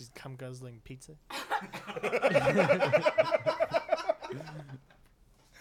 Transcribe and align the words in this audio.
Just 0.00 0.14
cum 0.14 0.34
guzzling 0.34 0.80
pizza. 0.82 1.12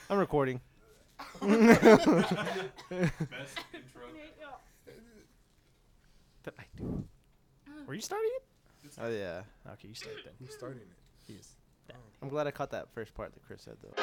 I'm 0.09 0.17
recording. 0.17 0.61
Best 1.41 1.65
intro. 1.65 2.07
That 6.43 6.53
I 6.57 6.63
do. 6.77 7.03
Were 7.85 7.93
you 7.93 7.99
starting 7.99 8.31
it? 8.37 8.43
Oh 9.01 9.09
yeah. 9.09 9.41
Okay, 9.73 9.89
you 9.89 9.93
started 9.93 10.21
then. 10.23 10.35
Who's 10.39 10.53
starting 10.53 10.79
it? 10.79 10.87
Yes. 11.27 11.55
Oh. 11.91 11.95
I'm 12.21 12.29
glad 12.29 12.47
I 12.47 12.51
caught 12.51 12.71
that 12.71 12.87
first 12.93 13.13
part 13.13 13.33
that 13.33 13.45
Chris 13.45 13.61
said 13.63 13.75
though. 13.83 14.01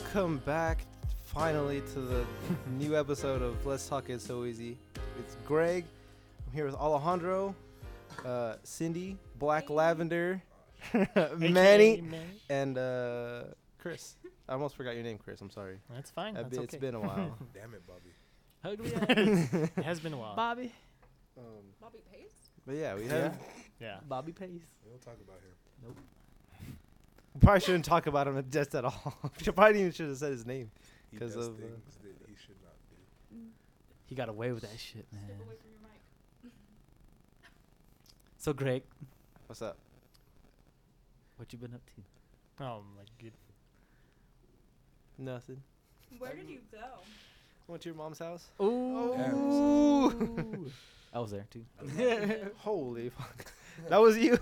Welcome 0.00 0.38
back 0.46 0.84
finally 1.24 1.82
to 1.92 2.00
the 2.00 2.24
new 2.78 2.96
episode 2.96 3.42
of 3.42 3.66
Let's 3.66 3.88
Talk 3.88 4.08
It 4.10 4.20
So 4.20 4.44
Easy. 4.44 4.78
It's 5.18 5.36
Greg. 5.44 5.86
I'm 6.46 6.52
here 6.52 6.66
with 6.66 6.76
Alejandro, 6.76 7.52
uh, 8.24 8.54
Cindy, 8.62 9.18
Black 9.40 9.68
Lavender, 9.68 10.40
AKA 10.94 11.34
Manny, 11.36 12.00
Manny. 12.00 12.24
and 12.48 12.78
uh, 12.78 13.42
Chris. 13.80 14.14
I 14.48 14.52
almost 14.52 14.76
forgot 14.76 14.94
your 14.94 15.02
name, 15.02 15.18
Chris. 15.18 15.40
I'm 15.40 15.50
sorry. 15.50 15.80
That's 15.92 16.12
fine. 16.12 16.34
That's 16.34 16.56
It's 16.56 16.74
okay. 16.74 16.78
been 16.78 16.94
a 16.94 17.00
while. 17.00 17.36
Damn 17.52 17.74
it, 17.74 17.82
Bobby. 17.84 18.12
Ugly 18.64 18.92
it 18.94 19.82
has 19.84 19.98
been 19.98 20.12
a 20.12 20.16
while. 20.16 20.36
Bobby. 20.36 20.72
um, 21.36 21.44
Bobby 21.80 21.98
Pace? 22.12 22.50
but 22.64 22.76
yeah, 22.76 22.94
we 22.94 23.04
have. 23.08 23.36
Yeah. 23.80 23.96
Bobby 24.08 24.30
Pace. 24.30 24.62
We 24.84 24.90
don't 24.90 25.02
talk 25.02 25.16
about 25.26 25.40
him. 25.40 25.52
We 25.88 25.92
probably 27.40 27.60
shouldn't 27.60 27.84
talk 27.84 28.06
about 28.06 28.26
him 28.26 28.36
at 28.38 28.50
just 28.50 28.74
at 28.74 28.84
all. 28.84 29.14
Should- 29.42 29.54
probably 29.56 29.80
even 29.80 29.92
should 29.92 30.08
have 30.08 30.16
said 30.18 30.32
his 30.32 30.46
name. 30.46 30.70
because 31.10 31.34
does 31.34 31.48
of, 31.48 31.54
uh, 31.54 31.58
things 31.58 31.96
that 32.02 32.28
he 32.28 32.34
should 32.36 32.56
not 32.62 32.74
do. 32.90 33.36
He 34.06 34.14
got 34.14 34.28
away 34.28 34.52
with 34.52 34.62
that 34.62 34.78
shit, 34.78 35.06
man. 35.12 35.22
Away 35.24 35.56
from 35.60 35.70
your 35.70 35.80
mic. 35.82 36.52
So 38.38 38.52
Greg, 38.52 38.82
What's 39.46 39.62
up? 39.62 39.76
what 41.36 41.52
you 41.52 41.58
been 41.58 41.74
up 41.74 41.80
to? 41.86 42.64
Oh 42.64 42.82
my 42.96 43.02
good. 43.20 43.32
Nothing. 45.18 45.60
Where 46.18 46.32
did 46.34 46.48
you 46.48 46.58
go? 46.72 46.78
Went 47.66 47.82
to 47.82 47.88
your 47.90 47.96
mom's 47.96 48.18
house. 48.20 48.48
Ooh. 48.62 49.14
I 51.12 51.18
was 51.18 51.30
there 51.32 51.46
too. 51.50 51.64
Holy 52.58 53.10
fuck! 53.10 53.52
That 53.88 54.00
was 54.00 54.16
you. 54.18 54.38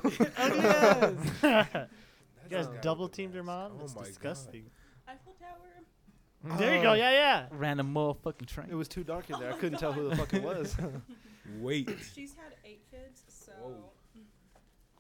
You 2.51 2.57
guys 2.57 2.69
the 2.69 2.79
double 2.79 3.09
teamed 3.09 3.35
your 3.35 3.43
mom? 3.43 3.73
Oh 3.75 3.79
That's 3.81 3.95
my 3.95 4.03
God. 4.03 4.09
disgusting. 4.09 4.71
Eiffel 5.09 5.35
Tower. 5.39 6.59
There 6.59 6.77
you 6.77 6.83
go. 6.83 6.91
Oh. 6.91 6.95
Yeah, 6.95 7.11
yeah. 7.11 7.47
Random 7.51 7.93
motherfucking 7.93 8.47
train. 8.47 8.69
it 8.71 8.75
was 8.75 8.89
too 8.89 9.03
dark 9.05 9.31
in 9.31 9.39
there. 9.41 9.51
Oh 9.53 9.57
I 9.57 9.59
couldn't 9.59 9.79
tell 9.79 9.93
who 9.93 10.09
the 10.09 10.17
fuck 10.17 10.33
it 10.33 10.43
was. 10.43 10.77
Wait. 11.61 11.89
She's 12.15 12.35
had 12.35 12.55
eight 12.65 12.83
kids, 12.91 13.23
so 13.29 13.53
Whoa. 13.53 13.91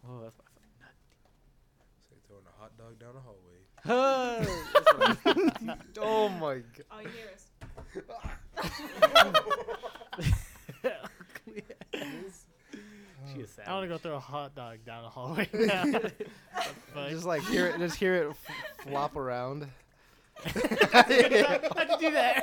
Whoa, 0.02 0.22
that's 0.22 0.36
my 0.38 0.44
fucking 0.54 0.78
nutty. 0.80 1.04
Say 2.08 2.16
throwing 2.26 2.46
a 2.46 2.52
hot 2.60 2.76
dog 2.78 2.98
down 2.98 3.14
the 3.14 3.20
hallway. 3.20 3.66
my 5.66 5.76
oh 6.00 6.28
my 6.28 6.54
god! 6.56 6.84
all 6.90 7.02
you 7.02 7.08
hear 7.08 7.30
is 7.34 7.46
She 13.32 13.40
is 13.40 13.58
I 13.66 13.72
want 13.72 13.84
to 13.84 13.88
go 13.88 13.98
throw 13.98 14.16
a 14.16 14.20
hot 14.20 14.54
dog 14.54 14.78
down 14.84 15.02
the 15.02 15.08
hallway. 15.08 15.48
now. 15.54 15.84
Fuck. 16.94 17.10
Just 17.10 17.24
like 17.24 17.42
hear 17.42 17.66
it, 17.66 17.78
just 17.78 17.96
hear 17.96 18.14
it 18.14 18.30
f- 18.30 18.86
flop 18.86 19.16
around. 19.16 19.66
How'd 20.44 21.10
you 21.10 21.28
do 21.28 21.42
that? 22.12 22.42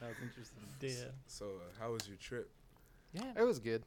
That 0.00 0.08
was 0.08 0.16
interesting. 0.22 0.60
Yeah. 0.80 1.10
So, 1.26 1.46
uh, 1.46 1.48
how 1.78 1.92
was 1.92 2.06
your 2.06 2.16
trip? 2.16 2.50
Yeah. 3.12 3.32
It 3.36 3.42
was 3.42 3.58
good. 3.58 3.82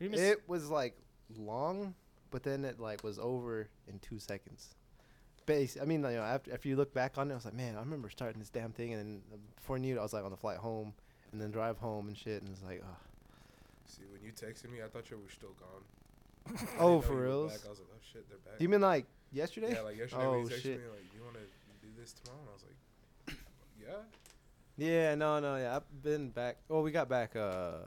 We 0.00 0.08
It 0.08 0.42
was 0.48 0.68
like 0.70 0.96
long, 1.36 1.94
but 2.30 2.42
then 2.42 2.64
it 2.64 2.80
like 2.80 3.04
was 3.04 3.18
over 3.18 3.68
in 3.88 3.98
two 4.00 4.18
seconds. 4.18 4.74
Base. 5.46 5.76
I 5.80 5.84
mean, 5.84 6.02
you 6.02 6.10
know, 6.10 6.22
after 6.22 6.52
after 6.52 6.68
you 6.68 6.76
look 6.76 6.94
back 6.94 7.18
on 7.18 7.30
it, 7.30 7.32
I 7.32 7.36
was 7.36 7.44
like, 7.44 7.54
man, 7.54 7.76
I 7.76 7.80
remember 7.80 8.08
starting 8.08 8.38
this 8.40 8.48
damn 8.48 8.72
thing, 8.72 8.94
and 8.94 9.00
then 9.00 9.22
uh, 9.32 9.36
before 9.56 9.76
I 9.76 9.78
knew 9.78 9.96
it, 9.96 9.98
I 9.98 10.02
was 10.02 10.12
like 10.12 10.24
on 10.24 10.30
the 10.30 10.36
flight 10.36 10.56
home, 10.56 10.94
and 11.32 11.40
then 11.40 11.50
drive 11.50 11.76
home 11.78 12.08
and 12.08 12.16
shit, 12.16 12.42
and 12.42 12.50
it's 12.50 12.62
like, 12.62 12.82
oh, 12.82 12.96
See, 13.86 14.02
when 14.10 14.22
you 14.22 14.32
texted 14.32 14.70
me, 14.70 14.82
I 14.82 14.88
thought 14.88 15.10
you 15.10 15.18
were 15.18 15.30
still 15.30 15.54
gone. 15.60 16.58
I 16.78 16.82
oh, 16.82 17.00
for 17.00 17.12
you 17.12 17.18
were 17.18 17.24
reals? 17.24 17.52
back. 17.52 17.60
I 17.66 17.70
was 17.70 17.78
like, 17.78 17.88
oh 17.92 18.00
shit, 18.12 18.28
they're 18.28 18.38
back. 18.38 18.60
You 18.60 18.68
mean 18.68 18.80
like 18.80 19.06
yesterday? 19.32 19.72
yeah, 19.72 19.80
like 19.80 19.96
yesterday 19.98 20.26
Oh, 20.26 20.30
when 20.32 20.40
you 20.40 20.46
texted 20.46 20.62
shit. 20.62 20.78
me, 20.80 20.86
like, 20.88 21.04
you 21.16 21.22
want 21.22 21.34
to 21.36 21.86
do 21.86 21.92
this 21.98 22.12
tomorrow? 22.14 22.40
And 22.40 22.48
I 22.48 22.52
was 22.52 22.64
like, 22.64 23.38
yeah. 23.80 24.02
Yeah, 24.76 25.14
no, 25.14 25.38
no, 25.40 25.56
yeah. 25.56 25.76
I've 25.76 26.02
been 26.02 26.30
back. 26.30 26.56
Oh, 26.68 26.80
we 26.82 26.90
got 26.90 27.08
back 27.08 27.36
uh 27.36 27.78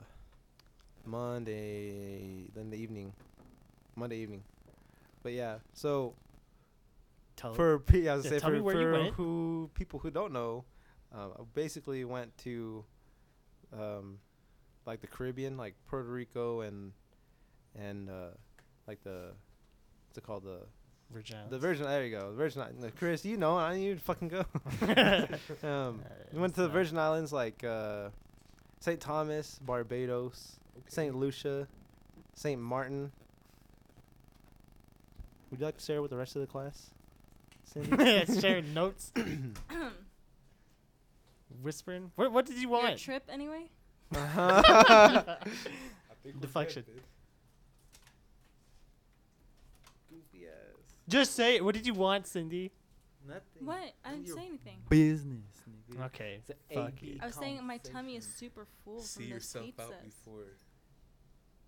Monday, 1.04 2.48
then 2.54 2.70
the 2.70 2.76
evening, 2.76 3.12
Monday 3.96 4.16
evening. 4.18 4.42
But 5.22 5.32
yeah, 5.32 5.56
so 5.74 6.14
Tell 7.36 7.54
for 7.54 7.78
pe- 7.78 8.08
I 8.08 8.16
was 8.16 8.24
Yeah, 8.24 8.30
say 8.32 8.38
tell 8.40 8.50
for, 8.50 8.54
me 8.56 8.60
where 8.60 8.74
you 8.74 8.82
for 8.86 8.92
went. 8.92 9.14
who 9.14 9.70
people 9.74 9.98
who 10.00 10.10
don't 10.10 10.32
know, 10.32 10.64
um, 11.14 11.32
I 11.38 11.42
basically 11.54 12.04
went 12.04 12.36
to 12.38 12.84
um 13.72 14.18
like 14.88 15.00
the 15.02 15.06
Caribbean, 15.06 15.56
like 15.56 15.74
Puerto 15.88 16.08
Rico 16.08 16.62
and 16.62 16.92
and 17.78 18.08
uh 18.10 18.30
like 18.88 19.02
the 19.04 19.32
what's 20.08 20.18
it 20.18 20.24
called 20.24 20.44
the 20.44 20.60
Virgin. 21.12 21.36
the 21.50 21.58
Virgin. 21.58 21.84
There 21.84 22.04
you 22.04 22.18
go, 22.18 22.30
the 22.30 22.36
Virgin. 22.36 22.62
Islands. 22.62 22.86
Chris, 22.98 23.24
you 23.24 23.36
know, 23.36 23.56
I 23.56 23.76
need 23.76 23.84
you 23.84 23.94
to 23.94 24.00
fucking 24.00 24.28
go. 24.28 24.44
um, 25.68 26.02
we 26.32 26.40
went 26.40 26.54
to 26.56 26.62
the 26.62 26.68
Virgin 26.68 26.98
Islands 26.98 27.32
like 27.32 27.62
uh, 27.64 28.08
St. 28.80 29.00
Thomas, 29.00 29.58
Barbados, 29.64 30.58
Okay. 30.78 30.84
St. 30.88 31.14
Lucia, 31.14 31.66
St. 32.34 32.60
Martin. 32.60 33.10
Would 35.50 35.60
you 35.60 35.66
like 35.66 35.78
to 35.78 35.84
share 35.84 36.02
with 36.02 36.10
the 36.10 36.16
rest 36.16 36.36
of 36.36 36.40
the 36.40 36.46
class? 36.46 36.90
Cindy? 37.64 38.24
Sharing 38.40 38.72
notes. 38.74 39.12
Whispering. 41.62 42.12
What, 42.16 42.32
what 42.32 42.46
did 42.46 42.56
you 42.58 42.68
want? 42.68 42.82
your 42.82 42.90
want? 42.90 43.00
trip 43.00 43.24
anyway. 43.30 43.70
Uh-huh. 44.14 44.62
I 44.66 45.34
think 46.22 46.34
we're 46.36 46.40
Deflection. 46.40 46.84
Goofy 50.10 50.46
ass. 50.46 50.52
Just 51.08 51.34
say 51.34 51.56
it. 51.56 51.64
What 51.64 51.74
did 51.74 51.86
you 51.86 51.94
want, 51.94 52.26
Cindy? 52.26 52.70
Nothing. 53.26 53.42
What? 53.66 53.92
I 54.04 54.10
didn't 54.12 54.26
Your 54.26 54.36
say 54.36 54.46
anything. 54.46 54.78
Business, 54.88 55.42
nigga. 55.90 56.06
Okay. 56.06 56.40
It's 56.48 56.50
a 56.70 56.74
Fuck 56.74 56.92
AB 57.02 57.06
you. 57.06 57.18
I 57.22 57.26
was 57.26 57.34
saying 57.34 57.64
my 57.66 57.78
tummy 57.78 58.16
is 58.16 58.24
super 58.24 58.66
full 58.84 59.00
See 59.00 59.20
from 59.20 59.22
those 59.24 59.34
yourself 59.34 59.66
pizzas. 59.66 59.80
out 59.84 60.04
before 60.04 60.44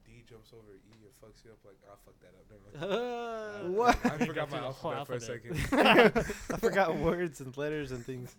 D 0.06 0.24
jumps 0.28 0.52
over 0.54 0.72
E 0.74 1.04
and 1.04 1.12
fucks 1.22 1.44
you 1.44 1.50
up. 1.50 1.58
Like, 1.64 1.76
I 1.86 1.94
fucked 2.04 2.20
that 2.22 2.34
up. 2.38 2.46
Never 2.50 2.62
mind. 2.62 3.00
Uh, 3.00 3.66
I- 3.66 3.68
What? 3.68 3.98
I, 4.06 4.24
forgot 4.26 4.50
my 4.50 4.58
whole 4.58 4.92
alphabet 4.94 5.22
for 5.22 5.32
a 5.32 5.34
alphabet. 5.36 6.24
second. 6.24 6.34
I 6.54 6.56
forgot 6.58 6.96
words 6.96 7.40
and 7.40 7.54
letters 7.58 7.92
and 7.92 8.04
things. 8.04 8.34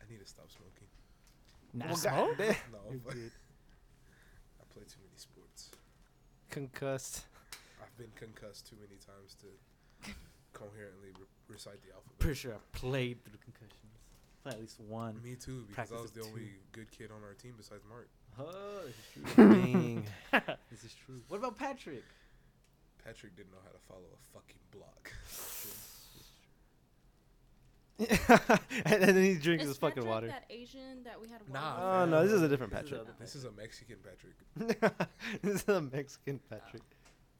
I 0.00 0.10
need 0.10 0.18
to 0.20 0.26
stop 0.26 0.50
smoking. 0.50 0.85
Nah, 1.76 1.86
Well, 1.86 1.96
smoke? 1.96 2.38
goddamn. 2.38 2.56
No, 2.72 2.78
You're 2.90 2.98
but 3.04 3.12
good. 3.14 3.30
I 4.60 4.64
play 4.72 4.82
too 4.84 5.00
many 5.04 5.16
sports. 5.16 5.70
Concussed. 6.50 7.24
I've 7.82 7.96
been 7.98 8.10
concussed 8.16 8.66
too 8.68 8.76
many 8.80 8.98
times 8.98 9.36
to 9.42 10.10
coherently 10.52 11.08
re- 11.18 11.26
recite 11.48 11.82
the 11.82 11.92
alphabet. 11.94 12.18
pretty 12.18 12.36
sure 12.36 12.54
I 12.54 12.58
played 12.72 13.22
through 13.22 13.32
the 13.32 13.38
concussions. 13.44 13.92
Played 14.42 14.54
at 14.54 14.60
least 14.60 14.80
one. 14.80 15.20
Me 15.22 15.34
too, 15.34 15.64
because 15.68 15.92
I 15.92 15.96
was 15.96 16.04
of 16.10 16.14
the 16.14 16.20
two. 16.22 16.26
only 16.28 16.48
good 16.72 16.90
kid 16.90 17.10
on 17.10 17.22
our 17.22 17.34
team 17.34 17.54
besides 17.58 17.82
Mark. 17.88 18.08
Oh, 18.38 18.80
this 18.86 18.94
is 19.28 19.34
true. 19.34 19.46
Dang. 19.62 20.06
this 20.70 20.84
is 20.84 20.94
true. 21.04 21.20
What 21.28 21.38
about 21.38 21.58
Patrick? 21.58 22.04
Patrick 23.04 23.36
didn't 23.36 23.52
know 23.52 23.58
how 23.64 23.70
to 23.70 23.78
follow 23.86 24.08
a 24.14 24.38
fucking 24.38 24.60
block. 24.72 25.12
and 28.84 29.02
then 29.02 29.22
he 29.22 29.34
drinks 29.36 29.64
Is 29.64 29.70
his 29.70 29.78
fucking 29.78 30.02
Patrick 30.02 30.06
water. 30.08 30.26
That 30.26 30.44
Asian 30.50 31.02
that 31.04 31.18
we 31.20 31.28
had. 31.28 31.40
a 31.48 31.52
Nah, 31.52 31.76
Oh 31.80 32.02
ago? 32.02 32.10
no, 32.10 32.22
this 32.24 32.32
is 32.32 32.42
a 32.42 32.48
different 32.48 32.72
This 32.72 32.82
is 32.84 32.90
Patrick. 32.90 33.18
this 33.18 33.34
is 33.36 33.44
a 33.44 33.52
Mexican 33.52 33.96
Patrick. 34.04 34.98
this 35.42 35.62
is 35.62 35.68
a 35.68 35.80
Mexican 35.80 36.40
Patrick. 36.50 36.82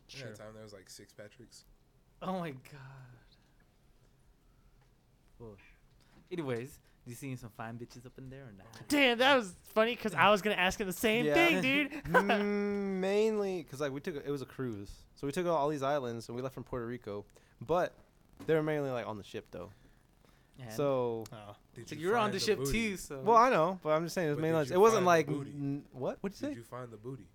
Yeah, 0.09 0.19
Sure. 0.21 0.29
that 0.31 0.39
time 0.39 0.47
there 0.55 0.63
was 0.63 0.73
like 0.73 0.89
six 0.89 1.13
Patricks. 1.13 1.65
Oh 2.23 2.39
my 2.39 2.51
god. 2.53 2.61
Well, 5.39 5.57
anyways, 6.33 6.79
you 7.05 7.15
seeing 7.15 7.37
some 7.37 7.51
fine 7.57 7.75
bitches 7.75 8.07
up 8.07 8.13
in 8.17 8.31
there 8.31 8.43
or 8.45 8.53
not? 8.57 8.67
Damn, 8.89 9.19
that 9.19 9.37
was 9.37 9.53
funny 9.75 9.95
because 9.95 10.15
I 10.15 10.31
was 10.31 10.41
gonna 10.43 10.57
ask 10.57 10.81
him 10.81 10.87
the 10.87 10.93
same 10.93 11.27
Yeah. 11.27 11.35
thing, 11.35 11.61
dude. 11.61 11.93
Mm, 12.07 13.01
mainly 13.01 13.63
because 13.63 13.81
like 13.81 13.93
we 13.93 14.01
took 14.01 14.17
it 14.17 14.31
was 14.31 14.43
a 14.43 14.47
cruise, 14.47 14.91
so 15.17 15.27
we 15.27 15.33
took 15.33 15.47
all 15.47 15.69
these 15.69 15.83
islands 15.83 16.29
and 16.29 16.37
we 16.37 16.43
left 16.43 16.55
from 16.55 16.65
Puerto 16.65 16.87
Rico, 16.87 17.25
but 17.61 17.93
they 18.47 18.55
were 18.55 18.63
mainly 18.63 18.91
like 18.91 19.07
on 19.07 19.19
the 19.19 19.25
ship 19.25 19.47
though. 19.51 19.71
Yeah, 20.59 20.71
So 20.71 21.25
Oh. 21.33 21.37
Did 21.75 21.89
so 21.89 21.95
you 21.95 22.01
you're 22.03 22.17
on 22.17 22.25
find 22.31 22.35
the 22.35 22.41
ship 22.41 22.59
booty? 22.59 22.73
too. 22.91 22.97
So 22.97 23.21
well, 23.21 23.37
I 23.37 23.51
know, 23.51 23.79
but 23.83 23.91
I'm 23.91 24.05
just 24.05 24.15
saying 24.15 24.29
it 24.29 24.31
was 24.33 24.39
mainly 24.41 24.63
it 24.71 24.81
wasn't 24.81 25.05
like 25.05 25.29
n- 25.29 25.85
what? 25.93 26.17
What'd 26.23 26.41
you 26.41 26.47
say? 26.47 26.55
Did 26.55 26.57
you 26.59 26.63
find 26.65 26.91
the 26.91 26.97
booty? 26.97 27.27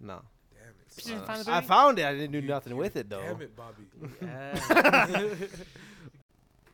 No, 0.00 0.20
Damn 0.52 0.68
it. 0.70 0.96
Did 0.96 1.06
you 1.06 1.16
son. 1.18 1.26
find 1.26 1.44
the 1.44 1.52
I 1.54 1.60
found 1.60 1.98
it. 2.00 2.04
I 2.04 2.12
didn't 2.14 2.32
do 2.32 2.40
You- 2.40 2.48
nothing 2.48 2.72
you- 2.72 2.78
with 2.78 2.96
it 2.96 3.08
though. 3.08 3.22
Damn 3.22 3.42
it, 3.42 3.54
Bobby. 3.56 3.84
Yeah. 4.22 5.34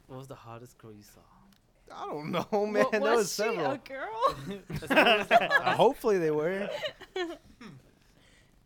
What 0.06 0.18
was 0.18 0.26
the 0.26 0.34
hottest 0.34 0.76
girl 0.78 0.92
you 0.92 1.04
saw? 1.04 1.20
I 1.96 2.06
don't 2.06 2.32
know, 2.32 2.46
man. 2.66 2.82
What, 2.84 2.90
there 2.92 3.00
was 3.00 3.10
was 3.18 3.28
she 3.30 3.42
several. 3.42 3.70
a 3.72 3.78
girl? 3.78 4.34
That's 4.68 4.80
what 4.82 5.18
was 5.18 5.26
the 5.28 5.44
Uh, 5.68 5.74
hopefully 5.76 6.18
they 6.18 6.30
were. 6.32 6.68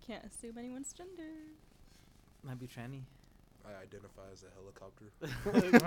Can't 0.07 0.25
assume 0.25 0.57
anyone's 0.59 0.93
gender. 0.93 1.23
Might 2.43 2.59
be 2.59 2.67
tranny. 2.67 3.03
I 3.67 3.83
identify 3.83 4.23
as 4.33 4.45
a 4.45 4.51
helicopter. 4.55 5.07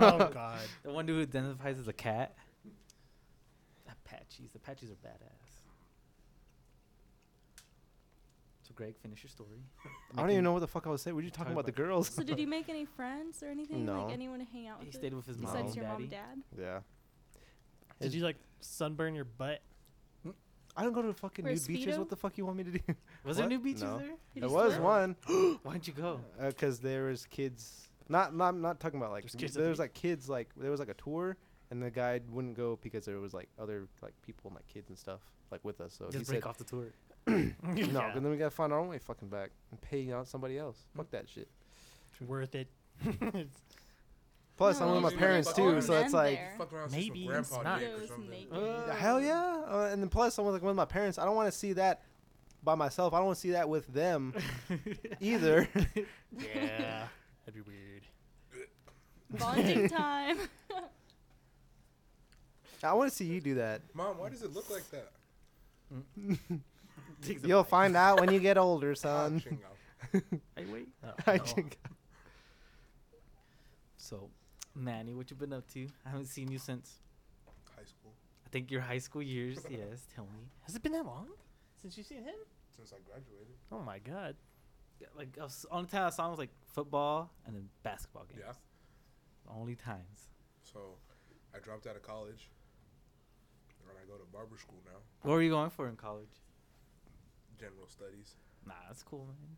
oh 0.00 0.30
God. 0.34 0.60
The 0.82 0.90
one 0.90 1.06
who 1.06 1.20
identifies 1.22 1.78
as 1.78 1.88
a 1.88 1.92
cat. 1.92 2.34
Apaches. 3.88 4.54
Apaches 4.54 4.90
are 4.90 4.94
badass. 4.94 5.62
So 8.62 8.72
Greg, 8.74 8.96
finish 9.00 9.22
your 9.22 9.30
story. 9.30 9.62
I 10.16 10.20
don't 10.20 10.30
even 10.30 10.44
know 10.44 10.52
what 10.52 10.60
the 10.60 10.66
fuck 10.66 10.86
I 10.86 10.90
was 10.90 11.00
saying. 11.02 11.14
Were 11.14 11.22
you 11.22 11.30
talking 11.30 11.44
Talking 11.44 11.52
about 11.54 11.66
the 11.66 11.72
girls? 11.72 12.08
So 12.08 12.22
did 12.22 12.38
you 12.38 12.46
make 12.56 12.68
any 12.68 12.84
friends 12.84 13.42
or 13.42 13.46
anything? 13.46 13.86
No. 13.86 14.04
Like 14.04 14.12
anyone 14.12 14.40
to 14.40 14.44
hang 14.52 14.66
out 14.66 14.80
with? 14.80 14.88
He 14.88 14.92
stayed 14.92 15.14
with 15.14 15.26
his 15.26 15.38
mom 15.38 15.52
besides 15.52 15.68
and 15.68 15.76
your 15.76 15.84
mom 15.86 15.92
daddy. 15.94 16.04
and 16.04 16.10
dad? 16.56 16.60
yeah. 16.60 16.80
Did 18.00 18.14
you 18.14 18.22
like 18.22 18.36
sunburn 18.60 19.14
your 19.14 19.24
butt? 19.24 19.60
I 20.76 20.84
don't 20.84 20.92
go 20.92 21.02
to 21.02 21.12
fucking 21.12 21.44
For 21.44 21.50
a 21.50 21.54
nude 21.54 21.66
beaches. 21.66 21.98
What 21.98 22.08
the 22.08 22.14
fuck 22.16 22.38
you 22.38 22.46
want 22.46 22.58
me 22.58 22.64
to 22.64 22.70
do? 22.70 22.80
Was 23.24 23.36
there 23.36 23.46
new 23.48 23.58
beaches 23.58 23.82
No. 23.82 23.98
there? 23.98 24.06
Did 24.34 24.42
there 24.42 24.48
you 24.48 24.54
was 24.54 24.72
swim? 24.74 24.82
one 24.84 25.16
Why'd 25.62 25.86
you 25.86 25.92
go? 25.92 26.20
because 26.40 26.78
there 26.80 27.04
was 27.04 27.26
kids. 27.26 27.88
Not, 28.08 28.34
not, 28.34 28.48
I'm 28.50 28.60
not 28.62 28.80
talking 28.80 28.98
about 29.00 29.10
like. 29.12 29.24
There's 29.24 29.32
There 29.32 29.40
kids 29.40 29.56
at 29.56 29.68
was 29.68 29.76
the- 29.78 29.82
like 29.84 29.94
kids 29.94 30.28
like 30.28 30.48
there 30.56 30.70
was 30.70 30.80
like 30.80 30.88
a 30.88 30.94
tour, 30.94 31.36
and 31.70 31.82
the 31.82 31.90
guide 31.90 32.22
wouldn't 32.30 32.56
go 32.56 32.78
because 32.82 33.04
there 33.04 33.18
was 33.18 33.34
like 33.34 33.48
other 33.58 33.86
like 34.02 34.14
people 34.24 34.48
and 34.48 34.54
like 34.56 34.66
kids 34.66 34.88
and 34.88 34.96
stuff 34.98 35.20
like 35.50 35.62
with 35.64 35.80
us. 35.80 35.94
So 35.98 36.06
he 36.06 36.12
Just 36.18 36.30
said, 36.30 36.44
off 36.44 36.56
the 36.58 36.64
tour. 36.64 36.86
no, 37.26 37.52
Yeah. 37.74 38.12
and 38.16 38.24
then 38.24 38.30
we 38.30 38.38
gotta 38.38 38.50
find 38.50 38.72
our 38.72 38.78
own 38.78 38.88
way 38.88 38.98
fucking 38.98 39.28
back 39.28 39.50
and 39.70 39.80
pay 39.82 40.10
out 40.12 40.26
somebody 40.28 40.56
else. 40.58 40.78
Fuck 40.96 41.10
that 41.10 41.28
shit. 41.28 41.48
It's 42.12 42.20
worth 42.22 42.54
it. 42.54 42.68
It's- 43.04 43.46
Plus, 44.56 44.80
No, 44.80 44.88
I'm 44.88 44.94
with 44.94 45.02
my 45.04 45.10
you 45.10 45.16
parents 45.18 45.52
too, 45.52 45.68
around 45.68 45.82
so 45.82 45.94
and 45.94 46.04
it's 46.06 46.14
like. 46.14 46.34
there. 46.36 46.54
Fuck 46.58 46.72
around, 46.72 46.90
see 46.90 46.96
Maybe 47.10 47.26
some 47.26 47.34
it's 47.36 47.48
grandpa 47.50 47.70
not. 47.70 47.78
dick 47.78 47.88
or 47.94 47.98
Goes 48.00 48.08
something. 48.08 48.30
naked. 48.30 48.48
Yeah, 48.60 48.94
Hell 48.94 49.20
yeah! 49.20 49.64
Uh, 49.68 49.88
and 49.92 50.02
then 50.02 50.08
plus, 50.08 50.36
I'm 50.36 50.44
with, 50.46 50.54
like, 50.54 50.62
with 50.64 50.74
my 50.74 50.84
parents. 50.84 51.16
I 51.16 51.24
don't 51.24 51.36
want 51.36 51.46
to 51.52 51.56
see 51.56 51.74
that 51.74 52.02
by 52.62 52.74
myself. 52.74 53.12
I 53.14 53.18
don't 53.18 53.26
want 53.26 53.36
to 53.36 53.40
see 53.40 53.50
that 53.52 53.68
with 53.68 53.86
them 53.92 54.34
either. 55.20 55.68
yeah. 56.36 57.06
That'd 57.46 57.54
be 57.54 57.60
weird. 57.70 58.02
Bonding 59.30 59.88
time. 59.90 60.38
I 62.82 62.92
want 62.92 63.10
to 63.10 63.16
see 63.16 63.24
you 63.24 63.40
do 63.40 63.54
that. 63.56 63.82
Mom, 63.94 64.18
why 64.18 64.28
does 64.28 64.42
it 64.42 64.52
look 64.54 64.70
like 64.70 64.84
that? 64.90 65.10
You'll 67.44 67.62
bite. 67.62 67.68
find 67.70 67.96
out 67.96 68.20
when 68.20 68.32
you 68.32 68.38
get 68.40 68.56
older, 68.58 68.92
Ah, 68.92 68.94
son. 68.94 69.40
chingo. 69.40 70.22
Hey, 70.56 70.64
wait. 70.70 70.88
Oh, 71.04 71.12
I 71.26 71.38
no. 71.38 71.42
think- 71.44 71.76
So, 73.96 74.30
Manny, 74.74 75.12
what 75.14 75.30
you 75.30 75.36
been 75.36 75.52
up 75.52 75.66
to? 75.72 75.88
I 76.06 76.10
haven't 76.10 76.26
seen 76.26 76.50
you 76.50 76.58
since 76.58 77.00
High 77.76 77.84
school. 77.84 78.12
I 78.46 78.48
think 78.50 78.70
your 78.70 78.80
high 78.80 78.98
school 78.98 79.22
years. 79.22 79.58
yes, 79.68 80.06
tell 80.14 80.24
me. 80.26 80.48
Has 80.62 80.76
it 80.76 80.82
been 80.82 80.92
that 80.92 81.04
long 81.04 81.28
since 81.80 81.96
you've 81.96 82.06
seen 82.06 82.22
him? 82.24 82.34
Since 82.76 82.92
I 82.92 82.96
graduated. 83.04 83.54
Oh 83.72 83.80
my 83.80 83.98
God. 83.98 84.36
Yeah, 85.00 85.08
Like 85.16 85.36
I 85.40 85.44
was, 85.44 85.64
only 85.70 85.88
time 85.88 86.06
I 86.06 86.10
saw 86.10 86.24
him 86.24 86.30
was 86.30 86.38
like 86.38 86.50
football 86.74 87.30
and 87.46 87.54
then 87.54 87.68
basketball 87.82 88.24
games. 88.28 88.42
Yeah. 88.44 88.52
Only 89.56 89.74
times. 89.76 90.30
So 90.62 90.96
I 91.54 91.58
dropped 91.60 91.86
out 91.86 91.96
of 91.96 92.02
college. 92.02 92.48
And 93.88 93.96
I 93.96 94.04
go 94.06 94.18
to 94.18 94.24
barber 94.32 94.58
school 94.58 94.82
now. 94.84 94.98
What 95.22 95.34
were 95.34 95.42
you 95.42 95.50
going 95.50 95.70
for 95.70 95.88
in 95.88 95.96
college? 95.96 96.42
General 97.58 97.86
studies. 97.88 98.34
Nah, 98.66 98.74
that's 98.86 99.02
cool, 99.02 99.26
man. 99.26 99.56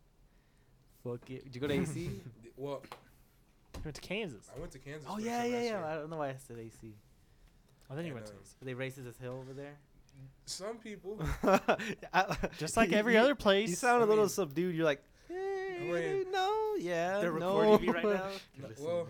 Fuck 1.02 1.28
it. 1.30 1.44
Did 1.44 1.54
you 1.54 1.60
go 1.60 1.66
to 1.66 1.74
AC? 1.74 2.10
Well, 2.56 2.82
He 3.74 3.80
went 3.84 3.94
to 3.94 4.00
Kansas. 4.02 4.50
I 4.54 4.58
went 4.60 4.70
to 4.72 4.78
Kansas. 4.78 5.08
oh 5.10 5.14
for 5.16 5.20
yeah, 5.22 5.44
yeah, 5.44 5.62
yeah. 5.62 5.86
I 5.86 5.94
don't 5.94 6.10
know 6.10 6.18
why 6.18 6.28
I 6.28 6.34
said 6.36 6.58
AC. 6.58 6.94
Oh, 7.90 7.96
then 7.96 8.04
he 8.04 8.10
And, 8.10 8.14
went 8.16 8.26
to 8.26 8.32
Kansas. 8.34 8.54
Are 8.60 8.64
they 8.66 8.74
racist 8.74 9.08
as 9.08 9.16
hell 9.16 9.38
over 9.38 9.54
there? 9.54 9.78
Some 10.46 10.78
people. 10.78 11.20
Just 12.58 12.76
like 12.76 12.92
every 12.92 13.16
other 13.22 13.34
place. 13.34 13.70
You 13.70 13.76
sound 13.76 14.02
a 14.02 14.06
little 14.06 14.24
mean- 14.24 14.28
subdued. 14.30 14.74
You're 14.74 14.84
like, 14.84 15.02
mean- 15.28 16.30
no, 16.32 16.74
yeah, 16.78 17.20
They're 17.20 17.32
no. 17.38 17.58
recording 17.60 17.86
me 17.86 17.92
right 17.92 18.04
now. 18.60 18.68
Well, 18.80 19.06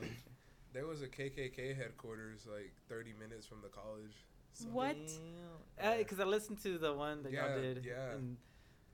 there 0.72 0.86
was 0.86 1.02
a 1.02 1.08
KKK 1.08 1.76
headquarters 1.76 2.46
like 2.52 2.72
30 2.88 3.12
minutes 3.20 3.46
from 3.46 3.58
the 3.62 3.68
college. 3.68 4.12
So 4.52 4.66
What? 4.66 4.96
Damn. 5.78 5.98
Because 5.98 6.20
I 6.20 6.24
listened 6.24 6.62
to 6.62 6.76
the 6.78 6.92
one 6.92 7.22
that 7.22 7.32
Yeah, 7.32 7.48
y'all 7.54 7.60
did. 7.60 7.84
yeah. 7.86 8.12
and- 8.12 8.36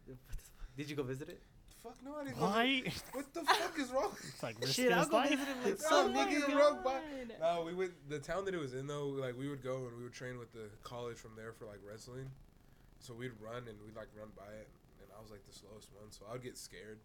what 0.06 0.16
the 0.28 0.34
fuck? 0.34 0.68
Did 0.76 0.88
you 0.90 0.96
go 0.96 1.02
visit 1.02 1.28
it? 1.28 1.42
Fuck 1.86 1.96
no, 2.04 2.16
I 2.20 2.24
didn't. 2.24 2.38
go- 2.38 2.44
Why? 2.46 2.82
What 3.12 3.34
the 3.34 3.40
fuck 3.42 3.78
is 3.78 3.90
wrong? 3.90 4.10
It's 4.28 4.42
like 4.42 4.56
Shit, 4.66 4.92
I'll 4.92 4.98
his 5.00 5.08
go 5.08 5.16
life. 5.16 5.30
visit 5.30 5.48
it 5.48 5.64
with 5.64 5.82
No, 5.82 5.88
some 5.88 6.12
nigga, 6.14 6.26
nigga. 6.42 6.48
you 6.48 6.58
wrong, 6.58 6.78
bye. 6.84 6.92
God. 6.92 7.32
No, 7.40 7.62
we 7.64 7.74
went. 7.74 7.92
The 8.08 8.18
town 8.18 8.44
that 8.46 8.54
it 8.54 8.60
was 8.60 8.74
in 8.74 8.86
though, 8.86 9.06
like 9.06 9.38
we 9.38 9.48
would 9.48 9.62
go 9.62 9.76
and 9.86 9.96
we 9.96 10.02
would 10.04 10.12
train 10.12 10.38
with 10.38 10.52
the 10.52 10.68
college 10.82 11.16
from 11.16 11.32
there 11.36 11.52
for 11.52 11.66
like 11.66 11.78
wrestling. 11.88 12.30
So 12.98 13.14
we'd 13.14 13.32
run 13.40 13.68
and 13.68 13.76
we'd 13.84 13.94
like 13.96 14.08
run 14.18 14.28
by 14.36 14.50
it, 14.58 14.68
and 15.00 15.08
I 15.16 15.20
was 15.22 15.30
like 15.30 15.46
the 15.46 15.52
slowest 15.52 15.88
one, 15.92 16.10
so 16.10 16.24
I 16.28 16.32
would 16.32 16.42
get 16.42 16.56
scared. 16.58 16.98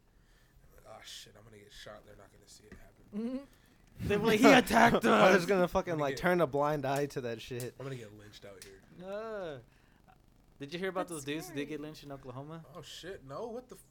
I'm 0.72 0.84
like, 0.84 0.94
oh 0.95 1.01
shit, 1.06 1.34
I'm 1.38 1.44
gonna 1.44 1.62
get 1.62 1.72
shot. 1.72 2.01
They're 2.06 2.16
not 2.18 2.31
gonna 2.31 2.48
see 2.50 2.63
it 2.66 2.77
happen. 2.80 3.39
They 4.07 4.18
were 4.18 4.27
like, 4.27 4.39
he 4.39 4.51
attacked 4.51 4.95
us. 4.95 5.06
I 5.06 5.27
was 5.30 5.36
just 5.38 5.48
gonna 5.50 5.68
fucking 5.68 5.92
Gonna 5.94 6.01
like 6.01 6.16
get- 6.16 6.22
turn 6.22 6.42
a 6.42 6.48
blind 6.48 6.86
eye 6.86 7.06
to 7.07 7.22
that 7.22 7.42
shit. 7.42 7.75
I'm 7.80 7.86
gonna 7.86 7.98
get 7.98 8.10
lynched 8.18 8.45
out 8.45 8.63
here. 8.63 9.07
Uh, 9.07 9.57
did 10.60 10.74
you 10.74 10.80
hear 10.80 10.89
about 10.89 11.07
That's 11.07 11.24
those 11.24 11.25
dudes 11.25 11.48
that 11.48 11.56
did 11.56 11.68
get 11.69 11.81
lynched 11.81 12.04
in 12.04 12.12
Oklahoma? 12.12 12.62
Oh 12.75 12.81
shit, 12.81 13.22
no, 13.27 13.48
what 13.48 13.68
the? 13.69 13.75
F- 13.75 13.81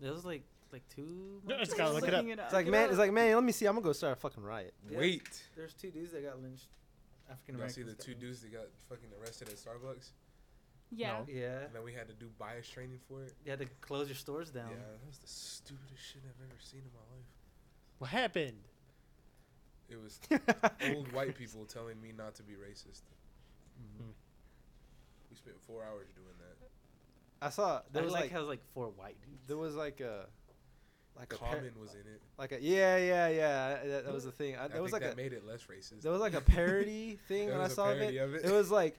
There 0.00 0.12
was 0.12 0.24
like 0.24 0.42
like 0.72 0.82
two. 0.94 1.40
No, 1.46 1.56
I 1.56 1.64
just 1.64 1.76
gotta 1.76 1.94
look 1.94 2.06
it 2.06 2.14
up. 2.14 2.24
Looking 2.24 2.38
It's 2.38 2.52
like, 2.52 2.66
man, 2.66 2.84
up. 2.84 2.90
it's 2.90 2.98
like, 2.98 3.12
man, 3.12 3.34
let 3.34 3.44
me 3.44 3.52
see. 3.52 3.66
I'm 3.66 3.74
gonna 3.74 3.84
go 3.84 3.92
start 3.92 4.12
a 4.12 4.16
fucking 4.20 4.42
riot. 4.42 4.74
Yeah. 4.90 4.98
Wait. 4.98 5.42
There's 5.56 5.74
two 5.74 5.90
dudes 5.90 6.12
that 6.12 6.24
got 6.24 6.40
lynched. 6.42 6.66
African 7.30 7.54
Y'all 7.56 7.64
Americans. 7.64 7.74
see 7.74 7.82
the 7.82 7.94
two 7.94 8.10
lynched. 8.12 8.20
dudes 8.20 8.40
that 8.42 8.52
got 8.52 8.66
fucking 8.88 9.08
arrested 9.20 9.48
at 9.48 9.56
Starbucks, 9.56 10.10
Yeah. 10.90 11.12
No. 11.12 11.26
Yeah. 11.28 11.64
and 11.66 11.74
then 11.74 11.84
we 11.84 11.92
had 11.92 12.08
to 12.08 12.14
do 12.14 12.26
bias 12.38 12.68
training 12.68 13.00
for 13.08 13.22
it. 13.22 13.34
You 13.44 13.50
had 13.50 13.60
to 13.60 13.66
close 13.80 14.08
your 14.08 14.16
stores 14.16 14.50
down. 14.50 14.68
Yeah, 14.70 14.76
that 14.76 15.06
was 15.06 15.18
the 15.18 15.26
stupidest 15.28 16.02
shit 16.02 16.22
I've 16.24 16.40
ever 16.48 16.58
seen 16.60 16.80
in 16.80 16.90
my 16.94 17.04
life. 17.16 17.26
What 17.98 18.10
happened? 18.10 18.56
It 19.90 19.96
was 20.00 20.20
old 20.96 21.12
white 21.12 21.34
people 21.36 21.64
telling 21.64 22.00
me 22.00 22.12
not 22.16 22.34
to 22.36 22.42
be 22.42 22.52
racist. 22.54 23.02
Mhm. 23.80 24.12
We 25.30 25.36
spent 25.36 25.56
four 25.66 25.82
hours 25.84 26.08
doing 26.14 26.36
that. 26.40 26.47
I 27.40 27.50
saw 27.50 27.80
there 27.92 28.02
I 28.02 28.04
was 28.04 28.12
like, 28.12 28.22
like, 28.24 28.32
how 28.32 28.40
was 28.40 28.48
like 28.48 28.62
four 28.74 28.86
white 28.88 29.16
dudes. 29.22 29.46
there 29.46 29.56
was 29.56 29.74
like 29.74 30.00
a 30.00 30.26
like 31.18 31.32
a 31.32 31.36
par- 31.36 31.60
was 31.80 31.94
in 31.94 32.00
it. 32.00 32.22
like 32.38 32.52
a 32.52 32.60
yeah 32.60 32.96
yeah 32.96 33.28
yeah 33.28 33.78
that, 33.84 34.04
that 34.06 34.14
was 34.14 34.24
the 34.24 34.30
thing. 34.32 34.56
I, 34.56 34.64
I 34.64 34.68
there 34.68 34.82
was 34.82 34.92
think 34.92 35.02
like 35.02 35.10
that 35.10 35.20
a 35.20 35.22
made 35.22 35.32
it 35.32 35.44
less 35.46 35.62
racist. 35.64 36.02
there 36.02 36.12
was 36.12 36.20
like 36.20 36.34
a 36.34 36.40
parody 36.56 37.18
thing 37.28 37.46
There 37.46 37.54
when 37.56 37.60
I 37.60 37.64
was 37.64 37.72
a 37.72 37.74
saw 37.74 37.90
it. 37.90 38.16
of 38.16 38.34
it. 38.34 38.44
It 38.44 38.52
was 38.52 38.70
like 38.70 38.96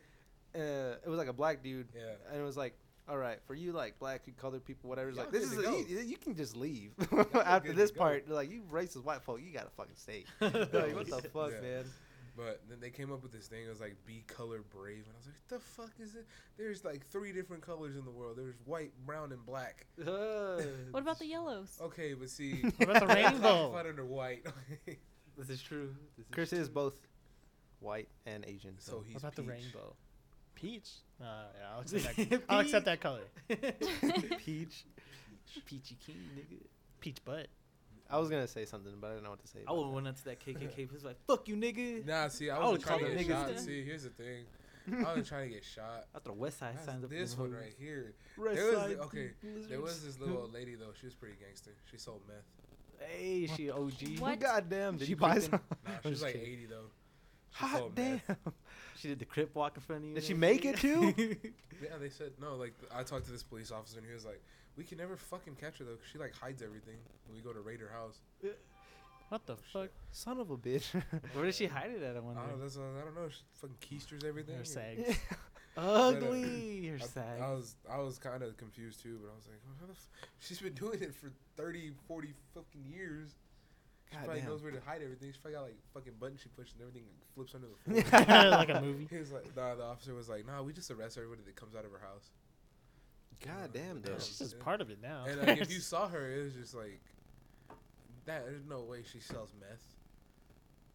uh, 0.56 0.60
it 1.06 1.08
was 1.08 1.18
like 1.18 1.28
a 1.28 1.34
black 1.34 1.64
dude 1.64 1.88
yeah. 1.96 2.14
and 2.32 2.42
it 2.42 2.44
was 2.44 2.58
like, 2.58 2.74
all 3.08 3.18
right, 3.18 3.38
for 3.46 3.54
you 3.54 3.72
like 3.72 4.00
black 4.00 4.24
colored 4.38 4.66
people, 4.66 4.90
whatever. 4.90 5.10
It's 5.10 5.18
Y'all 5.18 5.26
like 5.26 5.34
this 5.34 5.52
is 5.52 5.58
a, 5.58 5.62
you, 5.90 6.00
you 6.00 6.18
can 6.18 6.36
just 6.36 6.56
leave 6.56 6.92
after 7.46 7.72
this 7.74 7.92
part. 7.92 8.30
Like 8.30 8.52
you 8.52 8.64
racist 8.72 9.04
white 9.04 9.22
folk, 9.22 9.40
you 9.42 9.54
gotta 9.54 9.70
fucking 9.78 9.96
stay. 9.96 10.26
like 10.42 10.52
what 10.96 11.08
the 11.10 11.22
fuck, 11.34 11.52
Yeah. 11.54 11.62
man? 11.62 11.86
But 12.42 12.62
then 12.70 12.80
they 12.80 12.90
came 12.90 13.12
up 13.12 13.22
with 13.22 13.34
this 13.34 13.48
thing. 13.48 13.66
It 13.66 13.70
was 13.70 13.82
like 13.82 13.98
be 14.06 14.24
color 14.28 14.62
brave, 14.74 15.04
and 15.06 15.14
I 15.14 15.18
was 15.18 15.26
like, 15.26 15.36
What 15.50 15.60
the 15.60 15.66
fuck 15.66 15.92
is 16.00 16.16
it? 16.16 16.26
There's 16.58 16.86
like 16.86 17.06
three 17.08 17.34
different 17.34 17.62
colors 17.62 17.98
in 17.98 18.06
the 18.06 18.12
world. 18.12 18.38
There's 18.38 18.56
white, 18.64 18.94
brown, 19.06 19.34
and 19.34 19.46
black. 19.46 19.86
Uh, 20.08 20.62
What 20.92 21.02
about 21.04 21.20
the 21.20 21.26
yellows? 21.36 21.78
Okay, 21.82 22.14
but 22.14 22.30
see, 22.30 22.62
What 22.78 22.90
about 22.96 23.08
the 23.08 23.14
rainbow? 23.14 23.40
Classified 23.40 23.88
under 23.88 24.06
white. 24.06 24.46
this 25.38 25.50
is 25.50 25.62
true. 25.62 25.94
This 26.18 26.26
is 26.28 26.32
Chris 26.32 26.50
true. 26.52 26.60
is 26.60 26.70
both 26.70 26.96
white 27.82 28.08
and 28.26 28.46
Asian. 28.48 28.76
So, 28.80 28.92
so 28.94 29.02
he's 29.06 29.16
What 29.16 29.24
about 29.24 29.36
the 29.36 29.44
rainbow? 29.44 29.96
Peach? 30.56 30.90
Uh, 31.22 31.26
yeah, 31.26 31.74
I'll 31.74 31.82
accept 31.82 32.16
that. 32.30 32.42
I'll 32.48 32.60
accept 32.60 32.86
that 32.86 33.02
color. 33.02 33.22
peach. 34.38 34.86
Peachy 35.66 35.98
King, 36.06 36.16
nigga. 36.38 36.62
Peach 37.02 37.24
butt. 37.26 37.48
I 38.10 38.18
was 38.18 38.30
gonna 38.30 38.48
say 38.48 38.66
something, 38.66 38.94
but 39.00 39.08
I 39.08 39.10
didn't 39.12 39.24
know 39.26 39.30
what 39.32 39.42
to 39.42 39.48
say. 39.48 39.60
I 39.68 39.72
would 39.72 39.84
have 39.86 39.94
went 39.94 40.08
up 40.08 40.16
to 40.18 40.26
that 40.26 40.40
KKK. 40.40 40.76
He 40.76 40.86
was 40.92 41.04
like, 41.06 41.18
"Fuck 41.28 41.48
you, 41.48 41.56
nigga." 41.56 42.06
Nah, 42.06 42.28
see, 42.30 42.50
I 42.50 42.58
I 42.58 42.60
wasn't 42.60 42.72
would 42.80 42.84
call 42.88 42.98
trying 43.00 43.12
to 43.12 43.24
get 43.24 43.28
niggas 43.28 43.48
shot. 43.48 43.58
too. 43.58 43.64
See, 43.64 43.84
here's 43.84 44.04
the 44.04 44.10
thing. 44.10 44.46
I 44.92 45.04
wasn't 45.04 45.28
trying 45.28 45.50
to 45.50 45.54
get 45.56 45.64
shot. 45.64 46.06
I 46.16 46.20
throw 46.20 46.34
West 46.34 46.58
Side 46.60 46.74
That's 46.76 46.86
signs 46.86 47.04
up. 47.04 47.10
this 47.12 47.34
the 47.36 47.42
one 47.42 47.52
right 47.52 47.74
here. 47.78 48.14
West 48.38 48.56
There 48.56 48.66
was 48.66 48.76
Side 48.76 48.98
okay. 49.00 49.32
There 49.70 49.82
was 49.82 50.04
this 50.04 50.20
little 50.20 50.38
old 50.40 50.54
lady 50.54 50.74
though. 50.76 50.92
She 51.00 51.06
was 51.06 51.14
pretty 51.14 51.36
gangster. 51.40 51.72
She 51.92 51.98
sold 51.98 52.22
meth. 52.28 53.08
Hey, 53.08 53.48
she 53.56 53.70
OG. 53.70 54.20
What? 54.20 54.40
Goddamn, 54.40 54.98
did 54.98 55.06
She 55.06 55.12
you 55.12 55.16
buy 55.16 55.40
some? 55.40 55.52
Nah, 55.86 55.92
I'm 55.94 56.00
she 56.04 56.10
was 56.10 56.22
like 56.24 56.34
kidding. 56.34 56.50
80 56.54 56.66
though. 56.66 56.76
She 57.52 57.66
Hot 57.66 57.78
sold 57.80 57.96
damn. 57.96 58.22
meth. 58.28 58.38
She 58.98 59.08
did 59.08 59.20
the 59.20 59.26
crip 59.26 59.56
walk 59.56 59.78
in 59.78 59.82
front 59.82 60.02
of 60.04 60.10
you. 60.10 60.16
Did 60.16 60.24
she 60.26 60.34
make 60.34 60.66
it 60.66 60.76
too? 60.78 61.14
Yeah, 61.82 61.92
they 62.02 62.10
said 62.10 62.34
no. 62.42 62.56
Like 62.56 62.74
I 62.94 63.04
talked 63.04 63.26
to 63.28 63.32
this 63.32 63.44
police 63.44 63.72
officer 63.72 63.98
and 64.00 64.06
he 64.08 64.12
was 64.14 64.26
like, 64.26 64.42
"We 64.80 64.86
can 64.86 64.98
never 64.98 65.18
fucking 65.18 65.56
catch 65.56 65.78
her 65.80 65.84
though. 65.86 65.96
'cause 65.98 66.08
she 66.12 66.18
like 66.18 66.34
hides 66.34 66.62
everything." 66.64 66.96
When 67.28 67.36
we 67.36 67.42
go 67.44 67.52
to 67.54 67.60
raid 67.60 67.82
her 67.82 67.90
house. 67.90 68.22
What 69.28 69.46
the 69.46 69.58
fuck? 69.58 69.90
Son 70.12 70.40
of 70.40 70.50
a 70.50 70.58
bitch. 70.58 70.86
Where 71.34 71.46
did 71.46 71.54
she 71.54 71.68
hide 71.68 71.92
it 71.92 72.02
at? 72.02 72.16
I 72.16 72.20
I 72.20 72.22
don't 72.22 72.36
know. 72.36 72.58
That's, 72.58 72.78
uh, 72.78 72.82
I 73.00 73.04
don't 73.06 73.14
know. 73.16 73.30
She 73.30 73.42
fucking 73.62 73.76
keisters 73.80 74.24
everything. 74.24 74.56
Her 74.56 74.62
or- 74.62 74.66
sags. 74.66 75.20
Ugly. 75.78 76.80
You're 76.88 76.98
I. 77.16 77.44
I 77.46 77.52
was 77.52 77.76
I 77.90 78.00
was 78.00 78.18
kind 78.18 78.42
of 78.42 78.58
confused 78.58 79.02
too, 79.04 79.20
but 79.22 79.32
I 79.32 79.36
was 79.36 79.48
like, 79.48 79.60
"How 79.80 79.86
the 79.86 79.92
f-? 79.94 80.10
she's 80.40 80.60
been 80.60 80.74
doing 80.74 81.02
it 81.02 81.14
for 81.14 81.32
30, 81.58 81.92
40 82.08 82.34
fucking 82.56 82.86
years. 82.86 83.36
She 84.10 84.16
God 84.16 84.24
probably 84.26 84.42
damn. 84.42 84.50
knows 84.50 84.64
where 84.64 84.72
to 84.72 84.82
hide 84.82 85.02
everything. 85.04 85.32
She 85.32 85.38
probably 85.40 85.54
got 85.58 85.62
like 85.64 85.78
fucking 85.94 86.14
buttons 86.20 86.42
she 86.42 86.50
pushes 86.50 86.74
and 86.74 86.82
everything 86.88 87.04
flips 87.36 87.54
under 87.54 87.68
the 87.68 88.02
floor. 88.02 88.50
like 88.50 88.70
a 88.70 88.82
movie. 88.82 89.08
he 89.10 89.18
was 89.18 89.32
like, 89.32 89.56
nah, 89.56 89.76
the 89.76 89.84
officer 89.84 90.16
was 90.16 90.28
like, 90.28 90.48
nah, 90.48 90.64
we 90.64 90.74
just 90.74 90.90
arrest 90.90 91.18
everybody 91.18 91.44
that 91.46 91.56
comes 91.56 91.76
out 91.76 91.86
of 91.86 91.92
her 91.92 92.00
house. 92.00 92.32
God 93.46 93.72
damn, 93.74 93.98
Yeah. 93.98 94.02
though. 94.04 94.20
She's 94.20 94.40
just 94.40 94.60
part 94.60 94.82
of 94.82 94.90
it 94.90 95.00
now. 95.02 95.26
And 95.28 95.42
like, 95.42 95.62
if 95.62 95.72
you 95.72 95.80
saw 95.82 96.08
her, 96.08 96.32
it 96.32 96.44
was 96.44 96.54
just 96.54 96.76
like, 96.76 97.00
that. 98.26 98.46
There's 98.46 98.66
no 98.68 98.82
way 98.82 99.00
she 99.12 99.20
sells 99.20 99.50
meth. 99.60 99.82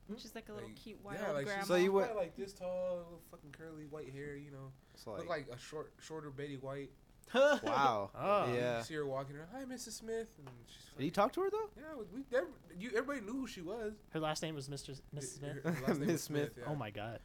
Hmm? 0.08 0.14
She's 0.18 0.34
like 0.34 0.48
a 0.50 0.52
little 0.52 0.68
Like, 0.68 0.76
cute 0.76 0.98
wild 1.02 1.18
yeah, 1.20 1.32
like 1.32 1.46
grandma. 1.46 1.64
So 1.64 1.76
you 1.76 1.90
probably, 1.90 2.08
would- 2.08 2.16
like 2.16 2.36
this 2.36 2.52
tall, 2.52 2.96
little 2.96 3.20
fucking 3.30 3.52
curly 3.58 3.84
white 3.88 4.12
hair, 4.12 4.36
you 4.36 4.50
know, 4.50 4.70
It's 4.94 5.06
look 5.06 5.18
like, 5.20 5.28
like 5.28 5.56
a 5.56 5.58
short, 5.58 5.92
shorter 6.00 6.30
Betty 6.30 6.56
White. 6.56 6.90
wow. 7.34 8.10
Oh. 8.18 8.52
Yeah. 8.54 8.78
You 8.78 8.84
see 8.84 8.94
her 8.94 9.06
walking 9.06 9.36
around, 9.36 9.48
hi, 9.52 9.64
Mrs. 9.64 9.92
Smith, 9.92 10.28
and 10.38 10.48
she's. 10.66 10.84
Did 10.98 11.04
you 11.04 11.10
talk 11.10 11.32
to 11.32 11.40
her 11.40 11.50
though? 11.50 11.70
Yeah, 11.76 11.96
we, 12.12 12.20
we 12.20 12.38
you, 12.78 12.90
everybody 12.94 13.20
knew 13.24 13.40
who 13.40 13.46
she 13.46 13.62
was. 13.62 13.94
Her 14.10 14.20
last 14.20 14.42
name 14.42 14.54
was 14.54 14.68
Mr. 14.68 15.00
Mrs. 15.16 15.38
Smith. 15.38 15.64
her 15.64 15.76
last 15.88 15.98
name 16.00 16.06
Miss 16.08 16.22
Smith. 16.22 16.50
yeah. 16.58 16.64
Oh 16.68 16.74
my 16.74 16.90
god. 16.90 17.18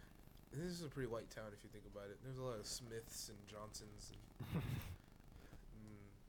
This 0.54 0.72
is 0.72 0.84
a 0.84 0.88
pretty 0.88 1.08
white 1.10 1.30
town 1.30 1.46
if 1.56 1.64
you 1.64 1.70
think 1.72 1.84
about 1.94 2.06
it. 2.10 2.18
There's 2.24 2.38
a 2.38 2.42
lot 2.42 2.58
of 2.58 2.66
Smiths 2.66 3.30
and 3.30 3.38
Johnsons. 3.46 4.14
And, 4.54 4.64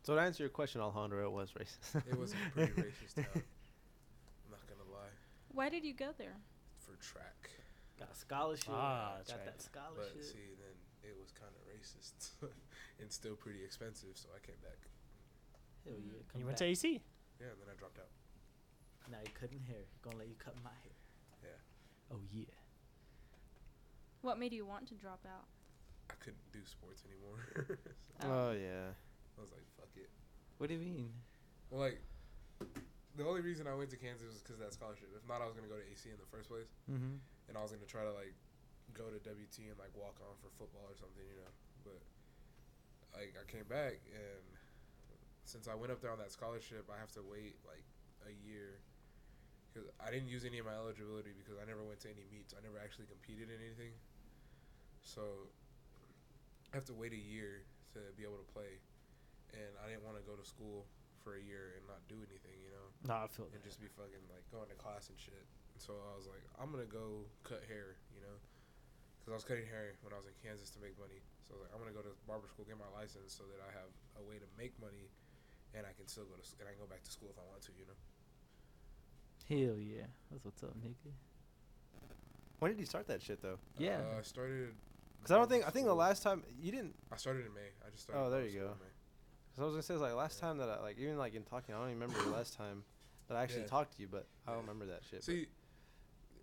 So 0.03 0.15
to 0.15 0.21
answer 0.21 0.43
your 0.43 0.51
question, 0.51 0.81
Alejandro, 0.81 1.25
it 1.25 1.33
was 1.33 1.53
racist. 1.53 2.03
it 2.09 2.19
was 2.19 2.33
a 2.33 2.51
pretty 2.55 2.73
racist 2.89 3.15
town. 3.17 3.27
I'm 3.35 4.51
not 4.51 4.65
gonna 4.67 4.89
lie. 4.91 5.13
Why 5.53 5.69
did 5.69 5.85
you 5.85 5.93
go 5.93 6.09
there? 6.17 6.37
For 6.79 6.97
track, 6.97 7.51
Got 7.99 8.13
a 8.13 8.17
scholarship. 8.17 8.73
Ah, 8.73 9.21
got 9.29 9.37
right. 9.37 9.45
that 9.45 9.57
but 9.57 9.63
scholarship. 9.63 10.25
see, 10.25 10.57
then 10.57 10.73
it 11.05 11.13
was 11.21 11.33
kind 11.37 11.53
of 11.53 11.61
racist 11.69 12.33
and 13.01 13.13
still 13.13 13.37
pretty 13.37 13.63
expensive, 13.63 14.17
so 14.17 14.29
I 14.35 14.41
came 14.41 14.57
back. 14.65 14.81
Hell 15.85 16.01
yeah. 16.01 16.17
You 16.17 16.25
come 16.33 16.45
went 16.47 16.57
to 16.59 16.65
AC. 16.65 17.03
Yeah, 17.39 17.53
and 17.53 17.61
then 17.61 17.69
I 17.69 17.77
dropped 17.79 17.99
out. 17.99 18.09
Now 19.13 19.19
you 19.21 19.33
cutting 19.39 19.61
hair. 19.69 19.85
Gonna 20.01 20.17
let 20.17 20.29
you 20.29 20.37
cut 20.39 20.57
my 20.65 20.73
hair. 20.81 20.97
Yeah. 21.45 22.17
Oh 22.17 22.21
yeah. 22.33 22.57
What 24.23 24.39
made 24.39 24.53
you 24.53 24.65
want 24.65 24.89
to 24.89 24.95
drop 24.95 25.21
out? 25.29 25.45
I 26.11 26.15
couldn't 26.25 26.41
do 26.53 26.61
sports 26.65 27.05
anymore. 27.05 27.79
so 28.21 28.29
oh 28.29 28.53
yeah. 28.53 28.97
I 29.41 29.43
was 29.43 29.57
like, 29.57 29.65
fuck 29.81 29.89
it. 29.97 30.13
What 30.61 30.69
do 30.69 30.77
you 30.77 30.85
mean? 30.85 31.09
Well, 31.73 31.81
like, 31.81 32.05
the 33.17 33.25
only 33.25 33.41
reason 33.41 33.65
I 33.65 33.73
went 33.73 33.89
to 33.91 33.97
Kansas 33.97 34.29
was 34.29 34.45
because 34.45 34.61
of 34.61 34.65
that 34.69 34.77
scholarship. 34.77 35.09
If 35.17 35.25
not, 35.25 35.41
I 35.41 35.49
was 35.49 35.57
gonna 35.57 35.73
go 35.73 35.81
to 35.81 35.87
AC 35.89 36.13
in 36.13 36.21
the 36.21 36.29
first 36.29 36.53
place. 36.53 36.69
Mm-hmm. 36.93 37.17
and 37.49 37.53
I 37.57 37.65
was 37.65 37.73
gonna 37.73 37.89
try 37.89 38.05
to 38.05 38.13
like 38.13 38.37
go 38.93 39.09
to 39.09 39.19
WT 39.19 39.73
and 39.73 39.79
like 39.81 39.91
walk 39.97 40.21
on 40.21 40.37
for 40.45 40.53
football 40.61 40.85
or 40.85 40.95
something, 40.95 41.25
you 41.25 41.41
know. 41.41 41.53
But 41.83 42.01
like 43.17 43.33
I 43.41 43.45
came 43.49 43.65
back 43.67 43.99
and 44.13 44.45
since 45.49 45.67
I 45.67 45.75
went 45.75 45.91
up 45.91 45.99
there 45.99 46.13
on 46.13 46.21
that 46.23 46.31
scholarship, 46.31 46.87
I 46.93 47.01
have 47.01 47.11
to 47.19 47.25
wait 47.27 47.59
like 47.67 47.83
a 48.29 48.33
year 48.47 48.79
because 49.67 49.89
I 49.99 50.11
didn't 50.15 50.29
use 50.29 50.45
any 50.45 50.59
of 50.63 50.67
my 50.67 50.75
eligibility 50.75 51.35
because 51.35 51.59
I 51.59 51.67
never 51.67 51.83
went 51.83 51.99
to 52.07 52.11
any 52.11 52.23
meets. 52.31 52.55
I 52.55 52.63
never 52.63 52.79
actually 52.79 53.11
competed 53.11 53.51
in 53.51 53.59
anything, 53.59 53.95
so 55.03 55.51
I 56.71 56.79
have 56.79 56.87
to 56.87 56.95
wait 56.95 57.13
a 57.15 57.23
year 57.23 57.67
to 57.95 57.99
be 58.15 58.23
able 58.23 58.39
to 58.39 58.49
play. 58.51 58.79
And 59.55 59.71
I 59.83 59.89
didn't 59.91 60.05
want 60.07 60.17
to 60.19 60.25
go 60.25 60.35
to 60.39 60.47
school 60.47 60.87
for 61.25 61.37
a 61.37 61.43
year 61.43 61.77
and 61.77 61.85
not 61.85 62.01
do 62.09 62.17
anything, 62.25 62.57
you 62.65 62.73
know 62.73 62.87
No, 63.05 63.25
I 63.25 63.29
feel 63.29 63.45
and 63.53 63.61
that. 63.61 63.67
just 63.67 63.77
be 63.83 63.89
fucking 63.93 64.25
like 64.33 64.41
going 64.49 64.69
to 64.73 64.79
class 64.81 65.13
and 65.13 65.19
shit. 65.21 65.45
So 65.77 65.97
I 66.01 66.17
was 66.17 66.25
like, 66.29 66.41
I'm 66.61 66.73
gonna 66.73 66.89
go 66.89 67.25
cut 67.45 67.61
hair, 67.69 67.97
you 68.13 68.21
know, 68.25 68.37
because 69.21 69.33
I 69.33 69.37
was 69.37 69.45
cutting 69.49 69.69
hair 69.69 69.97
when 70.05 70.13
I 70.13 70.19
was 70.21 70.25
in 70.29 70.37
Kansas 70.41 70.69
to 70.77 70.81
make 70.81 70.97
money. 71.01 71.21
So 71.45 71.57
I 71.57 71.61
was 71.61 71.63
like, 71.69 71.73
I'm 71.77 71.81
gonna 71.85 71.97
go 71.97 72.05
to 72.05 72.13
barber 72.29 72.49
school, 72.53 72.65
get 72.69 72.77
my 72.81 72.89
license, 72.97 73.33
so 73.37 73.45
that 73.53 73.61
I 73.65 73.69
have 73.77 73.89
a 74.17 74.25
way 74.25 74.37
to 74.41 74.49
make 74.61 74.73
money, 74.81 75.09
and 75.77 75.85
I 75.89 75.93
can 75.97 76.05
still 76.09 76.25
go 76.29 76.37
to 76.37 76.45
s- 76.45 76.57
and 76.61 76.65
I 76.69 76.73
can 76.77 76.81
go 76.85 76.89
back 76.89 77.01
to 77.05 77.13
school 77.13 77.29
if 77.33 77.37
I 77.41 77.45
want 77.49 77.61
to, 77.69 77.73
you 77.77 77.85
know. 77.89 77.97
Hell 79.49 79.77
yeah. 79.81 80.09
That's 80.33 80.45
what's 80.45 80.63
up, 80.65 80.73
nigga. 80.81 81.13
When 82.61 82.71
did 82.73 82.81
you 82.81 82.87
start 82.87 83.09
that 83.09 83.21
shit 83.23 83.41
though? 83.43 83.59
Yeah. 83.77 84.01
Uh, 84.05 84.21
I 84.21 84.23
started. 84.23 84.73
Because 85.21 85.33
I 85.33 85.37
don't 85.37 85.49
think 85.49 85.67
I 85.67 85.71
think 85.71 85.87
the 85.87 85.95
last 85.97 86.23
time 86.23 86.45
you 86.61 86.73
didn't. 86.73 86.95
I 87.13 87.17
started 87.17 87.45
in 87.47 87.53
May. 87.55 87.73
I 87.85 87.91
just 87.91 88.05
started. 88.05 88.21
Oh, 88.21 88.31
there 88.31 88.45
barber 88.45 88.49
you 88.49 88.53
school 88.53 88.69
go. 88.69 88.73
In 89.61 89.65
Cause 89.67 89.75
I 89.75 89.75
was 89.75 89.75
gonna 89.75 89.83
say 89.83 89.95
it's 89.95 90.03
like 90.03 90.15
last 90.15 90.39
time 90.41 90.59
that 90.59 90.69
I 90.69 90.81
like 90.81 90.99
even 90.99 91.19
like 91.19 91.35
in 91.35 91.43
talking, 91.45 91.75
I 91.75 91.79
don't 91.79 91.89
even 91.91 92.01
remember 92.01 92.23
the 92.23 92.31
last 92.31 92.57
time 92.57 92.83
that 93.29 93.37
I 93.37 93.43
actually 93.43 93.63
Yeah. 93.63 93.67
talked 93.69 93.97
to 93.97 94.03
you, 94.03 94.09
but 94.09 94.27
I 94.47 94.53
don't 94.53 94.63
remember 94.63 94.87
that 94.87 95.03
shit. 95.05 95.21
but- 95.21 95.25
See, 95.25 95.47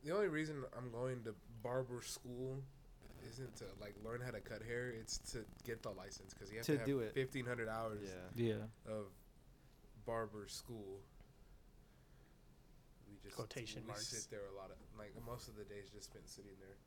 the 0.03 0.11
only 0.11 0.27
reason 0.27 0.63
I'm 0.77 0.91
going 0.91 1.23
to 1.23 1.33
barber 1.63 2.01
school 2.01 2.61
isn't 3.29 3.55
to 3.57 3.65
like 3.81 3.95
learn 4.03 4.21
how 4.21 4.31
to 4.31 4.39
cut 4.39 4.61
hair. 4.61 4.89
It's 4.89 5.17
to 5.33 5.43
get 5.65 5.81
the 5.83 5.89
license 5.91 6.33
because 6.33 6.51
you 6.51 6.57
have 6.57 6.65
To 6.67 6.73
to, 6.73 6.77
have 6.79 6.85
do 6.87 6.99
it. 6.99 7.15
1,500 7.15 7.67
hours. 7.67 7.99
yeah. 8.35 8.53
Yeah. 8.87 8.91
of 8.93 9.07
barber 10.05 10.47
school. 10.47 11.01
We 13.09 13.17
just 13.23 13.35
Quotation 13.35 13.81
we 13.83 13.87
marks. 13.87 14.07
sit 14.07 14.29
there 14.29 14.45
a 14.53 14.55
lot 14.55 14.69
of 14.71 14.77
like 14.97 15.11
most 15.25 15.47
of 15.47 15.55
the 15.57 15.63
days 15.65 15.89
just 15.89 16.05
spent 16.11 16.29
sitting 16.29 16.55
there. 16.59 16.77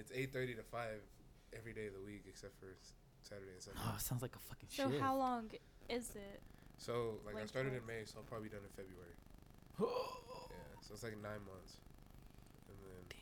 It's 0.00 0.12
eight 0.14 0.32
thirty 0.32 0.54
to 0.54 0.62
five 0.62 1.00
every 1.52 1.72
day 1.72 1.86
of 1.88 1.94
the 1.94 2.00
week 2.00 2.24
except 2.28 2.58
for 2.60 2.70
s- 2.80 2.92
Saturday 3.28 3.52
and 3.52 3.62
Sunday. 3.62 3.80
Oh, 3.84 3.94
it 3.96 4.02
sounds 4.02 4.22
like 4.22 4.34
a 4.36 4.38
fucking 4.38 4.68
show. 4.70 4.84
So 4.84 4.90
shit. 4.92 5.00
how 5.00 5.16
long 5.16 5.50
is 5.88 6.10
it? 6.14 6.40
So 6.78 7.18
like 7.26 7.36
I 7.42 7.46
started 7.46 7.74
in 7.74 7.84
May, 7.86 8.04
so 8.04 8.18
I'll 8.18 8.24
probably 8.24 8.48
be 8.48 8.54
done 8.54 8.64
in 8.64 8.74
February. 8.76 9.16
Yeah, 10.48 10.80
so 10.80 10.94
it's 10.94 11.02
like 11.02 11.20
nine 11.22 11.42
months, 11.44 11.76
and 12.68 12.76
then 12.80 13.18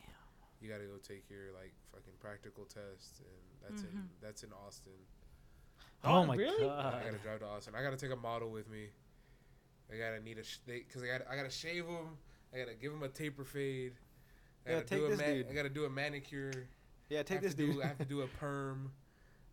you 0.60 0.68
got 0.68 0.78
to 0.78 0.84
go 0.86 0.98
take 1.02 1.24
your 1.30 1.50
like 1.54 1.72
fucking 1.92 2.12
practical 2.20 2.64
test, 2.64 3.22
and 3.24 3.42
that's 3.62 3.82
in 3.82 3.88
Mhm. 3.88 4.06
that's 4.20 4.42
in 4.44 4.50
Austin. 4.52 4.92
Oh, 6.04 6.18
Oh, 6.20 6.26
my 6.26 6.36
really? 6.36 6.60
god. 6.66 6.94
I 6.94 7.04
gotta 7.04 7.18
drive 7.18 7.40
to 7.40 7.46
Austin. 7.46 7.74
I 7.74 7.82
gotta 7.82 7.96
take 7.96 8.10
a 8.12 8.16
model 8.16 8.50
with 8.50 8.68
me. 8.68 8.88
I 9.92 9.96
gotta 9.96 10.20
need 10.20 10.38
a 10.38 10.44
sh- 10.44 10.58
because 10.66 11.02
I 11.02 11.06
gotta 11.06 11.30
I 11.30 11.36
gotta 11.36 11.50
shave 11.50 11.86
him. 11.86 12.18
I 12.52 12.58
gotta 12.58 12.74
give 12.74 12.92
him 12.92 13.02
a 13.02 13.08
taper 13.08 13.44
fade. 13.44 13.94
I 14.66 14.70
Yeah, 14.70 14.76
gotta 14.76 14.86
take 14.88 14.98
do 15.00 15.06
a 15.06 15.08
this 15.10 15.18
ma- 15.18 15.24
dude. 15.26 15.46
I 15.48 15.52
gotta 15.54 15.68
do 15.70 15.84
a 15.86 15.90
manicure. 15.90 16.52
Yeah, 17.08 17.22
take 17.22 17.36
have 17.36 17.42
this 17.42 17.54
to 17.54 17.66
dude. 17.72 17.82
I 17.82 17.86
have 17.86 17.98
to 17.98 18.04
do 18.04 18.20
a 18.22 18.26
perm. 18.26 18.92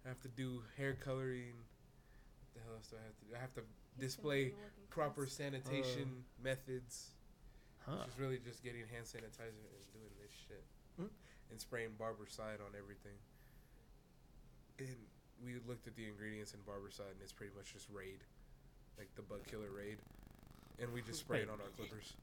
I 0.06 0.10
have 0.10 0.22
to 0.22 0.30
do 0.30 0.62
hair 0.78 0.98
coloring. 0.98 1.54
What 1.54 2.50
the 2.56 2.60
hell 2.66 2.76
else 2.76 2.88
do 2.88 2.98
I 2.98 3.06
have 3.06 3.18
to 3.20 3.26
do? 3.26 3.32
I 3.36 3.40
have 3.40 3.54
to 3.56 3.64
display 4.00 4.54
proper 4.90 5.28
sanitation 5.28 6.26
methods. 6.42 7.14
Huh. 7.86 8.02
It's 8.02 8.14
just 8.14 8.20
really 8.20 8.40
just 8.42 8.64
getting 8.64 8.82
hand 8.90 9.06
sanitizer 9.06 9.62
and 9.62 9.86
doing 9.94 10.14
this 10.22 10.34
shit. 10.48 10.64
Mm. 11.00 11.10
And 11.52 11.60
spraying 11.60 11.98
Barbicide 12.00 12.62
on 12.62 12.74
everything. 12.78 13.18
And 14.80 14.98
we 15.44 15.58
looked 15.68 15.88
at 15.88 15.96
the 15.96 16.08
ingredients 16.08 16.54
in 16.54 16.62
Barbicide 16.66 17.14
and 17.18 17.22
it's 17.22 17.34
pretty 17.34 17.54
much 17.56 17.74
just 17.74 17.90
Raid. 17.92 18.24
Like 18.98 19.10
the 19.16 19.22
bug 19.22 19.46
killer 19.50 19.70
Raid. 19.70 19.98
And 20.82 20.94
we 20.94 21.02
just 21.02 21.20
spray 21.20 21.42
it 21.42 21.50
on 21.50 21.62
our 21.62 21.70
clippers. 21.78 22.14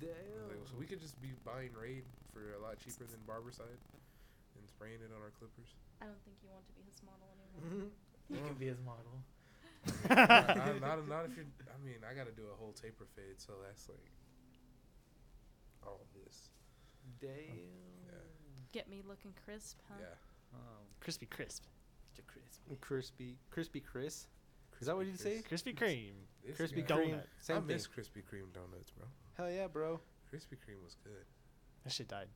I 0.00 0.06
was 0.44 0.48
like, 0.48 0.68
so 0.68 0.76
we 0.78 0.86
could 0.86 1.00
just 1.00 1.20
be 1.20 1.32
buying 1.44 1.72
Raid 1.72 2.04
for 2.32 2.52
a 2.56 2.60
lot 2.60 2.78
cheaper 2.80 3.04
than 3.04 3.20
Barbicide 3.24 3.80
and 3.92 4.02
spraying 4.76 5.00
it 5.00 5.08
on 5.08 5.24
our 5.24 5.32
clippers. 5.40 5.72
I 6.00 6.04
don't 6.04 6.20
think 6.28 6.36
you 6.44 6.52
want 6.52 6.68
to 6.68 6.74
be 6.76 6.84
his 6.84 7.00
model 7.00 7.24
anymore. 7.32 7.64
Mm-hmm. 7.64 7.88
You 8.28 8.42
can 8.44 8.54
be 8.58 8.66
his 8.66 8.82
model. 8.84 9.22
not, 10.10 10.18
not, 10.58 10.80
not, 10.82 11.08
not 11.08 11.22
if 11.30 11.36
you're. 11.38 11.46
I 11.70 11.78
mean, 11.86 12.02
I 12.02 12.12
got 12.12 12.26
to 12.26 12.32
do 12.34 12.42
a 12.52 12.56
whole 12.58 12.72
taper 12.72 13.06
fade, 13.14 13.38
so 13.38 13.52
that's 13.64 13.88
like 13.88 14.10
all 15.86 16.00
this. 16.12 16.50
Damn. 17.20 17.30
Yeah. 17.30 18.18
Get 18.72 18.90
me 18.90 19.02
looking 19.06 19.30
crisp, 19.44 19.78
huh? 19.88 19.94
Yeah. 20.00 20.06
Oh, 20.58 20.82
Crispy 20.98 21.26
crisp. 21.26 21.62
Mr. 22.12 22.26
Crispy. 22.26 22.76
crispy, 22.80 23.36
crispy 23.50 23.80
Chris. 23.80 24.26
Is 24.80 24.88
that 24.88 24.96
what 24.96 25.06
you 25.06 25.14
say? 25.14 25.40
Krispy 25.48 25.72
Kreme. 25.72 26.18
This 26.44 26.58
Krispy 26.58 26.84
guy- 26.86 26.96
Kreme. 26.96 27.10
Donut. 27.14 27.22
Same 27.38 27.56
I 27.56 27.60
thing. 27.60 27.66
miss 27.68 27.86
Krispy 27.86 28.22
Kreme 28.26 28.52
donuts, 28.52 28.90
bro. 28.90 29.06
Hell 29.36 29.50
yeah, 29.54 29.68
bro. 29.68 30.00
Krispy 30.34 30.58
Kreme 30.58 30.82
was 30.82 30.96
good. 31.04 31.24
That 31.84 31.92
shit 31.92 32.08
died. 32.08 32.26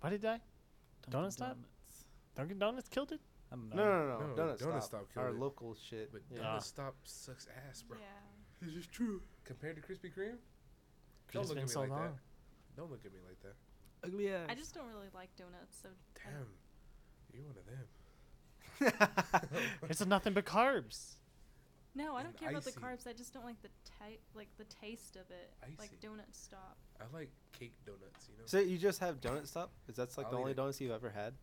Why 0.00 0.10
did 0.10 0.22
it 0.22 0.26
die? 0.26 0.40
Dunkin' 1.08 1.20
Donut 1.28 1.32
stop? 1.32 1.48
Donuts. 1.56 2.04
Dunkin' 2.34 2.58
Donuts 2.58 2.88
killed 2.88 3.12
it? 3.12 3.20
I 3.52 3.56
don't 3.56 3.74
No, 3.74 3.76
know. 3.76 3.84
no, 3.84 4.06
no, 4.06 4.18
no. 4.18 4.26
No, 4.26 4.34
Donut, 4.42 4.58
Donut 4.58 4.58
Stop. 4.58 4.82
Stop 4.82 5.14
killed 5.14 5.24
Our 5.26 5.30
it. 5.32 5.38
local 5.38 5.74
shit. 5.74 6.10
But 6.12 6.22
yeah. 6.30 6.40
Donut. 6.40 6.62
Stop 6.62 6.94
sucks 7.04 7.46
ass, 7.68 7.82
bro. 7.82 7.98
Yeah. 7.98 8.66
This 8.66 8.74
is 8.74 8.86
true. 8.86 9.22
Compared 9.44 9.76
to 9.76 9.82
Krispy 9.82 10.10
Kreme, 10.12 10.36
don't 11.32 11.46
look 11.48 11.56
at 11.58 11.62
me 11.64 11.68
so 11.68 11.80
like 11.80 11.90
long. 11.90 12.00
that. 12.02 12.14
Don't 12.76 12.90
look 12.90 13.04
at 13.04 13.12
me 13.12 13.18
like 13.26 13.40
that. 13.42 13.54
Ugly 14.04 14.32
ass. 14.32 14.46
I 14.48 14.54
just 14.54 14.74
don't 14.74 14.88
really 14.88 15.08
like 15.14 15.28
donuts, 15.36 15.76
so 15.82 15.88
Damn, 16.24 16.46
you're 17.32 17.44
one 17.44 17.56
of 17.56 17.66
them. 17.66 17.86
It's 19.88 20.00
a 20.00 20.06
nothing 20.06 20.32
but 20.34 20.44
carbs. 20.44 21.14
No, 21.96 22.14
I 22.14 22.22
don't 22.22 22.36
care 22.38 22.50
about 22.50 22.64
the 22.64 22.70
icy. 22.70 22.80
carbs. 22.80 23.06
I 23.08 23.12
just 23.12 23.32
don't 23.34 23.44
like 23.44 23.60
the 23.62 23.68
ta- 23.84 24.20
like 24.34 24.48
the 24.58 24.64
taste 24.64 25.16
of 25.16 25.22
it. 25.30 25.52
Icy. 25.62 25.74
Like 25.78 26.00
donut 26.00 26.30
stop. 26.32 26.76
I 27.00 27.04
like 27.16 27.30
cake 27.58 27.74
donuts. 27.84 28.28
You 28.28 28.36
know, 28.38 28.44
So 28.46 28.58
you 28.60 28.78
just 28.78 29.00
have 29.00 29.20
Donut 29.20 29.46
Stop? 29.46 29.70
Is 29.88 29.96
that 29.96 30.16
like 30.16 30.30
the 30.30 30.36
I'll 30.36 30.40
eat 30.40 30.40
only 30.40 30.52
it. 30.52 30.56
donuts 30.56 30.80
you've 30.80 30.92
ever 30.92 31.10
had? 31.10 31.34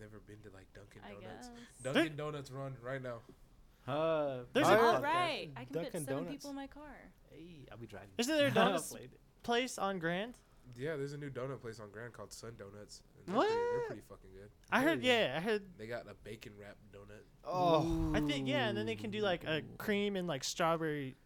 never 0.00 0.18
been 0.26 0.38
to 0.42 0.50
like 0.54 0.66
Dunkin' 0.74 1.00
I 1.06 1.14
Donuts. 1.14 1.48
guess. 1.48 1.94
Dunkin' 1.94 2.16
Donuts 2.16 2.50
run 2.50 2.76
right 2.82 3.00
now. 3.02 3.20
Uh, 3.86 4.38
There's 4.52 4.66
a- 4.68 4.70
All 4.80 4.94
podcast. 4.94 5.02
right, 5.02 5.50
I 5.56 5.64
can 5.64 5.74
Dunkin' 5.74 5.92
fit 5.92 6.00
seven 6.06 6.24
Donuts. 6.24 6.30
people 6.32 6.50
in 6.50 6.56
my 6.56 6.66
car. 6.66 7.10
Hey, 7.30 7.66
I'll 7.70 7.78
be 7.78 7.86
driving. 7.86 8.08
Isn't 8.18 8.36
there 8.36 8.48
a 8.48 8.50
I'll 8.60 8.78
donut 8.80 9.08
place 9.44 9.78
on 9.78 9.98
Grand? 10.00 10.38
Yeah, 10.76 10.96
there's 10.96 11.12
a 11.12 11.18
new 11.18 11.30
donut 11.30 11.60
place 11.60 11.80
on 11.80 11.90
Grand 11.90 12.12
called 12.12 12.32
Sun 12.32 12.52
Donuts. 12.58 13.02
They're, 13.26 13.36
What? 13.36 13.48
Pretty, 13.48 13.62
they're 13.62 13.86
pretty 13.86 14.02
fucking 14.08 14.30
good. 14.32 14.50
I 14.70 14.80
heard, 14.80 15.02
yeah, 15.02 15.34
I 15.36 15.40
heard. 15.40 15.62
They 15.78 15.86
got 15.86 16.02
a 16.10 16.14
bacon 16.24 16.52
wrap 16.60 16.76
donut. 16.92 17.22
Oh, 17.44 18.12
I 18.14 18.20
think, 18.20 18.48
yeah, 18.48 18.68
and 18.68 18.76
then 18.76 18.86
they 18.86 18.96
can 18.96 19.10
do 19.10 19.20
like 19.20 19.44
a 19.44 19.62
cream 19.78 20.16
and 20.16 20.26
like 20.26 20.44
strawberry, 20.44 21.16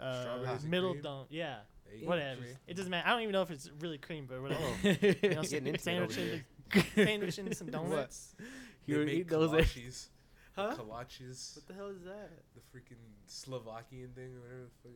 uh, 0.00 0.26
and 0.46 0.64
middle 0.70 0.94
donut. 0.94 1.26
yeah. 1.30 1.56
Hey, 1.88 2.04
Whatever. 2.04 2.40
just- 2.42 2.56
It 2.66 2.74
doesn't 2.76 2.90
matter. 2.90 3.06
I 3.06 3.12
don't 3.12 3.22
even 3.22 3.32
know 3.32 3.42
if 3.42 3.50
it's 3.52 3.70
really 3.80 3.98
cream, 3.98 4.26
but 4.28 4.42
whatever. 4.42 4.60
Oh, 4.64 4.76
You 4.84 5.34
know, 5.34 5.42
getting 5.42 5.44
some 5.44 5.58
into 5.58 5.74
it 5.74 5.80
sandwich, 5.80 6.18
over 6.18 6.26
in 6.26 6.44
the- 6.72 7.04
sandwich 7.04 7.38
into 7.38 7.54
some 7.54 7.70
donuts. 7.70 8.34
They 8.38 8.44
You 8.94 9.04
make 9.06 9.14
eat 9.14 9.28
those? 9.28 9.50
kolaches. 9.50 10.08
Huh? 10.56 10.74
Kolaches. 10.76 11.54
What 11.56 11.66
the 11.68 11.74
hell 11.74 11.88
is 11.88 12.02
that? 12.02 12.30
The 12.54 12.60
freaking 12.76 12.98
Slovakian 13.26 14.10
thing 14.16 14.34
or 14.34 14.40
whatever 14.40 14.62
the 14.64 14.88
fuck. 14.88 14.92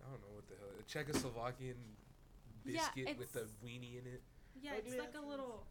I 0.00 0.10
don't 0.10 0.20
know 0.22 0.34
what 0.34 0.48
the 0.48 0.54
hell. 0.56 0.70
A 0.78 0.82
Czechoslovakian 0.88 1.74
Yeah, 2.64 2.88
with 3.18 3.32
the 3.32 3.40
it's- 3.40 3.56
weenie 3.64 4.00
in 4.00 4.06
it. 4.06 4.22
Yeah, 4.60 4.72
it's 4.76 4.96
like 4.96 5.14
a 5.16 5.26
little. 5.26 5.66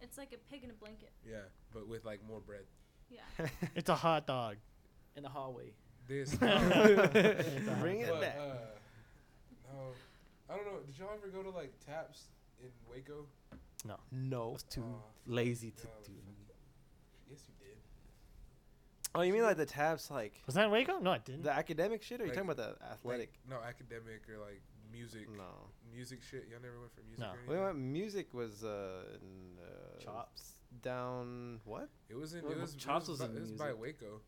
It's 0.00 0.18
like 0.18 0.32
a 0.32 0.38
pig 0.50 0.64
in 0.64 0.70
a 0.70 0.74
blanket. 0.74 1.12
Yeah, 1.26 1.36
but 1.72 1.88
with 1.88 2.04
like 2.04 2.20
more 2.26 2.40
bread. 2.40 2.64
Yeah. 3.08 3.20
It's 3.74 3.88
a 3.88 3.94
hot 3.94 4.26
dog. 4.26 4.56
In 5.16 5.22
the 5.22 5.28
hallway. 5.28 5.72
This. 6.08 6.34
Bring 6.34 6.50
it 8.00 8.10
but, 8.10 8.20
back. 8.20 8.36
Uh, 8.38 8.54
no, 9.72 9.92
I 10.50 10.56
don't 10.56 10.66
know. 10.66 10.80
Did 10.86 10.98
y'all 10.98 11.10
ever 11.14 11.28
go 11.28 11.42
to 11.42 11.50
like 11.50 11.72
TAPPS 11.86 12.24
in 12.62 12.68
Waco? 12.90 13.26
No. 13.86 13.96
No. 14.10 14.50
was 14.50 14.62
too 14.64 14.82
Aw, 14.82 15.32
lazy 15.32 15.70
to 15.70 15.84
no, 15.84 15.90
do. 16.04 16.12
Yes, 17.30 17.44
you 17.48 17.54
did. 17.58 17.63
Oh, 19.16 19.22
you 19.22 19.32
mean 19.32 19.42
like 19.42 19.56
the 19.56 19.66
tabs, 19.66 20.10
like 20.10 20.32
Was 20.46 20.56
that 20.56 20.70
Waco? 20.70 20.98
No, 20.98 21.12
I 21.12 21.18
didn't. 21.18 21.42
the 21.42 21.52
academic 21.52 22.02
shit, 22.02 22.20
or 22.20 22.24
you 22.24 22.30
talking 22.32 22.50
about 22.50 22.56
the 22.56 22.76
athletic? 22.90 23.30
Like, 23.48 23.60
no, 23.60 23.64
academic 23.66 24.22
or 24.28 24.38
like 24.38 24.60
music. 24.92 25.28
no. 25.36 25.44
Music 25.94 26.20
shit. 26.22 26.48
Y'all 26.50 26.60
never 26.60 26.80
went 26.80 26.92
for 26.94 27.02
music 27.02 27.20
No. 27.20 27.26
or 27.26 27.30
Wait, 27.46 27.54
anything? 27.56 27.64
what? 27.64 27.76
Music 27.76 28.34
was 28.34 28.64
uh, 28.64 29.04
in, 29.22 29.58
uh 29.62 30.00
Chops. 30.02 30.54
down 30.82 31.60
what? 31.64 31.88
It 32.08 32.16
was 32.16 32.34
in. 32.34 32.42
Well, 32.42 32.52
It 32.52 32.60
was. 32.60 32.74
Chops 32.74 33.06
it 33.06 33.12
was, 33.12 33.20
was 33.20 33.28
by, 33.28 33.32
in 33.32 33.36
it 33.36 33.40
was 33.42 33.50
by 33.52 33.64
music. 33.66 33.80
Waco. 33.80 34.20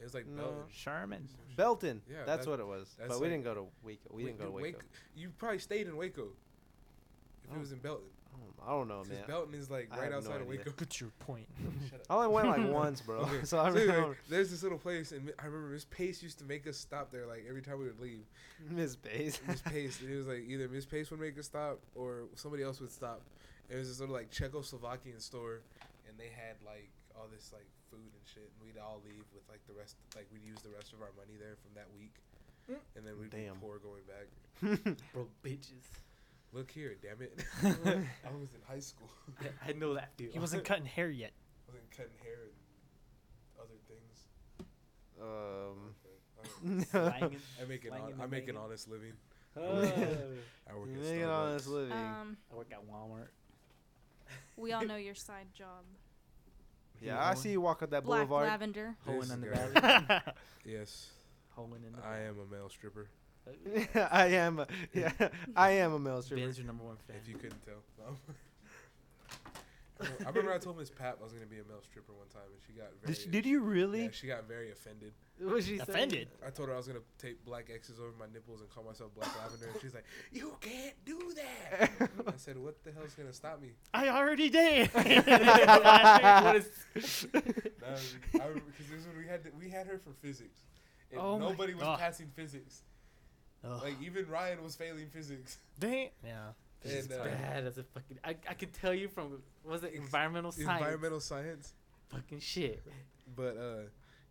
It 0.00 0.04
was 0.04 0.14
like 0.14 0.26
No. 0.26 0.42
Belton. 0.42 0.62
Sherman. 0.72 1.28
Belton. 1.56 2.02
Yeah, 2.10 2.24
that's 2.24 2.46
that- 2.46 2.50
what 2.50 2.60
it 2.60 2.66
was. 2.66 2.94
that's 2.98 3.08
But 3.10 3.20
we 3.20 3.26
like- 3.26 3.34
didn't 3.34 3.44
go 3.44 3.54
to 3.54 3.66
Waco. 3.84 4.10
We 4.10 4.24
didn't 4.24 4.38
go 4.38 4.46
to 4.46 4.50
Wait, 4.50 4.62
Waco. 4.74 4.78
You 5.14 5.28
probably 5.36 5.58
stayed 5.58 5.86
in 5.86 5.96
Waco. 5.96 6.28
If 7.44 7.50
Oh. 7.52 7.56
it 7.56 7.60
was 7.60 7.72
in 7.72 7.78
Belton, 7.80 8.06
I 8.64 8.70
don't- 8.70 8.86
know, 8.88 9.02
because 9.02 9.18
man. 9.18 9.26
Belton 9.26 9.54
is 9.54 9.70
like 9.70 9.88
I 9.92 9.96
right 9.96 10.02
have 10.04 10.10
no 10.12 10.16
outside 10.18 10.40
of 10.42 10.48
idea. 10.48 10.58
Waco. 10.60 10.70
Get 10.78 11.00
your 11.00 11.10
point. 11.18 11.46
Shut 11.90 12.00
up. 12.00 12.06
I 12.10 12.14
only 12.14 12.28
went 12.28 12.48
like 12.48 12.72
once, 12.72 13.00
bro. 13.00 13.18
Okay, 13.22 13.44
so 13.44 13.58
I 13.58 13.70
So 13.70 13.76
anyway, 13.76 13.94
remember 13.94 14.16
there's 14.28 14.50
this 14.50 14.62
little 14.62 14.78
place, 14.78 15.10
and 15.12 15.32
I 15.38 15.46
remember 15.46 15.68
Miss 15.74 15.84
Pace 15.86 16.22
used 16.22 16.38
to 16.38 16.44
make 16.44 16.66
us 16.68 16.76
stop 16.76 17.10
there 17.10 17.26
like 17.26 17.44
every 17.48 17.62
time 17.62 17.78
we 17.78 17.86
would 17.86 18.00
leave. 18.00 18.22
Miss 18.70 18.94
Bass. 18.94 19.40
Miss 19.48 19.60
Pace, 19.62 20.00
and 20.00 20.10
it 20.10 20.16
was 20.16 20.28
like 20.28 20.44
either 20.46 20.68
Miss 20.68 20.86
Pace 20.86 21.10
would 21.10 21.20
make 21.20 21.36
us 21.38 21.46
stop 21.46 21.80
or 21.96 22.24
somebody 22.36 22.62
else 22.62 22.80
would 22.80 22.92
stop. 22.92 23.20
It 23.68 23.76
was 23.76 23.88
this 23.88 23.98
little 24.00 24.14
like 24.14 24.30
Czechoslovakian 24.30 25.20
store, 25.20 25.62
and 26.08 26.16
they 26.18 26.28
had 26.34 26.54
like 26.64 26.90
all 27.16 27.26
this 27.34 27.50
like 27.52 27.66
food 27.90 27.98
and 28.14 28.22
shit, 28.32 28.48
and 28.58 28.66
we'd 28.66 28.78
all 28.80 29.00
leave 29.04 29.24
with 29.34 29.42
like 29.50 29.60
the 29.66 29.74
rest, 29.74 29.96
like 30.14 30.26
we'd 30.32 30.44
use 30.44 30.58
the 30.62 30.70
rest 30.70 30.92
of 30.92 31.00
our 31.02 31.10
money 31.16 31.34
there 31.38 31.56
from 31.62 31.72
that 31.74 31.88
week, 31.98 32.14
Mm. 32.70 32.76
and 32.96 33.04
then 33.06 33.18
we'd 33.18 33.30
Damn. 33.30 33.54
be 33.54 33.60
poor 33.60 33.78
going 33.82 34.04
back. 34.06 34.96
Bro, 35.12 35.26
bitches. 35.44 35.82
Look 36.52 36.70
here, 36.70 36.96
damn 37.00 37.22
it! 37.22 37.44
I 37.62 38.30
was 38.36 38.52
in 38.54 38.60
high 38.68 38.80
school. 38.80 39.08
Yeah, 39.42 39.48
I 39.66 39.72
know 39.72 39.94
that 39.94 40.14
dude. 40.16 40.32
He 40.32 40.38
wasn't 40.38 40.64
cutting 40.64 40.84
hair 40.84 41.08
yet. 41.10 41.32
I 41.68 41.72
wasn't 41.72 41.90
cutting 41.90 42.12
hair 42.22 42.38
and 42.44 43.60
other 43.60 43.78
things. 43.88 44.26
um. 45.20 45.94
Okay, 46.04 47.08
I, 47.16 47.20
don't. 47.20 47.30
Slanging. 47.30 47.40
I 47.60 47.64
make 47.66 47.84
an 47.84 47.90
Slanging 47.90 48.04
hon- 48.04 48.12
and 48.14 48.22
I 48.22 48.26
make 48.26 48.48
an 48.48 48.56
honest 48.56 48.88
living. 48.88 49.12
Uh, 49.56 49.60
I 49.62 50.74
work 50.76 50.88
You 50.88 50.94
at 50.96 51.02
make 51.02 51.22
an 51.22 51.28
honest 51.28 51.68
living. 51.68 51.92
Um, 51.92 52.36
I 52.52 52.56
work 52.56 52.68
at 52.72 52.80
Walmart. 52.90 53.28
we 54.56 54.72
all 54.72 54.84
know 54.84 54.96
your 54.96 55.14
side 55.14 55.46
job. 55.54 55.84
yeah, 57.02 57.22
I 57.22 57.34
see 57.34 57.50
you 57.50 57.60
walk 57.60 57.82
up 57.82 57.90
that 57.90 58.04
Black 58.04 58.26
boulevard. 58.28 58.48
lavender. 58.48 58.94
This 59.06 59.14
Hoeing 59.14 59.30
in 59.30 59.40
the 59.40 59.46
guy. 59.56 59.80
valley. 60.00 60.20
Yes, 60.64 61.10
Hoeing 61.50 61.82
in 61.86 61.92
the 61.92 62.06
I 62.06 62.20
am 62.20 62.36
a 62.40 62.52
male 62.52 62.68
stripper. 62.70 63.08
I 64.12 64.26
am. 64.28 64.58
A, 64.60 64.66
yeah, 64.94 65.12
I 65.56 65.70
am 65.72 65.92
a 65.94 65.98
male 65.98 66.22
stripper. 66.22 66.42
Ben's 66.42 66.58
your 66.58 66.66
number 66.66 66.84
one 66.84 66.96
fan. 67.06 67.16
If 67.22 67.28
you 67.28 67.34
couldn't 67.36 67.62
tell. 67.64 67.82
No. 67.98 68.16
I 70.24 70.28
remember 70.30 70.52
I 70.52 70.58
told 70.58 70.78
Miss 70.78 70.90
Pap 70.90 71.18
I 71.20 71.24
was 71.24 71.32
gonna 71.32 71.46
be 71.46 71.58
a 71.60 71.64
male 71.64 71.80
stripper 71.82 72.12
one 72.12 72.26
time, 72.28 72.42
and 72.50 72.60
she 72.66 72.72
got 72.72 72.88
very. 73.02 73.14
Did, 73.14 73.22
she- 73.22 73.28
did 73.28 73.46
you 73.46 73.60
really? 73.60 74.04
Yeah, 74.04 74.10
she 74.12 74.26
got 74.26 74.48
very 74.48 74.72
offended. 74.72 75.12
What 75.38 75.62
she 75.62 75.76
say? 75.78 75.82
Offended. 75.84 76.28
I 76.44 76.50
told 76.50 76.68
her 76.70 76.74
I 76.74 76.76
was 76.76 76.86
gonna 76.88 77.00
tape 77.18 77.44
black 77.44 77.68
X's 77.72 77.98
over 78.00 78.10
my 78.18 78.26
nipples 78.32 78.60
and 78.62 78.70
call 78.70 78.82
myself 78.84 79.14
Black 79.14 79.30
Lavender, 79.38 79.68
and 79.72 79.80
she's 79.80 79.94
like, 79.94 80.04
"You 80.32 80.56
can't 80.60 80.94
do 81.04 81.32
that." 81.36 81.90
I 82.26 82.32
said, 82.36 82.58
"What 82.58 82.82
the 82.84 82.90
hell's 82.92 83.14
gonna 83.14 83.32
stop 83.32 83.60
me?" 83.62 83.70
I 83.94 84.08
already 84.08 84.50
did. 84.50 84.88
What 84.92 85.06
is- 86.56 87.26
No, 87.32 87.40
I 88.40 88.44
remember 88.46 88.60
because 88.70 88.86
this 88.90 89.00
is 89.00 89.06
when 89.06 89.18
we 89.18 89.26
had 89.26 89.40
we 89.58 89.68
had 89.68 89.86
her 89.86 89.98
for 89.98 90.12
physics, 90.20 90.62
and 91.12 91.20
Oh 91.20 91.38
nobody 91.38 91.74
was 91.74 91.82
God. 91.84 91.98
passing 92.00 92.28
physics. 92.34 92.82
Ugh. 93.64 93.82
Like 93.82 93.94
even 94.02 94.28
Ryan 94.28 94.62
was 94.62 94.74
failing 94.76 95.06
physics. 95.08 95.58
Dang. 95.78 96.08
Yeah. 96.24 96.38
This 96.82 96.92
is 97.04 97.10
And, 97.10 97.20
uh, 97.20 97.24
bad 97.24 97.66
as 97.66 97.78
a 97.78 97.84
fucking. 97.84 98.18
I, 98.24 98.30
I 98.48 98.54
could 98.54 98.72
tell 98.72 98.92
you 98.92 99.06
from 99.08 99.40
was 99.64 99.84
it 99.84 99.94
environmental 99.94 100.50
science? 100.52 100.80
Environmental 100.80 101.20
science. 101.20 101.74
fucking 102.10 102.40
shit. 102.40 102.82
But 103.34 103.56
uh, 103.56 103.82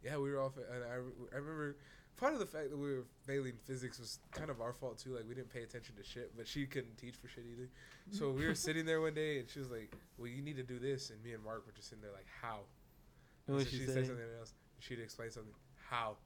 yeah, 0.04 0.18
we 0.18 0.30
were 0.32 0.40
all. 0.40 0.50
Fa- 0.52 0.62
and 0.72 0.84
I, 0.84 1.36
I 1.36 1.40
remember 1.40 1.76
part 2.18 2.34
of 2.34 2.40
the 2.40 2.46
fact 2.46 2.70
that 2.70 2.78
we 2.78 2.94
were 2.94 3.06
failing 3.26 3.54
physics 3.66 3.98
was 3.98 4.20
kind 4.32 4.52
of 4.52 4.62
our 4.62 4.74
fault 4.74 5.00
too. 5.00 5.16
Like 5.16 5.24
we 5.28 5.34
didn't 5.34 5.50
pay 5.52 5.64
attention 5.64 5.96
to 5.96 6.04
shit, 6.04 6.38
but 6.38 6.48
she 6.48 6.68
couldn't 6.68 6.98
teach 6.98 7.16
for 7.16 7.28
shit 7.28 7.46
either. 7.52 7.68
So 8.12 8.30
we 8.30 8.46
were 8.46 8.54
sitting 8.54 8.86
there 8.86 9.02
one 9.02 9.16
day, 9.16 9.40
and 9.40 9.50
she 9.50 9.58
was 9.58 9.72
like, 9.72 9.96
"Well, 10.20 10.28
you 10.28 10.44
need 10.44 10.58
to 10.58 10.64
do 10.64 10.78
this," 10.78 11.10
and 11.10 11.24
me 11.24 11.32
and 11.34 11.44
Mark 11.44 11.66
were 11.66 11.72
just 11.72 11.90
sitting 11.90 12.04
there 12.04 12.12
like, 12.12 12.28
"How?" 12.44 12.58
What 13.48 13.48
And 13.48 13.56
was 13.56 13.64
so 13.66 13.72
she 13.72 13.78
she'd 13.80 13.88
saying? 13.90 14.06
something 14.08 14.26
else. 14.40 14.54
She'd 14.80 15.00
explain 15.00 15.32
something. 15.32 15.54
How? 15.90 16.18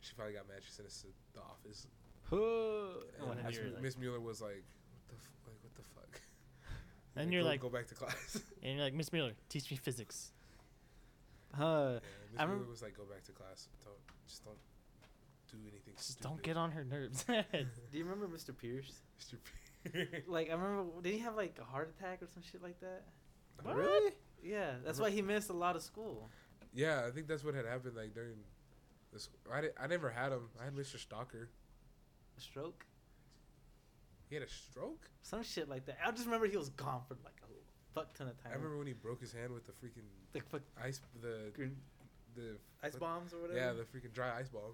She 0.00 0.12
finally 0.14 0.34
got 0.34 0.46
mad. 0.48 0.58
She 0.66 0.72
sent 0.72 0.88
us 0.88 1.00
to 1.00 1.06
the 1.32 1.40
office. 1.40 1.86
What 2.30 3.02
And 3.36 3.40
have 3.40 3.52
you, 3.54 3.72
Miss- 3.80 3.94
like- 3.94 4.00
Mueller 4.00 4.20
was 4.20 4.40
like, 4.40 4.62
"What 4.92 5.08
the 5.08 5.14
f- 5.16 5.30
like 5.46 5.56
what 5.62 5.74
the 5.74 5.82
fuck?" 5.82 6.20
And 7.16 7.32
you're 7.32 7.42
go, 7.42 7.48
like- 7.48 7.60
"Go 7.60 7.68
back 7.68 7.86
to 7.88 7.94
class." 7.94 8.40
And 8.62 8.74
you're 8.76 8.84
like, 8.84 8.94
Miss 8.94 9.12
Mueller, 9.12 9.32
teach 9.48 9.70
me 9.70 9.76
physics. 9.76 10.32
Huh? 11.54 11.94
yeah, 11.94 11.98
Miss 12.32 12.46
Mueller 12.48 12.70
was 12.70 12.82
like, 12.82 12.96
"Go 12.96 13.04
back 13.04 13.24
to 13.24 13.32
class. 13.32 13.68
Don't 13.84 13.96
just 14.28 14.44
don't 14.44 14.56
do 15.50 15.56
anything 15.68 15.94
Just 15.96 16.12
stupid." 16.12 16.22
don't 16.28 16.42
get 16.42 16.56
on 16.56 16.70
her 16.72 16.84
nerves. 16.84 17.24
Do 17.28 17.98
you 17.98 18.04
remember 18.04 18.28
Mr. 18.28 18.56
Pierce? 18.56 19.00
Mr. 19.20 19.38
Pierce. 19.92 20.22
Like 20.28 20.50
I 20.50 20.52
remember, 20.54 21.00
did 21.02 21.12
he 21.14 21.18
have 21.20 21.34
like 21.36 21.58
a 21.60 21.64
heart 21.64 21.92
attack 21.98 22.22
or 22.22 22.28
some 22.32 22.42
shit 22.42 22.62
like 22.62 22.78
that? 22.80 23.02
What? 23.62 23.76
Really? 23.76 24.12
Yeah, 24.42 24.72
that's 24.84 25.00
why 25.00 25.10
he 25.10 25.20
missed 25.22 25.50
a 25.50 25.54
lot 25.54 25.74
of 25.76 25.82
school. 25.82 26.30
Yeah, 26.72 27.04
I 27.06 27.10
think 27.10 27.26
that's 27.26 27.42
what 27.44 27.54
had 27.54 27.66
happened. 27.66 27.96
Like 27.96 28.14
during 28.14 28.36
this, 29.12 29.28
I, 29.52 29.60
di- 29.62 29.76
I 29.78 29.86
never 29.88 30.08
had 30.10 30.30
him. 30.32 30.48
I 30.60 30.64
had 30.64 30.74
Mr. 30.74 30.98
Stalker. 30.98 31.48
A 32.40 32.42
stroke, 32.42 32.86
He 34.30 34.34
had 34.36 34.42
a 34.44 34.48
stroke. 34.48 35.10
some 35.22 35.42
shit 35.42 35.68
like 35.68 35.84
that. 35.86 35.98
I 36.04 36.10
just 36.10 36.24
remember 36.24 36.46
he 36.46 36.56
was 36.56 36.70
gone 36.70 37.02
for 37.06 37.14
like 37.22 37.36
a 37.42 37.52
fuck 37.94 38.14
ton 38.14 38.28
of 38.28 38.42
time. 38.42 38.52
I 38.52 38.56
remember 38.56 38.78
when 38.78 38.86
he 38.86 38.94
broke 38.94 39.20
his 39.20 39.32
hand 39.32 39.52
with 39.52 39.66
the 39.66 39.72
freaking 39.72 40.08
like 40.34 40.48
fuck 40.48 40.62
ice, 40.82 41.00
the 41.20 41.50
green 41.54 41.76
the 42.34 42.56
ice 42.82 42.92
what- 42.94 43.00
bombs 43.00 43.34
or 43.34 43.40
whatever. 43.42 43.58
Yeah, 43.58 43.72
the 43.72 43.82
freaking 43.82 44.12
dry 44.14 44.38
ice 44.38 44.48
bomb. 44.48 44.72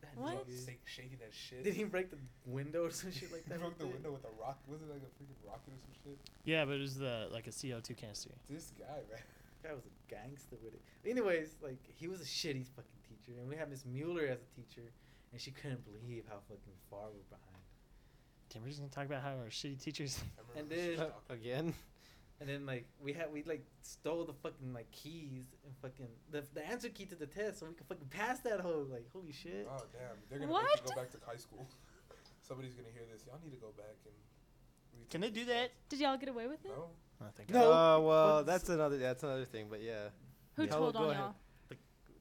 That 0.00 0.16
What? 0.16 0.46
Shake, 0.64 0.82
shaking 0.84 1.18
that 1.18 1.34
shit. 1.34 1.64
Did 1.64 1.74
he 1.74 1.82
break 1.82 2.10
the 2.10 2.18
window 2.46 2.84
or 2.84 2.90
some 2.92 3.10
shit 3.10 3.32
like 3.32 3.44
that? 3.48 3.54
He 3.54 3.60
broke 3.60 3.78
the 3.78 3.86
with 3.86 3.94
window 3.96 4.12
with 4.12 4.24
a 4.24 4.40
rock. 4.40 4.60
Was 4.68 4.80
it 4.80 4.88
like 4.88 5.02
a 5.02 5.10
freaking 5.18 5.34
rocket 5.44 5.72
or 5.74 5.78
some 5.82 5.94
shit? 6.04 6.18
yeah, 6.44 6.64
but 6.64 6.74
it 6.76 6.80
was 6.80 6.96
the 6.96 7.28
like 7.32 7.48
a 7.48 7.50
CO2 7.50 7.96
canister. 7.96 8.30
This 8.48 8.70
guy, 8.78 9.02
man. 9.10 9.22
Guy 9.64 9.72
was 9.74 9.86
a 9.86 9.94
gangster 10.08 10.54
with 10.62 10.72
it. 10.74 10.80
Anyways, 11.04 11.56
like 11.60 11.80
he 11.96 12.06
was 12.06 12.20
a 12.20 12.24
shitty 12.24 12.64
fucking 12.76 13.00
teacher, 13.08 13.36
and 13.40 13.48
we 13.48 13.56
had 13.56 13.68
Miss 13.68 13.84
Mueller 13.84 14.22
as 14.26 14.38
a 14.38 14.54
teacher, 14.54 14.86
and 15.32 15.40
she 15.40 15.50
couldn't 15.50 15.84
believe 15.84 16.24
how 16.28 16.36
fucking 16.48 16.72
far 16.90 17.06
we're 17.12 17.28
behind. 17.28 17.62
Damn, 18.50 18.62
we're 18.62 18.68
just 18.68 18.80
gonna 18.80 18.90
talk 18.90 19.06
about 19.06 19.22
how 19.22 19.30
our 19.38 19.50
shitty 19.50 19.82
teachers. 19.82 20.20
I 20.56 20.58
And 20.60 20.68
then- 20.70 21.06
Again? 21.28 21.74
And 22.40 22.48
then 22.48 22.66
like 22.66 22.86
we 23.02 23.12
had 23.12 23.32
we 23.32 23.42
like 23.42 23.64
stole 23.82 24.24
the 24.24 24.32
fucking 24.32 24.72
like 24.72 24.88
keys 24.92 25.42
and 25.64 25.74
fucking 25.82 26.06
the 26.30 26.44
the 26.54 26.64
answer 26.64 26.88
key 26.88 27.04
to 27.06 27.16
the 27.16 27.26
test 27.26 27.58
so 27.58 27.66
we 27.66 27.74
could 27.74 27.88
fucking 27.88 28.06
pass 28.10 28.38
that 28.42 28.60
whole 28.60 28.84
like 28.88 29.06
holy 29.12 29.32
shit. 29.32 29.66
Oh 29.68 29.82
damn! 29.92 30.16
They're 30.30 30.38
gonna 30.38 30.52
make 30.52 30.62
you 30.62 30.68
What? 30.84 30.86
go 30.86 30.94
back 31.02 31.10
to 31.10 31.18
high 31.26 31.34
school. 31.34 31.66
Somebody's 32.40 32.74
gonna 32.74 32.90
hear 32.94 33.02
this. 33.12 33.24
Y'all 33.26 33.40
need 33.42 33.50
to 33.50 33.56
go 33.56 33.72
back 33.76 33.96
and. 34.04 34.14
Can 35.10 35.20
they 35.20 35.30
do 35.30 35.46
that? 35.46 35.72
Did 35.88 35.98
y'all 35.98 36.16
get 36.16 36.28
away 36.28 36.46
with 36.46 36.64
it? 36.64 36.70
No. 36.70 36.90
I 37.20 37.30
think 37.36 37.50
No. 37.50 37.72
Oh 37.72 38.02
well, 38.06 38.34
What's- 38.36 38.46
that's 38.46 38.68
another. 38.68 38.98
That's 38.98 39.24
another 39.24 39.44
thing. 39.44 39.66
But 39.68 39.82
yeah, 39.82 40.10
Who 40.54 40.62
Yeah. 40.62 40.70
told 40.70 40.94
on 40.94 41.16
y'all? 41.16 41.34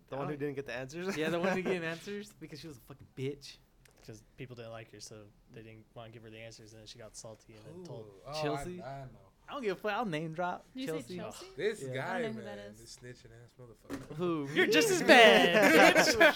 The 0.09 0.15
one 0.17 0.27
who 0.27 0.33
Oh. 0.33 0.37
didn't 0.37 0.55
get 0.55 0.65
the 0.67 0.73
answers. 0.75 1.15
yeah, 1.17 1.29
the 1.29 1.39
one 1.39 1.53
who 1.55 1.61
getting 1.61 1.83
answers 1.95 2.31
because 2.39 2.59
she 2.59 2.67
was 2.67 2.77
a 2.77 2.81
fucking 2.81 3.07
bitch. 3.17 3.57
because 4.01 4.23
people 4.37 4.55
didn't 4.55 4.71
like 4.71 4.91
her, 4.93 4.99
so 5.01 5.15
they 5.53 5.61
didn't 5.61 5.83
want 5.93 6.07
to 6.07 6.13
give 6.13 6.23
her 6.23 6.29
the 6.29 6.39
answers, 6.39 6.71
and 6.73 6.79
then 6.81 6.87
she 6.87 6.97
got 6.97 7.15
salty 7.15 7.53
and 7.55 7.63
then 7.65 7.83
told. 7.85 8.05
Ooh, 8.05 8.21
oh, 8.27 8.41
Chelsea? 8.41 8.81
I, 8.81 8.87
I 8.87 8.99
know. 9.01 9.07
I 9.49 9.53
don't 9.53 9.63
give 9.63 9.77
a 9.77 9.79
fuck. 9.79 9.93
I'll 9.93 10.05
name 10.05 10.33
drop 10.33 10.65
you 10.73 10.87
Chelsea. 10.87 11.03
say 11.13 11.15
Chelsea? 11.17 11.45
This 11.57 11.81
Yeah. 11.81 11.91
I 11.91 11.95
guy, 11.95 12.21
don't 12.21 12.21
know 12.35 12.39
who 12.41 12.45
man, 12.45 12.57
that 12.57 12.65
is. 12.69 12.79
this 12.81 12.97
snitching 13.01 13.31
ass 13.31 13.53
motherfucker. 13.59 14.15
Who? 14.17 14.49
You're 14.53 14.67
just 14.67 14.89
as 14.91 15.03
bad. 15.03 16.17
Bro, 16.17 16.31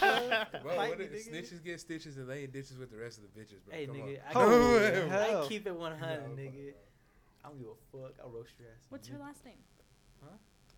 Fight 0.75 0.89
what 0.89 0.99
me, 0.99 1.05
it, 1.05 1.13
nigga. 1.13 1.29
snitches 1.29 1.61
get 1.63 1.79
stitches 1.81 2.15
and 2.17 2.29
they 2.29 2.43
ain't 2.43 2.53
ditches 2.53 2.77
with 2.77 2.89
the 2.89 2.97
rest 2.97 3.17
of 3.19 3.25
the 3.25 3.37
bitches, 3.37 3.63
bro. 3.65 3.75
Hey 3.75 3.85
Come 3.85 3.95
nigga, 3.97 4.03
on. 4.03 4.17
I, 4.29 4.31
Oh, 4.35 4.99
keep, 4.99 5.11
I 5.11 5.47
keep 5.49 5.67
it 5.67 5.75
100, 5.75 5.99
No, 6.29 6.35
nigga. 6.41 6.51
bro. 6.53 6.71
I 7.43 7.47
don't 7.49 7.57
give 7.59 7.67
a 7.67 7.97
fuck. 8.07 8.13
I'll 8.23 8.29
roast 8.31 8.51
your 8.59 8.69
ass. 8.69 8.85
What's 8.87 9.07
her 9.09 9.15
nigga. 9.15 9.21
last 9.21 9.43
name? 9.45 9.55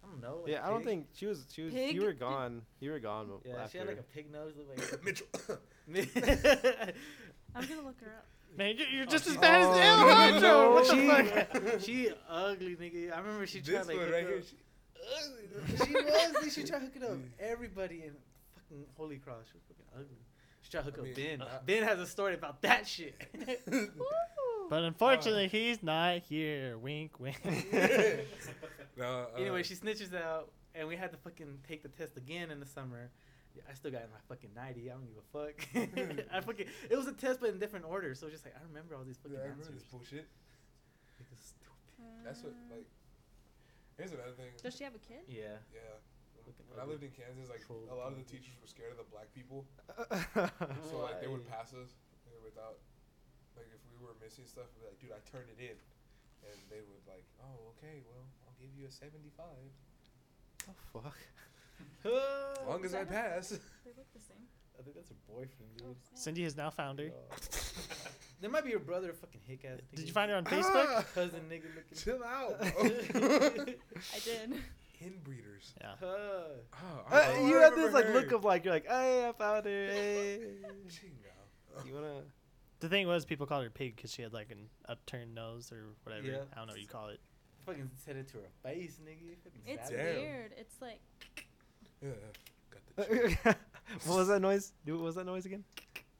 I 0.03 0.07
don't 0.09 0.21
know. 0.21 0.39
Like 0.43 0.51
Yeah, 0.51 0.65
I 0.65 0.69
don't 0.69 0.83
think 0.83 1.07
she 1.13 1.25
was. 1.25 1.45
She 1.51 1.61
was. 1.63 1.73
Pig? 1.73 1.95
You 1.95 2.03
were 2.03 2.13
gone. 2.13 2.61
You 2.79 2.91
were 2.91 2.99
gone. 2.99 3.29
Yeah, 3.45 3.55
after. 3.57 3.71
she 3.71 3.77
had 3.79 3.87
like 3.87 3.99
a 3.99 4.03
pig 4.03 4.31
nose. 4.31 4.53
Looked 4.57 4.91
like 4.91 5.03
Mitchell. 5.05 5.27
I'm 7.55 7.67
gonna 7.67 7.81
look 7.81 7.99
her 8.01 8.11
up. 8.17 8.25
Man, 8.57 8.75
you're, 8.77 8.87
you're 8.87 9.03
Oh, 9.03 9.09
just 9.09 9.25
as 9.27 9.33
she- 9.33 9.39
bad 9.39 9.61
as 9.61 9.67
Oh, 9.67 10.09
Alejandro. 10.09 10.73
What 10.73 10.87
the 10.87 10.95
no. 10.95 11.69
fuck? 11.71 11.79
she 11.85 12.09
ugly 12.29 12.75
nigga. 12.75 13.11
I 13.13 13.19
remember 13.19 13.47
she 13.47 13.61
tried 13.61 13.79
This 13.79 13.87
like 13.87 13.97
one 13.97 14.05
hook 14.05 14.13
right 14.13 14.27
here. 14.27 14.37
up- 14.37 14.43
She, 15.67 15.85
she 15.85 15.93
was. 15.93 16.31
Dude, 16.43 16.53
she 16.53 16.63
tried 16.63 16.79
to 16.79 16.85
hook 16.85 16.95
it 16.95 17.03
up. 17.03 17.17
Everybody 17.39 18.03
in 18.05 18.13
fucking 18.55 18.85
Holy 18.95 19.17
Cross. 19.17 19.45
She 19.51 19.53
was 19.57 19.63
fucking 19.67 19.85
ugly. 19.95 20.17
She 20.61 20.69
tried 20.71 20.81
to 20.81 20.85
hook 20.85 20.95
I 20.97 20.99
up 21.01 21.05
mean, 21.05 21.15
Ben. 21.39 21.41
I- 21.41 21.59
ben 21.65 21.83
has 21.83 21.99
a 21.99 22.05
story 22.07 22.35
about 22.35 22.61
that 22.61 22.87
shit. 22.87 23.15
But 24.69 24.83
unfortunately, 24.83 25.47
he's 25.47 25.81
not 25.83 26.19
here. 26.19 26.77
Wink, 26.77 27.19
wink. 27.19 27.39
no, 28.97 29.27
uh, 29.35 29.37
anyway, 29.37 29.63
she 29.63 29.75
snitches 29.75 30.13
out, 30.15 30.49
and 30.75 30.87
we 30.87 30.95
had 30.95 31.11
to 31.11 31.17
fucking 31.17 31.59
take 31.67 31.83
the 31.83 31.89
test 31.89 32.17
again 32.17 32.51
in 32.51 32.59
the 32.59 32.65
summer. 32.65 33.09
I 33.69 33.73
still 33.75 33.91
got 33.91 34.01
my 34.09 34.17
fucking 34.27 34.49
ninety. 34.55 34.89
I 34.89 34.93
don't 34.93 35.05
give 35.05 35.21
a 35.21 35.27
fuck. 35.29 35.55
I 36.33 36.41
fucking. 36.41 36.65
It 36.89 36.95
was 36.97 37.05
a 37.07 37.13
test, 37.13 37.39
but 37.39 37.49
in 37.49 37.59
different 37.59 37.85
orders. 37.85 38.19
So 38.19 38.25
it's 38.25 38.33
just 38.33 38.45
like 38.45 38.55
I 38.57 38.63
remember 38.67 38.95
all 38.95 39.03
these 39.03 39.17
fucking 39.17 39.37
Yeah, 39.37 39.45
I 39.45 39.53
remember 39.53 39.69
answers. 39.69 39.83
this 39.83 39.91
bullshit. 39.93 40.25
Nigga 41.21 41.37
stupid. 41.37 42.25
That's 42.25 42.41
what 42.41 42.53
like. 42.71 42.87
Here's 43.97 44.11
another 44.11 44.33
thing. 44.33 44.49
Does 44.57 44.73
she 44.75 44.83
have 44.83 44.95
a 44.95 45.03
kid? 45.05 45.21
Yeah. 45.29 45.61
Yeah. 45.69 46.01
Fucking 46.41 46.65
When 46.67 46.81
I 46.81 46.89
lived 46.89 47.03
in 47.05 47.13
Kansas, 47.13 47.47
like 47.47 47.61
a 47.69 47.93
lot 47.95 48.09
of 48.11 48.17
the 48.17 48.25
teachers 48.25 48.57
were 48.59 48.67
scared 48.67 48.91
of 48.91 48.97
the 48.97 49.07
black 49.13 49.29
people, 49.37 49.63
Uh, 49.95 50.49
so 50.89 51.05
like 51.05 51.21
they 51.21 51.29
would 51.29 51.45
Why? 51.47 51.55
pass 51.61 51.71
us 51.77 51.93
uh, 52.27 52.35
without, 52.43 52.81
like 53.57 53.69
if 53.73 53.81
we 53.89 53.97
were 54.03 54.15
missing 54.23 54.45
stuff, 54.45 54.67
they'd 54.73 54.81
be 54.81 54.87
like, 54.89 54.99
dude, 54.99 55.13
I 55.15 55.21
turned 55.29 55.49
it 55.53 55.59
in, 55.61 55.77
and 56.49 56.57
they 56.69 56.81
would 56.83 57.03
like, 57.07 57.25
oh, 57.41 57.73
okay, 57.77 58.01
well, 58.07 58.25
I'll 58.47 58.57
give 58.59 58.71
you 58.77 58.87
a 58.87 58.91
seventy-five 58.91 59.71
the 60.65 60.73
fuck? 60.95 61.17
as 62.05 62.67
long 62.67 62.85
as 62.85 62.93
I 62.95 63.03
pass. 63.03 63.49
They 63.83 63.91
look 63.97 64.07
the 64.13 64.19
same. 64.19 64.47
I 64.79 64.81
think 64.81 64.95
that's 64.95 65.09
her 65.09 65.15
boyfriend, 65.27 65.75
dude. 65.77 65.87
Oh. 65.91 65.95
Cindy 66.15 66.43
has 66.43 66.55
now 66.57 66.69
found 66.69 66.99
her. 66.99 67.09
There 68.41 68.49
might 68.51 68.65
be 68.65 68.71
your 68.71 68.79
brother, 68.79 69.13
fucking 69.13 69.39
hick 69.47 69.63
ass. 69.63 69.79
Did 69.95 70.05
you 70.05 70.11
find 70.11 70.29
her 70.29 70.35
on 70.35 70.43
Facebook? 70.43 70.85
Ah, 70.89 71.05
cousin 71.15 71.39
nigga 71.49 71.63
looking? 71.75 71.95
chill 71.95 72.21
out, 72.25 72.59
bro. 72.59 73.73
I 74.13 74.19
did. 74.19 74.61
Inbreeders. 75.01 75.71
Yeah. 75.79 75.93
Huh. 76.01 76.05
Oh, 76.09 77.05
Uh, 77.09 77.15
I- 77.15 77.39
you 77.47 77.57
I 77.59 77.61
have 77.63 77.75
this 77.75 77.93
like 77.93 78.03
her. 78.03 78.13
look 78.13 78.33
of 78.33 78.43
like 78.43 78.65
you're 78.65 78.73
like, 78.73 78.85
hey, 78.85 79.25
I 79.29 79.31
found 79.31 79.65
her. 79.65 79.71
Hey. 79.87 80.39
Chinga. 80.89 81.85
you 81.87 81.93
wanna? 81.93 82.23
The 82.83 82.89
thing 82.89 83.07
was, 83.07 83.23
people 83.23 83.45
called 83.45 83.63
her 83.63 83.69
pig 83.69 83.95
because 83.95 84.11
she 84.11 84.23
had 84.23 84.33
like 84.33 84.51
an 84.51 84.67
upturned 84.89 85.33
nose 85.33 85.71
or 85.71 85.95
whatever. 86.03 86.27
Yeah. 86.27 86.39
I 86.51 86.57
don't 86.57 86.67
know 86.67 86.73
what 86.73 86.81
you 86.81 86.87
call 86.87 87.07
it. 87.07 87.21
Fucking 87.65 87.89
said 87.95 88.17
it 88.17 88.27
to 88.33 88.39
her 88.39 88.49
face, 88.61 88.99
nigga. 89.01 89.37
It's. 89.65 89.89
Damn. 89.89 89.97
weird. 90.17 90.51
It's 90.57 90.81
like 90.81 90.99
Yeah, 92.01 92.09
got 92.69 93.07
the 93.07 93.55
what 94.05 94.17
was 94.17 94.27
that 94.27 94.41
noise? 94.41 94.73
Do 94.85 94.95
what 94.97 95.05
was 95.05 95.15
that 95.15 95.25
noise 95.25 95.45
again? 95.45 95.63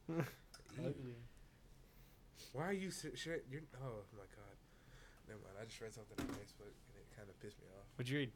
Why 2.54 2.64
are 2.64 2.72
you 2.72 2.90
si- 2.90 3.14
shit? 3.14 3.44
You're 3.50 3.60
oh 3.84 4.00
my 4.16 4.24
god. 4.34 4.56
Never 5.28 5.40
mind. 5.42 5.56
I 5.60 5.66
just 5.66 5.78
read 5.82 5.92
something 5.92 6.16
on 6.18 6.24
Facebook 6.28 6.72
and 6.88 6.96
it 6.96 7.14
kind 7.14 7.28
of 7.28 7.38
pissed 7.40 7.58
me 7.60 7.66
off. 7.78 7.84
What'd 7.96 8.10
you 8.10 8.20
read? 8.20 8.32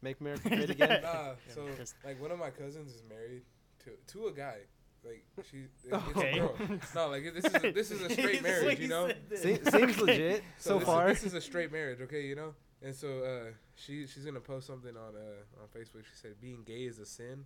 Make 0.00 0.20
America 0.20 0.48
great 0.48 0.70
again. 0.70 1.02
Nah, 1.02 1.32
so 1.52 1.66
like 2.04 2.22
one 2.22 2.30
of 2.30 2.38
my 2.38 2.50
cousins 2.50 2.94
is 2.94 3.02
married 3.08 3.42
to 3.80 3.90
to 4.12 4.28
a 4.28 4.32
guy. 4.32 4.58
Like 5.04 5.24
she, 5.50 5.64
it's 5.84 5.92
Okay. 6.16 6.32
a 6.32 6.40
girl. 6.40 6.54
No, 6.94 7.08
like 7.08 7.22
this 7.34 7.44
is 7.44 7.54
a, 7.64 7.70
this 7.72 7.90
is 7.90 8.02
a 8.02 8.10
straight 8.18 8.42
marriage, 8.42 8.76
he 8.78 8.82
you 8.84 8.88
know. 8.88 9.10
Se- 9.34 9.60
seems 9.64 9.66
Okay. 9.74 10.00
legit 10.02 10.44
so, 10.58 10.78
this 10.78 10.86
far. 10.86 11.08
is, 11.10 11.20
this 11.22 11.26
is 11.32 11.34
a 11.34 11.40
straight 11.40 11.72
marriage, 11.72 12.00
okay, 12.02 12.22
you 12.26 12.34
know. 12.36 12.54
And 12.82 12.94
so 12.94 13.08
uh, 13.24 13.50
she 13.76 14.06
she's 14.06 14.24
gonna 14.24 14.40
post 14.40 14.66
something 14.66 14.96
on 14.96 15.14
uh 15.16 15.60
on 15.62 15.68
Facebook. 15.74 16.04
She 16.04 16.14
said 16.20 16.40
being 16.40 16.62
gay 16.64 16.84
is 16.84 16.98
a 16.98 17.06
sin, 17.06 17.44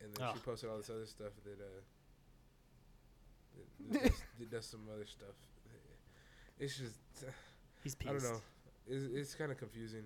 and 0.00 0.14
then 0.14 0.28
she 0.32 0.38
Oh. 0.38 0.42
posted 0.44 0.68
all 0.70 0.76
this 0.78 0.90
other 0.90 1.06
stuff 1.06 1.32
that 1.44 1.60
uh 1.60 1.80
that, 3.92 4.02
that, 4.02 4.12
does, 4.40 4.48
does 4.50 4.66
some 4.66 4.80
other 4.92 5.06
stuff. 5.06 5.34
It's 6.58 6.76
just 6.78 6.98
He's 7.82 7.96
I 8.02 8.12
don't 8.12 8.22
know. 8.22 8.40
It's, 8.86 9.04
it's 9.14 9.34
kind 9.34 9.50
of 9.52 9.58
confusing, 9.58 10.04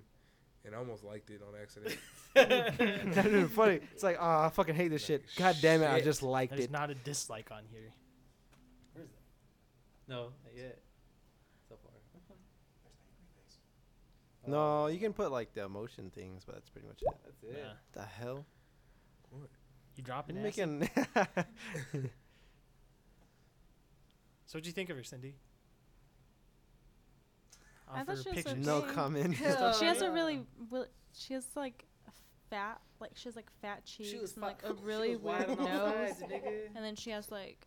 and 0.69 0.77
I 0.77 0.79
almost 0.79 1.03
liked 1.03 1.31
it 1.31 1.41
on 1.43 1.61
accident. 1.61 1.97
That'd 2.35 3.33
been 3.33 3.49
funny. 3.61 3.81
It's 3.93 4.03
like, 4.03 4.19
oh, 4.21 4.43
I 4.43 4.51
fucking 4.51 4.75
hate 4.75 4.89
this 4.89 5.05
shit. 5.05 5.25
God 5.37 5.57
damn 5.61 5.83
it, 5.83 5.87
I 5.87 5.97
shit. 5.97 6.05
just 6.05 6.23
liked 6.23 6.53
it. 6.53 6.57
There's 6.57 6.67
it. 6.67 6.71
not 6.71 6.91
a 6.91 6.95
dislike 6.95 7.51
on 7.51 7.63
here. 7.73 7.93
Where's 8.93 9.09
that? 9.09 10.13
No, 10.13 10.25
not 10.45 10.55
yet. 10.55 10.79
So 11.69 11.77
far. 11.83 11.93
No, 14.47 14.85
oh. 14.85 14.87
you 14.87 14.99
can 14.99 15.13
put 15.13 15.33
like 15.33 15.53
the 15.55 15.65
emotion 15.65 16.11
things, 16.15 16.45
but 16.45 16.55
that's 16.55 16.71
pretty 16.71 16.87
much 16.87 17.03
it. 17.03 17.09
That's 17.25 17.43
it. 17.43 17.65
Yeah. 17.65 17.73
The 17.93 18.03
hell? 18.03 18.47
You 19.97 20.05
dropping 20.05 20.37
You're 20.37 20.45
making. 20.45 20.89
So 24.47 24.57
what'd 24.57 24.67
you 24.67 24.73
think 24.73 24.89
of 24.89 24.97
her, 24.97 25.05
Cindy? 25.05 25.35
I 27.93 28.05
thought 28.05 28.13
Offer 28.19 28.23
she 28.23 28.29
was 28.31 28.45
pictures. 28.45 28.67
no 28.67 28.77
Okay. 28.77 28.93
comment. 28.95 29.37
she 29.79 29.85
has 29.85 30.03
a 30.03 30.11
really, 30.11 30.41
really 30.71 30.89
she 31.13 31.35
has 31.35 31.47
like 31.57 31.87
a 32.07 32.11
fat, 32.51 32.81
like 33.01 33.13
she 33.15 33.29
has 33.29 33.37
like 33.37 33.51
fat 33.63 33.85
cheeks 33.85 34.09
She 34.11 34.19
was 34.19 34.35
and 34.35 34.43
like 34.43 34.63
fi- 34.63 34.69
a 34.73 34.77
she 34.77 34.83
really 34.83 35.11
was 35.17 35.21
wide 35.21 35.47
weird 35.49 35.61
on 35.61 35.67
all 35.71 35.87
nose, 35.89 36.09
sides, 36.19 36.23
nigga. 36.33 36.67
and 36.75 36.85
then 36.85 36.95
she 36.97 37.11
has 37.11 37.31
like, 37.31 37.67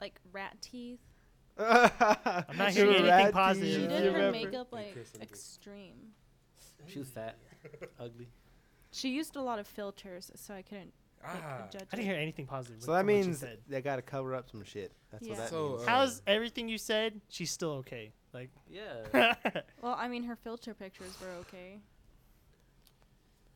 like 0.00 0.20
rat 0.32 0.56
teeth. 0.60 1.00
I'm 1.58 2.56
not 2.56 2.70
hearing 2.70 2.94
anything 3.04 3.32
positive. 3.32 3.68
She 3.74 3.82
Yeah. 3.82 3.88
did 3.88 4.04
You 4.04 4.10
her 4.12 4.16
remember? 4.16 4.32
makeup 4.38 4.68
like 4.72 4.92
Chris, 4.94 5.10
I'm 5.14 5.20
good. 5.20 5.28
extreme. 5.28 5.96
She 6.86 6.98
was 6.98 7.08
fat, 7.08 7.36
ugly. 8.00 8.28
She 8.90 9.10
used 9.10 9.36
a 9.36 9.42
lot 9.42 9.58
of 9.58 9.66
filters, 9.66 10.30
so 10.34 10.54
I 10.54 10.62
couldn't 10.62 10.86
like, 10.86 10.92
Ah, 11.24 11.68
judge. 11.72 11.82
I 11.92 11.96
didn't 11.96 12.00
it. 12.08 12.12
hear 12.12 12.20
anything 12.20 12.46
positive. 12.46 12.82
So 12.82 12.92
that 12.92 13.04
means 13.06 13.44
they 13.68 13.80
got 13.80 13.96
to 13.96 14.02
cover 14.02 14.34
up 14.34 14.50
some 14.50 14.64
shit. 14.64 14.92
That's 15.10 15.22
what 15.28 15.30
Yeah. 15.36 15.42
that 15.42 15.50
So, 15.50 15.68
means. 15.70 15.82
uh, 15.82 15.86
How's 15.90 16.22
everything 16.26 16.68
you 16.68 16.78
said? 16.78 17.20
She's 17.28 17.50
still 17.50 17.70
okay. 17.84 18.12
Like, 18.32 18.50
Yeah. 18.68 19.34
Well, 19.82 19.94
I 19.98 20.08
mean, 20.08 20.24
her 20.24 20.36
filter 20.36 20.74
pictures 20.74 21.16
were 21.20 21.28
okay, 21.40 21.80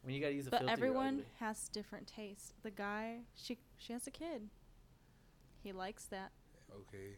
when 0.02 0.14
you 0.14 0.20
gotta 0.20 0.34
use 0.34 0.46
a 0.46 0.50
but 0.50 0.58
filter, 0.60 0.64
you're 0.70 0.72
everyone 0.72 1.08
ugly. 1.14 1.24
has 1.40 1.68
different 1.70 2.06
tastes. 2.06 2.52
The 2.62 2.70
guy, 2.70 3.18
she 3.34 3.58
she 3.78 3.92
has 3.92 4.06
a 4.06 4.10
kid. 4.10 4.48
He 5.62 5.72
likes 5.72 6.04
that. 6.06 6.30
okay. 6.72 7.16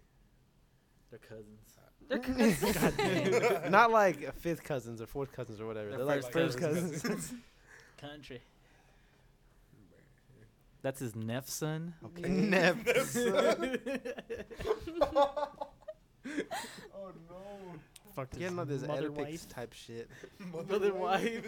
They're 1.11 1.19
cousins. 1.19 1.75
They're 2.09 2.19
God 2.19 2.97
cousins. 2.97 3.61
damn. 3.63 3.71
Not 3.71 3.91
like 3.91 4.35
fifth 4.37 4.63
cousins 4.63 5.01
or 5.03 5.07
fourth 5.07 5.33
cousins 5.33 5.61
or 5.61 5.67
whatever. 5.67 5.89
They're 5.91 5.99
They're, 5.99 6.07
like 6.07 6.23
first 6.33 6.33
first 6.33 6.59
cousins. 6.59 7.03
cousins. 7.03 7.33
Country. 7.99 8.41
That's 10.89 11.01
his 11.01 11.15
nep's 11.15 11.53
son. 11.53 11.93
okay. 12.03 12.29
Nev. 12.31 12.79
Oh 16.95 17.13
no. 17.29 17.37
fucked 18.15 18.35
his 18.35 18.41
Getting 18.43 18.59
on 18.59 18.67
this 18.69 18.83
mother 18.87 19.09
Oedipus 19.11 19.17
wife. 19.45 19.49
type 19.51 19.73
shit. 19.75 20.09
Mother 20.69 20.95
wife. 20.95 21.45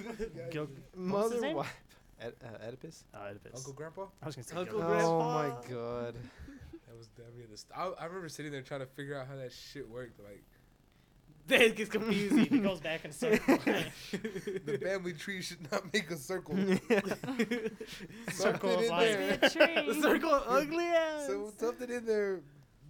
Gil- 0.50 0.68
Mother 0.96 1.40
name? 1.40 1.56
wife. 1.56 1.74
Ed- 2.20 2.34
uh, 2.44 2.66
Oedipus? 2.68 3.04
oh, 3.14 3.18
Oedipus. 3.28 3.52
Uncle 3.56 3.72
Grandpa. 3.72 4.06
I 4.22 4.26
was 4.26 4.36
gonna 4.36 4.46
say 4.46 4.56
Uncle 4.56 4.78
Gil- 4.78 4.88
Grandpa. 4.88 5.08
Oh 5.08 5.32
my 5.32 5.48
god. 5.70 6.14
That 6.86 6.96
was 6.98 7.08
damn 7.16 7.34
near 7.36 7.46
the. 7.50 7.56
St- 7.56 7.78
I, 7.78 7.86
I 8.02 8.04
remember 8.06 8.28
sitting 8.28 8.52
there 8.52 8.60
trying 8.62 8.80
to 8.80 8.86
figure 8.86 9.18
out 9.18 9.26
how 9.26 9.36
that 9.36 9.52
shit 9.52 9.88
worked. 9.88 10.20
Like 10.20 10.44
That 11.58 11.74
gets 11.76 11.90
confusing. 11.90 12.46
He 12.46 12.58
goes 12.60 12.80
back 12.80 13.04
in 13.04 13.12
circle. 13.12 13.56
the 14.12 14.78
family 14.82 15.12
tree 15.12 15.42
should 15.42 15.70
not 15.72 15.92
make 15.92 16.10
a 16.10 16.16
circle. 16.16 16.54
Circle 18.32 18.70
of 18.74 18.82
in 18.82 18.88
life. 18.88 19.16
there. 19.18 19.38
Be 19.38 19.46
a 19.46 19.50
tree. 19.50 19.94
the 19.94 20.00
circle 20.00 20.30
of 20.32 20.44
ugly 20.46 20.84
ass. 20.84 21.26
So 21.26 21.52
something 21.58 21.90
in 21.90 22.06
there 22.06 22.40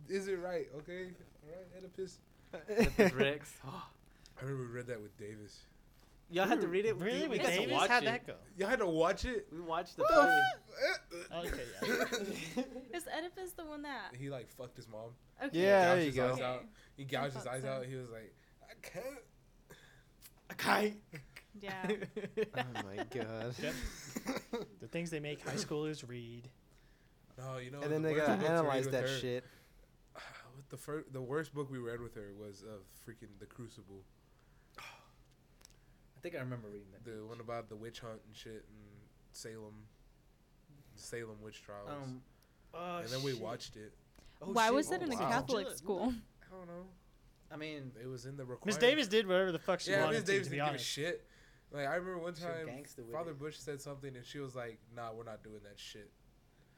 isn't 0.08 0.40
right. 0.42 0.66
Okay. 0.78 1.06
All 1.42 1.54
right. 1.56 1.66
Oedipus. 1.78 2.18
Oedipus 2.54 3.12
Rex. 3.14 3.54
I 3.64 4.42
remember 4.42 4.64
we 4.64 4.76
read 4.76 4.86
that 4.88 5.00
with 5.00 5.16
Davis. 5.18 5.60
Y'all 6.32 6.46
had 6.46 6.60
to 6.60 6.68
read 6.68 6.86
it. 6.86 6.96
Really? 6.96 7.22
We 7.22 7.28
With 7.28 7.42
got 7.42 7.50
to 7.50 7.56
Davis? 7.58 7.72
watch 7.72 7.88
How'd 7.90 8.02
it. 8.04 8.06
that 8.06 8.26
go? 8.26 8.34
Y'all 8.56 8.68
had 8.68 8.78
to 8.78 8.86
watch 8.86 9.24
it. 9.24 9.48
We 9.52 9.60
watched 9.60 9.96
the. 9.96 10.04
What 10.04 10.12
play. 10.12 11.48
Okay, 11.48 11.64
yeah. 11.82 12.66
Is 12.96 13.04
Oedipus 13.08 13.52
the 13.56 13.64
one 13.64 13.82
that? 13.82 14.14
He 14.16 14.30
like 14.30 14.48
fucked 14.48 14.76
his 14.76 14.86
mom. 14.88 15.10
Okay. 15.44 15.58
Yeah, 15.60 15.94
there 15.94 15.96
gouged 15.96 16.00
you 16.00 16.06
his 16.06 16.16
go. 16.16 16.32
Eyes 16.34 16.40
out. 16.40 16.64
He 16.96 17.04
gouged 17.04 17.34
his 17.36 17.46
eyes 17.46 17.62
so. 17.62 17.68
out. 17.68 17.86
He 17.86 17.96
was 17.96 18.10
like, 18.10 18.32
I 18.70 18.74
can't. 18.82 19.06
Okay. 20.52 20.94
Yeah. 21.60 21.72
Oh 22.56 22.62
my 22.84 23.04
god. 23.12 23.54
Yep. 23.62 23.74
the 24.80 24.86
things 24.86 25.10
they 25.10 25.20
make 25.20 25.42
high 25.46 25.54
schoolers 25.56 26.06
read. 26.08 26.48
Oh, 27.42 27.58
you 27.58 27.70
know. 27.70 27.80
And 27.80 27.90
then 27.90 28.02
the 28.02 28.08
they 28.10 28.14
gotta 28.14 28.32
book 28.32 28.40
to 28.40 28.44
read 28.46 28.50
analyze 28.52 28.88
that 28.88 29.02
her- 29.02 29.18
shit. 29.18 29.44
What 30.54 30.68
the 30.68 30.76
first, 30.76 31.12
the 31.12 31.20
worst 31.22 31.54
book 31.54 31.70
we 31.70 31.78
read 31.78 32.00
with 32.00 32.14
her 32.14 32.32
was 32.38 32.62
uh, 32.62 32.76
freaking 33.08 33.28
The 33.40 33.46
Crucible, 33.46 34.02
I 34.78 36.20
think 36.22 36.34
I 36.34 36.38
remember 36.38 36.68
reading 36.68 36.88
that. 36.92 37.04
the 37.04 37.24
one 37.26 37.40
about 37.40 37.68
the 37.70 37.76
witch 37.76 38.00
hunt 38.00 38.20
and 38.26 38.36
shit 38.36 38.64
and 38.68 38.86
Salem, 39.32 39.74
Salem 40.94 41.36
witch 41.42 41.62
trials. 41.62 41.88
Um. 41.90 42.20
Oh, 42.74 42.98
and 42.98 43.08
then 43.08 43.22
we 43.22 43.32
watched 43.34 43.76
it. 43.76 43.92
Oh, 44.42 44.52
Why 44.52 44.66
shit. 44.66 44.74
was 44.74 44.90
it 44.92 45.00
Oh, 45.00 45.04
in 45.06 45.12
a. 45.12 45.16
Catholic 45.16 45.64
Legit. 45.66 45.78
school? 45.78 46.12
I 46.42 46.56
don't 46.56 46.66
know. 46.66 46.86
I 47.52 47.56
mean, 47.56 47.92
It 48.02 48.06
was 48.06 48.26
in 48.26 48.36
the 48.36 48.44
required. 48.44 48.66
Miss 48.66 48.76
Davis 48.76 49.08
did 49.08 49.26
whatever 49.26 49.52
the 49.52 49.58
fuck 49.58 49.80
she 49.80 49.90
Yeah, 49.90 50.04
wanted 50.04 50.16
Miss 50.18 50.24
to, 50.24 50.32
Davis 50.32 50.46
to 50.46 50.50
be 50.50 50.56
didn't 50.58 50.72
give 50.72 50.80
a 50.80 50.84
shit. 50.84 51.26
Like 51.72 51.86
I 51.86 51.94
remember 51.94 52.18
one 52.18 52.34
time, 52.34 52.68
Father 53.12 53.30
it. 53.30 53.38
Bush 53.38 53.56
said 53.56 53.80
something 53.80 54.14
and 54.16 54.24
she 54.26 54.38
was 54.40 54.54
like, 54.56 54.78
"Nah, 54.94 55.12
we're 55.12 55.24
not 55.24 55.42
doing 55.44 55.60
that 55.62 55.78
shit." 55.78 56.10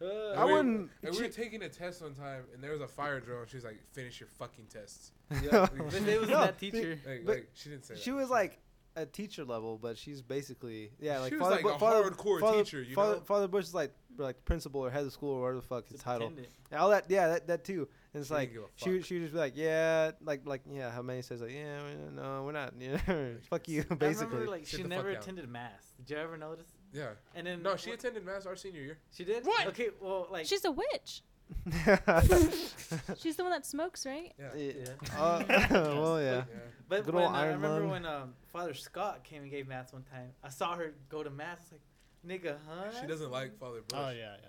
Uh, 0.03 0.33
I 0.37 0.45
we- 0.45 0.53
wouldn't. 0.53 0.91
And 1.03 1.15
we 1.15 1.23
were 1.23 1.29
taking 1.29 1.63
a 1.63 1.69
test 1.69 2.03
one 2.03 2.15
time, 2.15 2.45
and 2.53 2.63
there 2.63 2.73
was 2.73 2.81
a 2.81 2.89
fire 2.89 3.21
drill, 3.21 3.41
and 3.41 3.49
she 3.49 3.57
was 3.57 3.65
like, 3.65 3.81
"Finish 3.93 4.21
your 4.21 4.29
fucking 4.39 4.67
tests." 4.67 5.13
yeah. 5.43 5.67
But 5.77 5.91
they 6.05 6.19
was 6.19 6.29
No, 6.29 6.41
that 6.41 6.59
teacher. 6.59 6.99
Like, 7.07 7.25
But 7.25 7.35
like 7.37 7.51
she 7.55 7.71
didn't 7.71 7.85
say 7.87 7.95
that. 7.95 8.15
Was 8.15 8.29
like 8.31 8.59
a 8.97 9.07
teacher 9.07 9.45
level, 9.45 9.79
but 9.79 9.97
she's 9.97 10.21
basically 10.21 10.91
yeah, 11.01 11.21
like 11.21 11.31
She 11.31 11.37
was 11.37 11.43
Father, 11.49 11.55
like 11.57 11.79
Bu- 11.79 11.87
a 11.87 12.11
hardcore 12.11 12.41
Father, 12.41 12.65
teacher, 12.65 12.83
you 12.83 12.95
Father, 12.95 13.15
know? 13.15 13.21
Father 13.23 13.49
Bush 13.49 13.65
is 13.65 13.75
like 13.75 13.95
like 14.19 14.45
principal 14.45 14.83
or 14.85 14.91
head 14.91 15.05
of 15.07 15.13
school 15.13 15.35
or 15.37 15.41
whatever 15.43 15.57
the 15.61 15.67
fuck 15.67 15.89
his 15.89 16.01
title. 16.03 16.29
And 16.71 16.81
all 16.81 16.91
that, 16.91 17.07
yeah, 17.09 17.29
that, 17.29 17.47
that 17.47 17.65
too. 17.65 17.89
And 18.15 18.21
it's 18.21 18.29
She 18.29 18.35
like 18.35 18.53
she 18.77 18.91
would- 18.91 19.07
she 19.07 19.15
would 19.15 19.23
just 19.23 19.33
be 19.33 19.39
like, 19.39 19.55
yeah, 19.57 20.11
like 20.23 20.43
like 20.45 20.63
yeah, 20.71 20.91
how 20.91 21.01
many 21.03 21.23
says 21.23 21.41
like 21.41 21.53
yeah, 21.53 21.79
we- 21.83 22.15
no, 22.15 22.43
we're 22.45 22.53
not, 22.53 22.75
yeah, 22.79 22.99
fuck 23.49 23.67
you, 23.69 23.85
I 23.91 23.95
basically. 23.95 24.27
remember 24.35 24.51
like 24.51 24.67
Sit 24.67 24.81
she 24.81 24.83
never 24.87 25.13
down. 25.13 25.23
attended 25.23 25.49
mass. 25.49 25.95
Did 25.99 26.11
you 26.11 26.17
ever 26.19 26.37
notice? 26.37 26.69
Yeah. 26.93 27.11
And 27.35 27.47
then 27.47 27.63
No, 27.63 27.77
she 27.77 27.91
what- 27.91 27.99
attended 28.01 28.25
mass 28.25 28.45
our 28.45 28.55
senior 28.57 28.83
year. 28.83 28.99
She 29.13 29.25
did. 29.25 29.47
What? 29.47 29.67
Okay, 29.69 29.89
well, 30.01 30.27
like 30.31 30.45
She's 30.47 30.65
a 30.65 30.71
witch. 30.71 31.23
She's 33.19 33.37
the 33.37 33.43
one 33.43 33.51
that 33.53 33.67
smokes, 33.67 34.07
right? 34.07 34.33
Yeah. 34.39 34.49
yeah. 34.57 34.73
Yeah. 35.03 35.21
Uh, 35.23 35.45
well, 35.71 36.21
yeah. 36.21 36.31
Yeah. 36.37 36.43
But 36.89 37.05
Good 37.05 37.15
when, 37.15 37.25
old 37.25 37.33
uh, 37.35 37.37
I 37.39 37.47
remember 37.47 37.81
Lung. 37.81 37.91
when 37.91 38.07
um, 38.07 38.35
Father 38.53 38.75
Scott 38.75 39.25
came 39.25 39.43
and 39.43 39.51
gave 39.51 39.69
mass 39.69 39.93
one 39.93 40.03
time. 40.05 40.31
I 40.43 40.49
saw 40.49 40.75
her 40.77 40.93
go 41.09 41.23
to 41.23 41.31
mass. 41.31 41.59
I 41.71 41.75
like, 42.33 42.43
nigga, 42.43 42.57
huh? 42.69 43.01
She 43.01 43.07
doesn't 43.07 43.31
like 43.31 43.59
Father 43.59 43.81
Bush. 43.87 43.99
Oh 44.01 44.11
yeah, 44.11 44.35
yeah. 44.43 44.49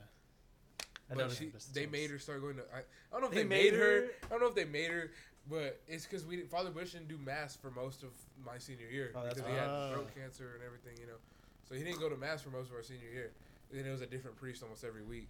I 1.19 1.23
But 1.23 1.32
she, 1.32 1.52
they 1.73 1.86
made 1.86 2.10
her 2.12 2.19
start 2.19 2.41
going 2.41 2.56
to. 2.58 2.63
I, 2.73 2.80
I 2.80 2.82
don't 3.12 3.21
know 3.21 3.28
if 3.28 3.34
They 3.34 3.43
they, 3.43 3.47
made 3.47 3.71
made 3.73 3.80
her. 3.80 3.86
her- 4.02 4.08
I 4.26 4.30
don't 4.30 4.41
know 4.41 4.47
if 4.47 4.56
they 4.56 4.65
made 4.65 4.91
her, 4.91 5.12
but 5.49 5.80
it's 5.88 6.06
because 6.06 6.26
we 6.26 6.36
didn't- 6.38 6.49
Father 6.52 6.69
Bush 6.71 6.91
didn't 6.93 7.08
do 7.08 7.17
mass 7.17 7.56
for 7.56 7.71
most 7.71 8.04
of 8.04 8.10
my 8.45 8.58
senior 8.58 8.88
year 8.88 9.12
Oh, 9.15 9.23
that's 9.23 9.36
because 9.36 9.49
he 9.52 9.56
had 9.58 9.67
right. 9.67 9.91
throat 9.93 10.10
cancer 10.15 10.52
and 10.56 10.63
everything, 10.63 10.93
you 10.99 11.08
know. 11.08 11.19
So 11.67 11.76
he 11.76 11.84
didn't 11.84 11.99
go 11.99 12.10
to 12.10 12.17
mass 12.17 12.41
for 12.41 12.49
most 12.49 12.69
of 12.69 12.76
our 12.76 12.84
senior 12.84 13.10
year. 13.13 13.32
And 13.71 13.80
then 13.80 13.88
it 13.88 13.91
was 13.91 14.02
a 14.02 14.06
different 14.08 14.36
priest 14.38 14.62
almost 14.63 14.84
every 14.84 15.04
week, 15.04 15.30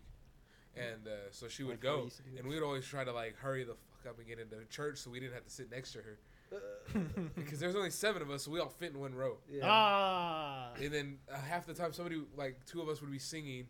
and 0.76 1.08
uh, 1.08 1.12
so 1.32 1.48
she 1.48 1.64
would 1.64 1.74
Like 1.74 1.80
go, 1.82 2.04
used 2.04 2.18
to 2.18 2.24
do 2.24 2.38
and 2.40 2.48
we 2.48 2.56
would 2.56 2.64
always 2.64 2.86
try 2.86 3.04
to 3.06 3.12
like 3.14 3.38
hurry 3.38 3.64
the 3.64 3.76
fuck 3.76 4.12
up 4.12 4.18
and 4.20 4.28
get 4.28 4.38
into 4.40 4.58
church 4.70 4.98
so 4.98 5.10
we 5.12 5.20
didn't 5.22 5.34
have 5.34 5.46
to 5.46 5.50
sit 5.52 5.72
next 5.72 5.94
to 5.94 6.00
her 6.00 6.18
because 7.36 7.60
there's 7.60 7.76
only 7.76 7.90
seven 7.90 8.22
of 8.22 8.30
us, 8.30 8.44
so 8.44 8.52
we 8.52 8.60
all 8.60 8.68
fit 8.70 8.92
in 8.94 9.00
one 9.00 9.16
row. 9.16 9.38
Yeah. 9.50 9.62
Ah. 9.66 10.72
And 10.82 10.92
then 10.92 11.18
uh, 11.32 11.38
half 11.40 11.66
the 11.66 11.74
time, 11.74 11.94
somebody 11.94 12.22
like 12.36 12.58
two 12.66 12.82
of 12.82 12.90
us 12.90 13.02
would 13.02 13.12
be 13.12 13.18
singing 13.20 13.66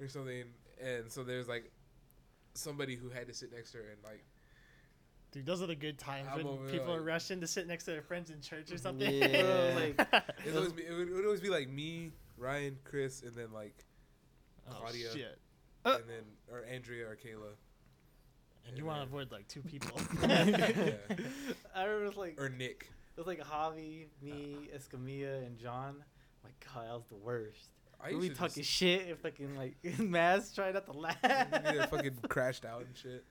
or 0.00 0.06
something, 0.08 0.44
and 0.80 1.10
so 1.10 1.22
there's 1.24 1.48
like 1.48 1.70
somebody 2.54 2.96
who 2.96 3.08
had 3.08 3.26
to 3.28 3.34
sit 3.34 3.52
next 3.52 3.72
to 3.72 3.78
her, 3.78 3.84
and 3.90 4.02
like 4.02 4.24
Dude, 5.30 5.44
those 5.44 5.60
are 5.60 5.66
the 5.66 5.74
good 5.74 5.98
times 5.98 6.28
I'm 6.30 6.38
when 6.38 6.46
over 6.46 6.68
people 6.68 6.94
are 6.94 7.02
rushing 7.02 7.40
to 7.42 7.46
sit 7.46 7.66
next 7.66 7.84
to 7.84 7.90
their 7.90 8.02
friends 8.02 8.30
in 8.30 8.40
church 8.40 8.72
or 8.72 8.78
something. 8.78 9.12
Yeah. 9.12 9.72
like, 9.74 10.00
it 10.46 10.54
would, 10.54 10.56
always 10.56 10.72
be, 10.72 10.82
it, 10.84 10.92
would, 10.92 11.08
it 11.08 11.14
would 11.14 11.24
always 11.24 11.40
be 11.40 11.50
like 11.50 11.68
me, 11.68 12.12
Ryan, 12.38 12.78
Chris, 12.84 13.22
and 13.22 13.36
then 13.36 13.52
like 13.52 13.84
oh, 14.70 14.74
Claudia. 14.80 15.12
shit. 15.12 15.38
and 15.84 15.94
uh. 15.94 15.98
then 16.06 16.24
or 16.50 16.64
Andrea 16.64 17.06
or 17.06 17.16
Kayla 17.16 17.52
And 18.66 18.78
you 18.78 18.86
want 18.86 19.00
to 19.00 19.06
avoid 19.06 19.30
like 19.30 19.46
two 19.48 19.60
people. 19.60 20.00
yeah. 20.22 20.94
I 21.76 21.84
remember 21.84 22.04
it 22.04 22.08
was 22.08 22.16
like 22.16 22.40
or 22.40 22.48
Nick. 22.48 22.90
it 23.14 23.20
was 23.20 23.26
like 23.26 23.44
Javi, 23.44 24.06
me, 24.22 24.56
uh. 24.72 24.78
Escamilla, 24.78 25.46
and 25.46 25.58
John. 25.58 25.96
My 26.42 26.50
God, 26.72 26.86
that 26.86 26.94
was 26.94 27.06
the 27.10 27.16
worst. 27.16 27.68
I 28.00 28.14
we 28.14 28.28
to 28.28 28.34
talking 28.34 28.62
just 28.62 28.70
shit 28.70 29.08
and 29.08 29.18
fucking 29.18 29.56
like 29.56 29.76
in 29.82 30.10
mass, 30.10 30.52
trying 30.54 30.74
not 30.74 30.86
to 30.86 30.92
laugh. 30.92 31.16
yeah, 31.22 31.86
fucking 31.86 32.16
crashed 32.28 32.64
out 32.64 32.82
and 32.82 32.96
shit. 32.96 33.24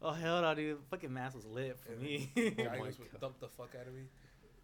oh 0.00 0.12
hell 0.12 0.40
no, 0.42 0.54
dude! 0.54 0.78
Fucking 0.90 1.12
mass 1.12 1.34
was 1.34 1.44
lit 1.46 1.78
for 1.78 1.92
And 1.92 2.02
me. 2.02 2.30
Oh 2.36 2.50
guy 2.64 2.78
my 2.78 2.84
goes, 2.86 2.98
would 2.98 3.12
God. 3.12 3.20
dump 3.20 3.40
the 3.40 3.48
fuck 3.48 3.70
out 3.78 3.86
of 3.86 3.94
me. 3.94 4.02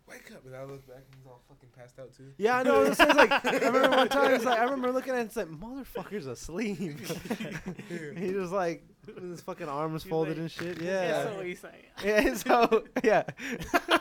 Wake 0.08 0.32
up! 0.32 0.42
And 0.46 0.56
I 0.56 0.64
look 0.64 0.86
back 0.86 0.96
and 1.04 1.14
he's 1.14 1.26
all 1.26 1.42
fucking 1.50 1.68
passed 1.76 1.98
out 1.98 2.16
too. 2.16 2.32
Yeah, 2.38 2.56
I 2.56 2.62
know. 2.62 2.82
It 2.82 2.88
was 2.88 2.98
like 2.98 3.30
I 3.44 3.58
remember 3.58 3.90
one 3.94 4.08
time. 4.08 4.32
It's 4.32 4.44
like 4.46 4.58
I 4.58 4.64
remember 4.64 4.90
looking 4.90 5.12
at 5.12 5.16
it. 5.18 5.20
And 5.20 5.26
it's 5.28 5.36
like 5.36 5.48
motherfucker's 5.48 6.26
asleep. 6.26 6.78
he 8.16 8.32
was 8.32 8.50
like 8.50 8.84
with 9.06 9.22
his 9.30 9.42
fucking 9.42 9.68
arms 9.68 10.04
He's 10.04 10.10
folded 10.10 10.38
like- 10.38 10.38
and 10.38 10.50
shit. 10.50 10.80
Yeah, 10.80 11.08
Yeah. 11.08 11.24
so 11.24 11.34
what 11.36 11.46
you 11.46 11.56
say? 11.56 11.68
Yeah. 12.02 12.34
So 12.34 12.84
yeah. 13.04 13.24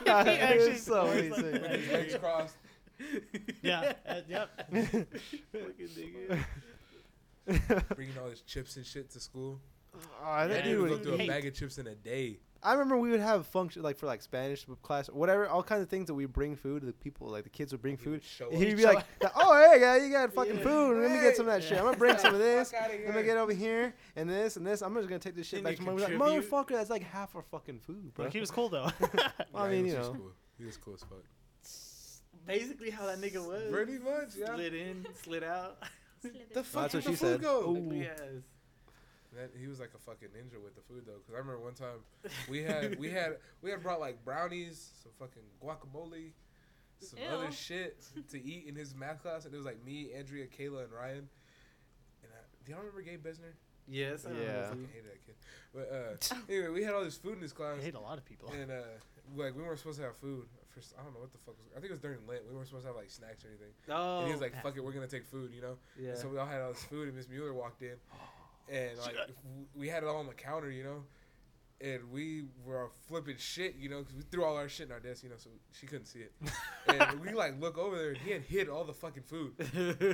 actually 0.06 0.32
it 0.32 0.70
was 0.72 0.82
so 0.82 1.04
was 1.04 1.14
easy. 1.16 1.30
like 1.32 1.52
With 1.52 1.70
his 1.72 1.92
legs 1.92 2.14
crossed. 2.16 2.56
Yeah. 3.62 3.92
uh, 4.08 4.20
yep. 4.28 4.50
Fucking 4.72 5.88
nigga. 5.96 6.44
bringing 7.94 8.18
all 8.18 8.28
his 8.30 8.42
chips 8.42 8.76
and 8.76 8.84
shit 8.86 9.10
to 9.10 9.20
school. 9.20 9.60
Oh, 9.94 9.98
Yeah, 10.22 10.46
that 10.46 10.54
That 10.54 10.64
dude 10.64 10.72
dude 10.72 10.80
would 10.82 10.90
would 10.90 10.98
go 11.04 11.16
through 11.16 11.24
a 11.24 11.26
bag 11.28 11.46
of 11.46 11.54
chips 11.54 11.78
in 11.78 11.86
a 11.86 11.94
day. 11.94 12.38
I 12.60 12.72
remember 12.72 12.98
we 12.98 13.10
would 13.10 13.20
have 13.20 13.46
function 13.46 13.82
like 13.82 13.96
for 13.96 14.06
like 14.06 14.20
Spanish 14.20 14.66
class, 14.82 15.06
whatever, 15.08 15.46
all 15.48 15.62
kinds 15.62 15.80
of 15.80 15.88
things 15.88 16.08
that 16.08 16.14
we 16.14 16.26
bring 16.26 16.56
food 16.56 16.82
the 16.82 16.92
people. 16.92 17.28
Like 17.28 17.44
the 17.44 17.50
kids 17.50 17.70
would 17.70 17.80
bring 17.80 17.96
He 17.96 18.02
food. 18.04 18.10
would 18.14 18.24
show 18.24 18.50
He'd 18.50 18.72
up. 18.72 18.76
be 18.76 18.84
like, 18.84 19.04
"Oh 19.36 19.70
hey 19.70 19.78
guy, 19.78 19.96
you 19.98 20.10
got 20.10 20.32
fucking 20.34 20.56
Yeah. 20.58 20.62
food. 20.64 21.02
Let 21.02 21.12
me 21.12 21.20
get 21.20 21.36
some 21.36 21.46
of 21.48 21.52
that 21.54 21.62
Hey. 21.62 21.68
shit. 21.68 21.78
I'm 21.78 21.84
gonna 21.84 21.96
bring 21.96 22.18
some 22.18 22.34
of 22.34 22.40
this. 22.50 22.72
Fuck 22.72 22.82
outta 22.82 22.94
I'm 22.94 23.06
gonna 23.12 23.22
get 23.22 23.36
over 23.36 23.52
here 23.54 23.94
and 24.16 24.28
this 24.28 24.56
and 24.56 24.66
this. 24.66 24.82
I'm 24.82 24.92
just 24.94 25.08
gonna 25.08 25.20
take 25.20 25.36
this 25.36 25.46
shit 25.46 25.62
Didn't 25.62 25.78
back 25.78 25.86
to 25.86 25.92
my 25.92 25.92
like, 25.92 26.12
motherfucker. 26.14 26.70
That's 26.70 26.90
like 26.90 27.04
half 27.04 27.36
our 27.36 27.42
fucking 27.42 27.78
food, 27.78 28.12
bro. 28.12 28.24
Like 28.24 28.34
he 28.34 28.40
was 28.40 28.50
cool 28.50 28.68
though. 28.68 28.90
Well, 29.52 29.62
I 29.62 29.68
Yeah, 29.70 29.76
he 29.76 29.82
mean, 29.82 29.84
was 29.84 29.92
you 29.92 29.98
know. 30.00 30.12
cool. 30.14 30.32
He 30.58 30.64
was 30.64 30.76
cool 30.76 30.94
as 30.94 31.00
fuck. 31.02 31.22
Basically, 32.48 32.90
how 32.90 33.06
that 33.06 33.20
nigga 33.20 33.46
was. 33.46 33.70
Pretty 33.70 33.98
much, 33.98 34.34
yeah. 34.36 34.54
Slid 34.54 34.74
in, 34.74 35.06
slid 35.22 35.44
out. 35.44 35.76
The 36.22 36.30
fuck 36.64 36.90
That's 36.90 36.92
did 36.92 36.92
what 36.92 36.92
the 36.92 37.00
she 37.02 37.06
food 37.08 37.16
said. 37.16 37.42
go? 37.42 37.60
Ooh. 37.70 37.76
Ugly. 37.76 38.08
That, 39.36 39.50
he 39.60 39.68
was 39.68 39.78
like 39.78 39.90
a 39.94 39.98
fucking 39.98 40.28
ninja 40.28 40.60
with 40.62 40.74
the 40.74 40.80
food 40.80 41.04
though, 41.06 41.18
because 41.18 41.34
I 41.34 41.38
remember 41.38 41.60
one 41.60 41.74
time 41.74 42.00
we 42.48 42.62
had 42.62 42.98
we 42.98 43.10
had 43.12 43.36
we 43.62 43.70
had 43.70 43.82
brought 43.82 44.00
like 44.00 44.24
brownies, 44.24 44.90
some 45.02 45.12
fucking 45.18 45.42
guacamole, 45.62 46.30
some 47.00 47.18
Ew. 47.20 47.28
other 47.36 47.52
shit 47.52 48.02
to 48.30 48.42
eat 48.42 48.64
in 48.66 48.74
his 48.74 48.94
math 48.94 49.22
class, 49.22 49.44
and 49.44 49.52
it 49.54 49.56
was 49.56 49.66
like 49.66 49.84
me, 49.84 50.10
Andrea, 50.16 50.46
Kayla, 50.46 50.84
and 50.84 50.92
Ryan. 50.92 51.28
And 52.22 52.32
I, 52.32 52.40
do 52.64 52.72
y'all 52.72 52.80
remember 52.80 53.02
Gabe 53.02 53.24
Besner? 53.24 53.52
Yes. 53.88 54.26
I 54.26 54.30
Yeah. 54.30 54.36
remember 54.38 54.58
I 54.58 54.62
too. 54.62 54.68
fucking 54.68 54.88
hated 54.92 55.10
that 55.10 55.26
kid. 55.26 55.34
But 55.74 55.92
uh, 55.92 56.34
anyway, 56.52 56.68
we 56.68 56.82
had 56.84 56.94
all 56.94 57.04
this 57.04 57.16
food 57.16 57.34
in 57.34 57.40
this 57.40 57.52
class, 57.52 57.76
I 57.80 57.82
hate 57.84 57.94
a 57.94 58.00
lot 58.00 58.18
of 58.18 58.24
people. 58.24 58.50
and 58.52 58.70
uh, 58.70 58.74
like 59.36 59.56
we 59.56 59.62
weren't 59.62 59.78
supposed 59.78 59.98
to 59.98 60.04
have 60.04 60.16
food. 60.16 60.46
First, 60.74 60.94
I 60.98 61.02
don't 61.02 61.12
know 61.14 61.20
what 61.20 61.32
the 61.32 61.38
fuck 61.38 61.56
was. 61.58 61.66
I 61.76 61.80
think 61.80 61.86
it 61.86 61.92
was 61.92 62.00
during 62.00 62.18
Lent. 62.26 62.42
We 62.48 62.54
weren't 62.54 62.66
supposed 62.68 62.84
to 62.84 62.88
have 62.88 62.96
like 62.96 63.10
snacks 63.10 63.44
or 63.44 63.48
anything. 63.48 63.72
Oh. 63.90 64.18
and 64.20 64.26
he 64.26 64.32
was 64.32 64.40
like, 64.40 64.54
"Fuck 64.62 64.76
it, 64.76 64.84
we're 64.84 64.92
gonna 64.92 65.06
take 65.06 65.26
food," 65.26 65.52
you 65.54 65.60
know. 65.60 65.76
Yeah. 65.98 66.10
And 66.10 66.18
so 66.18 66.28
we 66.28 66.38
all 66.38 66.46
had 66.46 66.60
all 66.60 66.72
this 66.72 66.84
food, 66.84 67.08
and 67.08 67.16
Miss 67.16 67.28
Mueller 67.28 67.52
walked 67.52 67.82
in, 67.82 67.96
and 68.72 68.96
like 68.98 69.16
we 69.74 69.88
had 69.88 70.02
it 70.02 70.08
all 70.08 70.16
on 70.16 70.26
the 70.26 70.34
counter, 70.34 70.70
you 70.70 70.84
know, 70.84 71.02
and 71.80 72.10
we 72.10 72.44
were 72.64 72.90
flipping 73.08 73.36
shit, 73.38 73.74
you 73.76 73.88
know, 73.88 73.98
because 74.00 74.14
we 74.16 74.22
threw 74.30 74.44
all 74.44 74.56
our 74.56 74.68
shit 74.68 74.86
in 74.86 74.92
our 74.92 75.00
desk, 75.00 75.24
you 75.24 75.30
know, 75.30 75.36
so 75.36 75.50
she 75.72 75.86
couldn't 75.86 76.06
see 76.06 76.20
it. 76.20 76.32
and 76.86 77.20
we 77.20 77.32
like 77.32 77.60
look 77.60 77.76
over 77.76 77.96
there, 77.96 78.08
and 78.10 78.18
he 78.18 78.30
had 78.30 78.42
hid 78.42 78.68
all 78.68 78.84
the 78.84 78.94
fucking 78.94 79.24
food. 79.24 79.52
We 79.58 79.64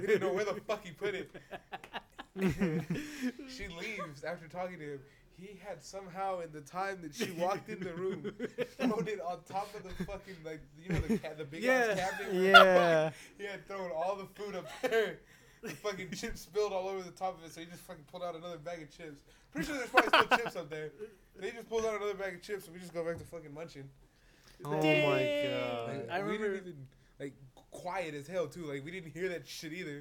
didn't 0.01 0.21
know 0.23 0.33
where 0.33 0.45
the 0.45 0.61
fuck 0.67 0.85
he 0.85 0.93
put 0.93 1.15
it. 1.15 1.31
she 3.49 3.69
leaves 3.69 4.25
after 4.25 4.49
talking 4.49 4.79
to 4.79 4.85
him. 4.95 5.01
He 5.37 5.59
had 5.67 5.83
somehow, 5.83 6.41
in 6.41 6.53
the 6.53 6.61
time 6.61 6.99
that 7.03 7.15
she 7.15 7.31
walked 7.33 7.69
in 7.69 7.81
the 7.81 7.93
room, 7.95 8.33
thrown 8.79 9.09
it 9.09 9.21
on 9.21 9.39
top 9.49 9.69
of 9.75 9.83
the 9.83 10.05
fucking 10.05 10.37
like 10.45 10.61
you 10.81 10.93
know 10.93 11.01
the 11.01 11.19
ca- 11.19 11.35
the 11.37 11.45
big 11.45 11.63
Yeah. 11.65 11.73
ass 11.99 11.99
cabinet. 12.11 12.33
where- 12.35 12.51
Yeah. 12.53 13.11
he 13.39 13.45
had 13.45 13.67
thrown 13.67 13.91
all 13.91 14.17
the 14.17 14.27
food 14.41 14.55
up 14.55 14.67
there. 14.83 15.19
The 15.63 15.71
fucking 15.71 16.11
chips 16.13 16.43
spilled 16.43 16.73
all 16.73 16.89
over 16.89 17.03
the 17.03 17.11
top 17.11 17.39
of 17.39 17.45
it, 17.45 17.53
so 17.53 17.61
he 17.61 17.67
just 17.67 17.81
fucking 17.83 18.05
pulled 18.11 18.23
out 18.23 18.37
another 18.37 18.59
bag 18.59 18.83
of 18.83 18.91
chips. 18.97 19.23
Pretty 19.51 19.67
sure 19.67 19.77
there's 19.77 19.89
probably 19.91 20.11
still 20.27 20.39
chips 20.39 20.57
up 20.57 20.69
there. 20.71 20.91
They 21.37 21.51
just 21.53 21.69
pulled 21.69 21.85
out 21.87 21.97
another 21.97 22.15
bag 22.15 22.35
of 22.35 22.43
chips, 22.43 22.67
and 22.67 22.75
we 22.75 22.81
just 22.81 22.93
go 22.95 23.05
back 23.05 23.17
to 23.19 23.25
fucking 23.25 23.53
munching. 23.55 23.89
Oh 24.65 24.71
my 24.71 24.81
god. 24.83 25.89
Like, 25.89 26.11
I 26.11 26.19
we 26.23 26.33
remember- 26.33 26.55
didn't 26.57 26.69
even 26.69 26.87
like 27.19 27.33
quiet 27.75 28.15
as 28.15 28.27
hell 28.27 28.47
too. 28.47 28.65
Like 28.65 28.85
we 28.85 28.91
didn't 28.91 29.11
hear 29.13 29.29
that 29.31 29.47
shit 29.47 29.73
either. 29.73 30.01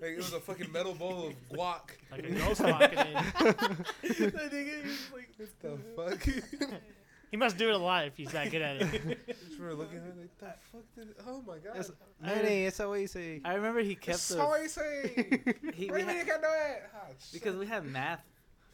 Like 0.00 0.10
it 0.12 0.16
was 0.18 0.32
a 0.32 0.40
fucking 0.40 0.70
metal 0.72 0.94
bowl 0.94 1.28
of 1.28 1.34
guac. 1.48 1.90
Like 2.10 2.24
a 2.26 2.32
ghost 2.32 2.60
walking 2.60 2.98
in. 2.98 3.14
that 3.14 4.50
nigga, 4.52 4.82
he 4.82 4.88
was 4.88 5.10
like, 5.12 5.30
What 5.38 6.18
the 6.18 6.18
fuck? 6.58 6.70
He 7.30 7.36
must 7.36 7.58
do 7.58 7.68
it 7.68 7.74
a 7.74 7.78
lot 7.78 8.04
if 8.04 8.16
he's 8.16 8.30
that 8.30 8.52
good 8.52 8.62
at 8.62 8.76
it. 8.80 9.26
just 9.26 9.58
were 9.58 9.74
looking 9.74 9.98
at 9.98 10.04
it 10.04 10.16
like 10.16 10.38
the 10.38 10.54
fuck 10.70 10.82
did 10.94 11.08
oh 11.26 11.42
my 11.44 11.58
god. 11.58 11.76
It's, 11.76 11.90
Manny, 12.22 12.66
it's 12.66 12.76
so 12.76 12.94
easy. 12.94 13.40
I 13.44 13.54
remember 13.54 13.80
he 13.80 13.96
kept 13.96 14.20
so 14.20 14.36
the 14.56 14.64
easy. 14.64 15.60
he, 15.74 15.90
we 15.90 16.00
you 16.00 16.06
mean 16.06 16.06
had- 16.06 16.16
you 16.18 16.32
can 16.32 16.40
do 16.40 16.46
it? 16.46 16.82
Ah, 16.94 17.08
because 17.32 17.56
we 17.56 17.66
had 17.66 17.84
math 17.86 18.22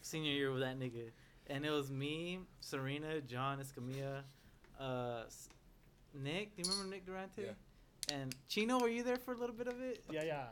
senior 0.03 0.33
year 0.33 0.53
with 0.53 0.61
that 0.61 0.79
nigga, 0.79 1.11
and 1.47 1.65
it 1.65 1.71
was 1.71 1.91
me, 1.91 2.41
Serena, 2.61 3.23
John 3.23 3.61
Escamilla, 3.61 4.25
uh, 4.79 5.23
Nick. 6.13 6.55
Do 6.55 6.63
you 6.63 6.71
remember 6.71 6.91
Nick 6.95 7.07
Durante? 7.07 7.45
And 8.13 8.35
Chino, 8.49 8.81
were 8.81 8.89
you 8.89 9.03
there 9.03 9.17
for 9.17 9.33
a 9.33 9.37
little 9.37 9.55
bit 9.55 9.69
of 9.69 9.81
it? 9.81 10.03
Yeah, 10.11 10.23
yeah. 10.25 10.45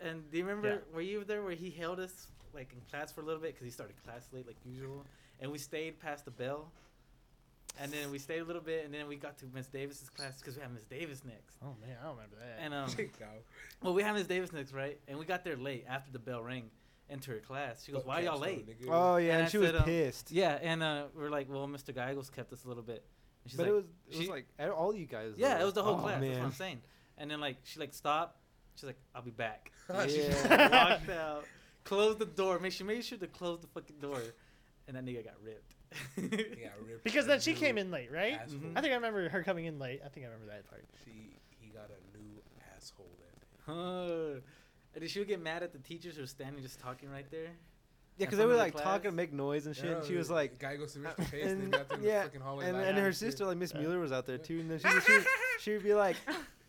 And 0.00 0.30
do 0.30 0.38
you 0.38 0.44
remember? 0.44 0.68
Yeah. 0.68 0.94
Were 0.94 1.00
you 1.00 1.24
there 1.24 1.42
where 1.42 1.54
he 1.54 1.70
held 1.70 2.00
us 2.00 2.28
like 2.54 2.72
in 2.72 2.80
class 2.90 3.12
for 3.12 3.20
a 3.20 3.24
little 3.24 3.40
bit 3.40 3.52
because 3.54 3.64
he 3.64 3.70
started 3.70 4.02
class 4.04 4.28
late 4.32 4.46
like 4.46 4.56
usual, 4.64 5.04
and 5.40 5.50
we 5.50 5.58
stayed 5.58 6.00
past 6.00 6.24
the 6.24 6.30
bell. 6.30 6.72
And 7.78 7.92
then 7.92 8.10
we 8.10 8.18
stayed 8.18 8.38
a 8.38 8.44
little 8.44 8.62
bit, 8.62 8.86
and 8.86 8.94
then 8.94 9.06
we 9.06 9.16
got 9.16 9.36
to 9.38 9.44
Miss 9.52 9.66
Davis's 9.66 10.08
class 10.08 10.38
because 10.38 10.56
we 10.56 10.62
have 10.62 10.72
Miss 10.72 10.84
Davis 10.84 11.22
next. 11.26 11.58
Oh 11.62 11.74
man, 11.78 11.94
I 12.00 12.06
don't 12.06 12.14
remember 12.16 12.36
that. 12.36 12.64
And 12.64 12.72
um, 12.72 12.88
No. 13.20 13.26
well, 13.82 13.92
we 13.92 14.02
have 14.02 14.16
Miss 14.16 14.26
Davis 14.26 14.50
next, 14.50 14.72
right? 14.72 14.98
And 15.08 15.18
we 15.18 15.26
got 15.26 15.44
there 15.44 15.56
late 15.56 15.84
after 15.86 16.10
the 16.10 16.18
bell 16.18 16.42
rang 16.42 16.70
into 17.10 17.32
her 17.32 17.38
class. 17.38 17.84
She 17.84 17.92
goes, 17.92 18.00
Fuck 18.00 18.08
"Why 18.08 18.20
y'all 18.20 18.38
late?" 18.38 18.66
Oh 18.88 19.16
yeah, 19.16 19.32
And 19.32 19.38
and, 19.38 19.46
I 19.46 19.50
she 19.50 19.58
was 19.58 19.74
um, 19.74 19.82
pissed. 19.82 20.32
Yeah, 20.32 20.58
and 20.62 20.82
uh, 20.82 21.04
we're 21.14 21.28
like, 21.28 21.50
"Well, 21.50 21.68
Mr. 21.68 21.94
Geigels 21.94 22.34
kept 22.34 22.50
us 22.52 22.64
a 22.64 22.68
little 22.68 22.82
bit." 22.82 23.04
And 23.46 23.50
she's 23.50 23.56
but 23.58 23.62
like, 23.66 23.70
it 23.70 23.74
was 23.74 23.84
it 24.10 24.16
was 24.16 24.24
she- 24.26 24.30
like 24.30 24.46
e- 24.60 24.64
all 24.68 24.92
you 24.94 25.06
guys. 25.06 25.34
"Yeah, 25.36 25.54
though. 25.54 25.60
it 25.62 25.64
was 25.66 25.74
the 25.74 25.82
whole 25.84 25.94
Oh, 25.94 25.98
class." 26.02 26.20
That's 26.20 26.36
what 26.38 26.44
I'm 26.44 26.52
saying. 26.52 26.80
And 27.18 27.30
then 27.30 27.40
like 27.40 27.56
she 27.64 27.78
like 27.78 27.94
stopped. 27.94 28.36
She's 28.74 28.84
like, 28.84 28.98
"I'll 29.14 29.22
be 29.22 29.30
back." 29.30 29.70
She 30.08 30.22
Yeah. 30.22 30.88
walked 30.90 31.08
out. 31.10 31.44
close 31.84 32.16
the 32.16 32.26
door. 32.26 32.58
Make 32.58 32.72
sure, 32.72 32.86
make 32.86 33.02
sure 33.04 33.18
to 33.18 33.26
close 33.28 33.60
the 33.60 33.68
fucking 33.68 33.96
door. 34.00 34.20
And 34.88 34.96
that 34.96 35.04
nigga 35.04 35.24
got 35.24 35.34
ripped. 35.42 35.74
Yeah, 36.60 36.68
ripped 36.86 37.04
Because 37.04 37.26
then 37.26 37.40
she 37.40 37.52
new 37.52 37.56
came 37.58 37.78
in 37.78 37.90
late, 37.90 38.10
right? 38.12 38.34
asshole. 38.40 38.58
Mhm. 38.60 38.72
I 38.76 38.80
think 38.80 38.92
I 38.92 38.96
remember 38.96 39.28
her 39.28 39.42
coming 39.44 39.66
in 39.66 39.78
late. 39.78 40.00
I 40.04 40.08
think 40.08 40.26
I 40.26 40.28
remember 40.30 40.52
that 40.52 40.68
part. 40.68 40.84
She 41.04 41.38
he 41.60 41.68
got 41.68 41.88
a 41.90 42.18
new 42.18 42.42
asshole 42.76 43.06
that 43.20 43.40
day. 43.40 43.56
Huh. 43.66 44.40
And 44.94 45.02
then 45.02 45.08
she 45.08 45.18
would 45.20 45.28
get 45.28 45.40
mad 45.42 45.62
at 45.62 45.72
the 45.72 45.78
teachers 45.78 46.16
who 46.16 46.22
were 46.22 46.26
standing 46.26 46.62
just 46.62 46.80
talking 46.80 47.08
right 47.10 47.28
there. 47.30 47.50
Yeah, 48.18 48.26
because 48.26 48.38
they 48.38 48.46
were 48.46 48.56
like 48.56 48.72
class? 48.72 48.84
talking, 48.84 49.08
and 49.08 49.16
make 49.16 49.32
noise 49.32 49.66
and 49.66 49.76
shit. 49.76 49.84
and 49.98 50.04
she 50.06 50.14
was 50.16 50.30
like, 50.30 50.58
guy 50.58 50.76
goes 50.76 50.94
to 50.94 51.00
uh, 51.06 51.12
Mr. 51.12 51.30
Chase 51.30 51.42
and, 51.44 51.50
and- 51.50 51.62
then 51.62 51.70
got 51.70 51.88
there 51.90 51.98
yeah, 52.00 52.18
the 52.20 52.24
fucking 52.24 52.40
hallway. 52.40 52.68
and, 52.68 52.76
and 52.78 52.98
her 52.98 53.12
sister, 53.12 53.44
like 53.44 53.58
Miss 53.58 53.72
Yeah. 53.74 53.80
Mueller, 53.80 53.98
was 54.00 54.10
out 54.12 54.24
there 54.26 54.38
too. 54.38 54.60
And 54.60 54.70
then 54.70 54.78
she, 54.78 55.00
she, 55.06 55.12
would- 55.18 55.26
she 55.60 55.72
would 55.74 55.82
be 55.82 55.94
like, 55.94 56.16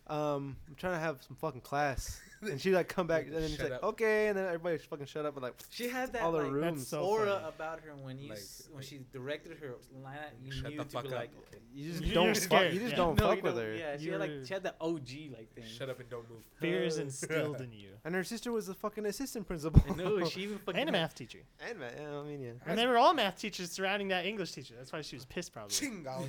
um, 0.08 0.56
I'm 0.68 0.74
trying 0.76 0.92
to 0.94 0.98
have 1.00 1.22
some 1.26 1.36
fucking 1.36 1.62
class. 1.62 2.20
And 2.50 2.60
she'd 2.60 2.72
like 2.74 2.88
come 2.88 3.06
back, 3.08 3.26
and 3.26 3.34
then 3.34 3.48
she's 3.48 3.60
like, 3.60 3.72
up. 3.72 3.82
okay, 3.82 4.28
and 4.28 4.38
then 4.38 4.46
everybody 4.46 4.78
fucking 4.78 5.06
shut 5.06 5.26
up 5.26 5.34
and 5.34 5.42
like, 5.42 5.54
She 5.70 5.88
had 5.88 6.12
that 6.12 6.22
all 6.22 6.30
the 6.32 6.42
like, 6.44 6.52
rooms. 6.52 6.86
so 6.86 7.02
aura 7.02 7.26
funny. 7.26 7.44
about 7.48 7.80
her 7.80 7.92
when 8.00 8.18
you 8.18 8.28
Like- 8.30 8.38
s- 8.38 8.68
when 8.72 8.82
she 8.82 9.00
directed 9.12 9.58
her 9.58 9.74
line 10.02 10.14
out, 10.18 10.30
you 10.42 10.52
Shut 10.52 10.70
knew 10.70 10.76
the 10.78 10.84
to 10.84 10.90
fuck 10.90 11.02
be 11.04 11.08
up. 11.08 11.14
like, 11.16 11.30
okay. 11.48 11.58
you 11.74 11.90
just 11.90 12.04
You're 12.04 12.14
don't 12.14 12.36
fuck. 12.36 12.72
You 12.72 12.78
just 12.78 12.90
yeah. 12.92 12.96
don't 12.96 13.18
No, 13.18 13.28
fuck 13.34 13.42
with 13.42 13.56
her. 13.56 13.74
Yeah, 13.74 13.96
she 13.98 14.08
had 14.10 14.20
like 14.20 14.30
she 14.44 14.54
had 14.54 14.62
that 14.62 14.76
OG 14.80 15.08
like 15.36 15.52
thing. 15.54 15.64
Shut 15.66 15.90
up 15.90 15.98
and 16.00 16.08
don't 16.08 16.28
move. 16.30 16.42
Fear 16.60 16.84
is 16.84 16.98
instilled 17.06 17.60
in 17.60 17.72
you. 17.72 17.90
And 18.04 18.14
her 18.14 18.22
sister 18.24 18.52
was 18.52 18.66
the 18.68 18.74
fucking 18.74 19.04
assistant 19.06 19.46
principal. 19.48 19.82
I 19.90 19.94
know 19.94 20.24
she 20.26 20.42
even 20.42 20.58
fucking 20.64 20.80
And 20.80 20.88
a 20.88 20.92
math 20.92 21.14
teacher. 21.16 21.40
and 21.68 21.78
ma- 21.80 21.86
yeah, 22.00 22.18
I 22.18 22.22
mean, 22.22 22.40
yeah. 22.40 22.50
And 22.66 22.78
they 22.78 22.86
were 22.86 22.98
all 22.98 23.14
math 23.14 23.38
teachers 23.40 23.72
surrounding 23.72 24.08
that 24.08 24.24
English 24.26 24.52
teacher. 24.52 24.74
That's 24.78 24.92
why 24.92 25.00
she 25.02 25.16
was 25.16 25.24
pissed, 25.24 25.52
probably. 25.52 25.74
Chingo. 25.74 26.24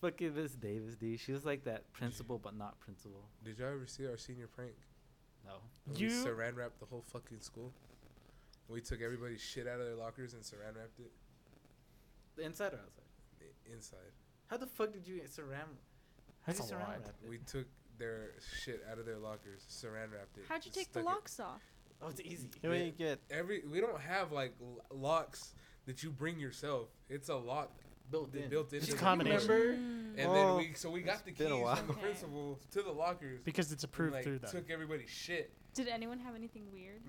Fucking 0.00 0.34
Miss 0.34 0.52
Davis, 0.52 0.96
dude. 0.96 1.20
She 1.20 1.32
was 1.32 1.44
like 1.44 1.64
that 1.64 1.92
principal, 1.92 2.38
but 2.38 2.56
not 2.56 2.78
principal. 2.80 3.24
Did 3.44 3.58
y'all 3.58 3.68
ever 3.68 3.86
see 3.86 4.06
our 4.06 4.16
senior 4.16 4.46
prank? 4.48 4.74
No. 5.44 5.58
When 5.84 5.96
You- 5.96 6.08
we 6.08 6.14
saran 6.14 6.56
wrapped 6.56 6.80
the 6.80 6.86
whole 6.86 7.02
fucking 7.02 7.40
school. 7.40 7.72
We 8.68 8.80
took 8.80 9.00
everybody's 9.00 9.40
shit 9.40 9.68
out 9.68 9.78
of 9.80 9.86
their 9.86 9.94
lockers 9.94 10.34
and 10.34 10.42
saran 10.42 10.74
wrapped 10.76 10.98
it 10.98 11.12
The 12.34 12.42
inside 12.44 12.74
or 12.74 12.78
outside? 12.80 13.04
inside. 13.72 14.12
How 14.48 14.56
the 14.56 14.66
fuck 14.66 14.92
did 14.92 15.06
you 15.06 15.20
saran? 15.22 15.76
How 16.42 16.52
did 16.52 16.58
you 16.58 16.64
saran 16.64 16.88
wrap 16.88 17.14
it? 17.22 17.28
We 17.28 17.38
took 17.38 17.66
their 17.98 18.34
shit 18.40 18.84
out 18.90 18.98
of 18.98 19.06
their 19.06 19.18
lockers, 19.18 19.64
saran 19.68 20.12
wrapped 20.12 20.36
it. 20.38 20.44
How'd 20.48 20.64
you 20.64 20.70
take 20.72 20.92
the 20.92 21.00
stuck 21.00 21.02
it- 21.02 21.06
locks 21.06 21.40
off? 21.40 21.62
oh, 22.02 22.08
it's 22.08 22.20
easy. 22.20 22.50
You 22.62 22.68
know, 22.70 22.74
you 22.76 22.90
get 22.92 23.20
Every 23.30 23.62
we 23.66 23.80
don't 23.80 24.00
have 24.00 24.32
like 24.32 24.54
locks 24.90 25.54
that 25.86 26.02
you 26.02 26.10
bring 26.10 26.38
yourself. 26.38 26.88
It's 27.08 27.28
a 27.28 27.36
lock 27.36 27.72
Built 28.10 28.32
that 28.32 28.44
in. 28.44 28.50
built 28.50 28.72
into 28.72 28.86
Just 28.86 28.98
the 28.98 29.04
combination. 29.04 29.48
door. 29.48 29.58
Mm. 29.58 30.18
And 30.18 30.30
Well, 30.32 30.56
then 30.58 30.68
we 30.68 30.74
so 30.74 30.90
we 30.90 31.00
got 31.02 31.24
the 31.24 31.30
it's 31.32 31.40
a 31.40 31.44
keys 31.44 31.52
while. 31.52 31.76
from 31.76 31.86
the 31.88 31.92
Okay. 31.94 32.02
principal 32.02 32.58
to 32.72 32.82
the 32.82 32.90
lockers. 32.92 33.40
Because 33.44 33.72
it's 33.72 33.82
and, 33.84 33.92
approved 33.92 34.12
like, 34.14 34.24
through 34.24 34.38
them. 34.38 34.50
Took 34.50 34.70
everybody's 34.70 35.10
shit. 35.10 35.50
Did 35.74 35.88
anyone 35.88 36.18
have 36.20 36.34
anything 36.34 36.64
weird? 36.72 37.02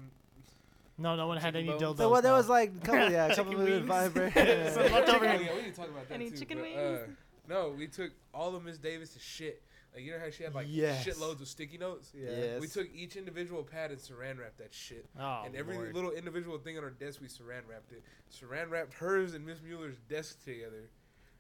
No, 0.97 1.15
no 1.15 1.27
one 1.27 1.37
had 1.37 1.55
any 1.55 1.67
Chicken 1.67 1.79
dildos. 1.93 1.97
So 1.97 2.09
what? 2.09 2.23
There 2.23 2.33
was 2.33 2.49
like 2.49 2.71
a 2.75 2.79
couple, 2.85 3.11
yeah, 3.11 3.27
a 3.27 3.35
couple 3.35 3.53
of 3.53 3.59
wings. 3.59 3.85
vibrator. 3.85 4.71
Some 4.73 4.83
leftover- 4.91 5.27
Oh, 5.27 5.31
yeah, 5.33 5.55
we 5.55 5.61
can 5.61 5.73
talk 5.73 5.89
about 5.89 6.09
that 6.09 6.13
Any 6.15 6.31
too, 6.31 6.37
chicken 6.37 6.57
but, 6.57 6.63
wings? 6.63 6.77
Uh, 6.79 7.07
no, 7.47 7.69
we 7.77 7.87
took 7.87 8.11
all 8.33 8.55
of 8.55 8.65
Miss 8.65 8.77
Davis's 8.77 9.21
shit. 9.21 9.61
Like 9.93 10.03
you 10.03 10.11
know 10.11 10.19
how 10.19 10.29
she 10.29 10.43
had 10.43 10.53
like 10.53 10.67
Yes. 10.69 11.05
shitloads 11.05 11.41
of 11.41 11.47
sticky 11.47 11.77
notes. 11.77 12.11
Yeah. 12.15 12.29
Yes. 12.29 12.61
We 12.61 12.67
took 12.67 12.87
each 12.93 13.15
individual 13.15 13.63
pad 13.63 13.91
and 13.91 13.99
saran 13.99 14.39
wrapped 14.39 14.59
that 14.59 14.73
shit. 14.73 15.05
Oh, 15.19 15.43
and 15.45 15.55
every 15.55 15.75
Lord. 15.75 15.95
little 15.95 16.11
individual 16.11 16.57
thing 16.59 16.77
on 16.77 16.83
our 16.83 16.89
desk, 16.91 17.19
we 17.21 17.27
saran 17.27 17.67
wrapped 17.69 17.91
it. 17.91 18.03
Saran 18.31 18.69
wrapped 18.69 18.93
hers 18.93 19.33
and 19.33 19.45
Miss 19.45 19.59
Mueller's 19.61 19.97
desk 20.09 20.43
together, 20.43 20.89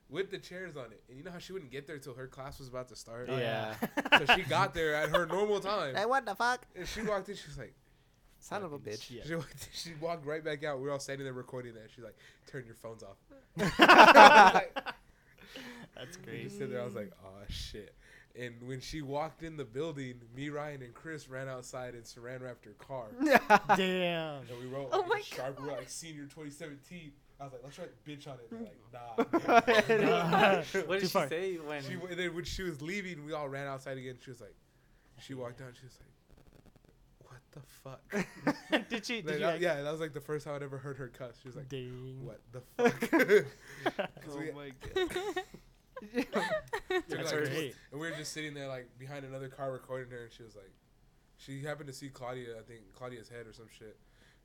with 0.09 0.31
the 0.31 0.37
chairs 0.39 0.75
on 0.75 0.85
it. 0.91 1.03
And 1.09 1.17
you 1.17 1.23
know 1.23 1.31
how 1.31 1.37
she 1.39 1.53
wouldn't 1.53 1.71
get 1.71 1.85
there 1.85 1.99
till 1.99 2.13
her 2.15 2.27
class 2.27 2.57
was 2.59 2.67
about 2.67 2.87
to 2.89 2.95
start. 2.95 3.27
Oh, 3.29 3.37
yeah. 3.37 3.75
so 4.25 4.35
she 4.35 4.41
got 4.43 4.73
there 4.73 4.95
at 4.95 5.09
her 5.09 5.25
normal 5.27 5.59
time. 5.59 5.95
Hey, 5.95 6.05
what 6.05 6.25
the 6.25 6.33
fuck? 6.33 6.65
And 6.75 6.87
she 6.87 7.01
walked 7.03 7.29
in. 7.29 7.35
She 7.35 7.47
was 7.47 7.57
like, 7.57 7.73
Son 8.39 8.63
of 8.63 8.71
a 8.71 8.77
fucking 8.79 8.93
bitch. 8.93 9.01
shit. 9.03 9.25
She 9.27 9.35
walked, 9.35 9.69
she 9.73 9.89
walked 9.99 10.25
right 10.25 10.43
back 10.43 10.63
out. 10.63 10.79
We 10.79 10.87
are 10.87 10.91
all 10.93 10.99
standing 10.99 11.25
there 11.25 11.33
recording 11.33 11.73
that. 11.73 11.89
She's 11.93 12.03
like, 12.03 12.15
"Turn 12.45 12.65
your 12.67 12.75
phones 12.75 13.01
off." 13.03 13.17
That's 15.95 16.17
We 16.19 16.23
great. 16.23 16.43
just 16.43 16.55
stood 16.55 16.71
there. 16.71 16.81
I 16.81 16.85
was 16.85 16.93
like, 16.95 17.11
"Oh 17.25 17.29
shit!" 17.49 17.95
And 18.39 18.53
when 18.67 18.79
she 18.81 19.01
walked 19.01 19.41
in 19.41 19.57
the 19.57 19.65
building, 19.65 20.21
me, 20.35 20.49
Ryan, 20.49 20.83
and 20.83 20.93
Chris 20.93 21.27
ran 21.27 21.47
outside 21.49 21.95
and 21.95 22.03
saran 22.03 22.41
wrapped 22.41 22.65
her 22.65 22.73
car. 22.73 23.07
Damn. 23.75 24.41
And 24.41 24.59
we 24.61 24.67
wrote 24.67 24.89
Oh 24.91 24.99
like, 24.99 25.07
my 25.09 25.21
sharp, 25.21 25.59
we 25.59 25.65
were 25.67 25.71
like 25.73 25.89
senior 25.89 26.23
2017. 26.25 27.11
I 27.39 27.43
was 27.43 27.53
like, 27.53 27.61
let's 27.63 27.77
write 27.79 27.89
bitch 28.05 28.27
on 28.27 28.35
it. 28.35 28.49
They're 28.49 28.59
like, 28.59 29.99
nah. 29.99 30.05
Nah. 30.05 30.55
What 30.87 30.87
Too 30.87 30.87
did 30.87 31.01
she 31.01 31.07
far. 31.07 31.29
say 31.29 31.55
when? 31.55 31.83
she, 31.83 31.93
and 31.93 32.17
then 32.17 32.33
when 32.35 32.43
she 32.45 32.63
was 32.63 32.81
leaving, 32.81 33.25
we 33.25 33.33
all 33.33 33.47
ran 33.49 33.67
outside 33.67 33.97
again. 33.97 34.17
She 34.23 34.29
was 34.31 34.41
like, 34.41 34.55
she 35.19 35.33
walked 35.33 35.57
down. 35.59 35.73
She 35.79 35.85
was 35.85 35.97
like, 35.99 36.11
what 37.29 37.41
the 37.51 37.61
fuck? 38.73 38.89
did 38.89 39.05
she? 39.05 39.21
Did 39.21 39.25
Like, 39.25 39.33
you 39.35 39.39
that- 39.41 39.51
like, 39.53 39.61
yeah, 39.61 39.81
that 39.81 39.91
was 39.91 39.99
like 40.01 40.13
the 40.13 40.21
first 40.21 40.45
time 40.45 40.55
I'd 40.55 40.63
ever 40.63 40.77
heard 40.77 40.97
her 40.97 41.07
cuss. 41.09 41.35
She 41.41 41.47
was 41.47 41.55
like, 41.55 41.69
Ding. 41.69 42.19
what 42.23 42.39
the 42.51 42.61
fuck? 42.77 43.45
Oh 44.29 44.37
we- 44.37 44.51
my 44.51 44.71
god. 44.93 45.43
Took, 46.01 47.09
That's 47.09 47.31
like, 47.31 47.43
great. 47.51 47.75
And 47.91 47.99
we 48.01 48.09
were 48.09 48.15
just 48.15 48.33
sitting 48.33 48.53
there 48.53 48.67
like 48.67 48.87
behind 48.99 49.25
another 49.25 49.47
car 49.49 49.71
recording 49.71 50.11
her, 50.11 50.23
and 50.23 50.31
she 50.31 50.43
was 50.43 50.55
like, 50.55 50.71
she 51.37 51.61
happened 51.63 51.87
to 51.87 51.93
see 51.93 52.09
Claudia, 52.09 52.57
I 52.59 52.63
think 52.63 52.81
Claudia's 52.93 53.29
head 53.29 53.45
or 53.47 53.53
some 53.53 53.67
shit. 53.77 53.97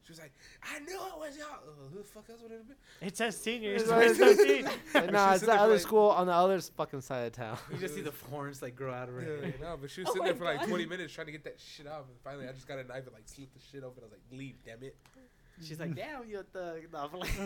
She 0.04 0.10
was 0.10 0.18
like, 0.18 0.32
I 0.64 0.80
knew 0.80 0.96
it 0.96 1.16
was 1.18 1.36
y'all. 1.38 1.46
Uh, 1.64 1.88
who 1.92 1.98
the 1.98 2.04
fuck 2.04 2.28
else 2.28 2.40
would 2.42 2.50
it 2.50 2.56
have 2.58 2.66
been? 2.66 2.76
It 3.00 3.16
says 3.16 3.36
seniors. 3.36 3.82
It's 3.82 3.90
Where's 3.90 4.18
like- 4.18 4.36
those 4.36 4.46
seniors? 4.46 4.70
And 4.96 5.12
nah, 5.12 5.30
it's 5.30 5.40
sitting 5.40 5.54
the 5.54 5.60
other 5.60 5.72
like- 5.74 5.80
school 5.80 6.10
on 6.10 6.26
the 6.26 6.32
other 6.32 6.60
fucking 6.60 7.02
side 7.02 7.26
of 7.26 7.32
town. 7.32 7.56
you 7.70 7.78
just 7.78 7.94
see 7.94 8.00
the 8.00 8.12
horns 8.28 8.60
like 8.62 8.74
grow 8.74 8.92
out 8.92 9.08
of 9.08 9.14
her. 9.14 9.22
Yeah, 9.22 9.44
head. 9.46 9.60
no, 9.60 9.76
but 9.80 9.92
she 9.92 10.00
was 10.00 10.08
Oh 10.10 10.14
sitting 10.14 10.24
there 10.24 10.34
my 10.34 10.38
for 10.56 10.58
like 10.60 10.66
20 10.68 10.86
minutes 10.86 11.12
trying 11.14 11.26
to 11.28 11.32
get 11.32 11.44
that 11.44 11.60
shit 11.60 11.86
off, 11.86 12.08
and 12.08 12.18
finally 12.24 12.48
I 12.48 12.52
just 12.52 12.66
got 12.66 12.80
a 12.80 12.84
knife 12.84 13.04
and 13.04 13.12
like 13.14 13.28
slit 13.28 13.54
the 13.54 13.60
shit 13.60 13.84
open. 13.84 14.02
I 14.02 14.06
was 14.06 14.12
like, 14.12 14.22
leave, 14.36 14.56
damn 14.66 14.82
it. 14.82 14.96
She's 15.60 15.78
like, 15.78 15.94
damn, 15.94 16.28
you're 16.28 16.40
a 16.40 16.44
thug. 16.44 16.80
No, 16.92 17.08
but 17.10 17.20
like, 17.20 17.38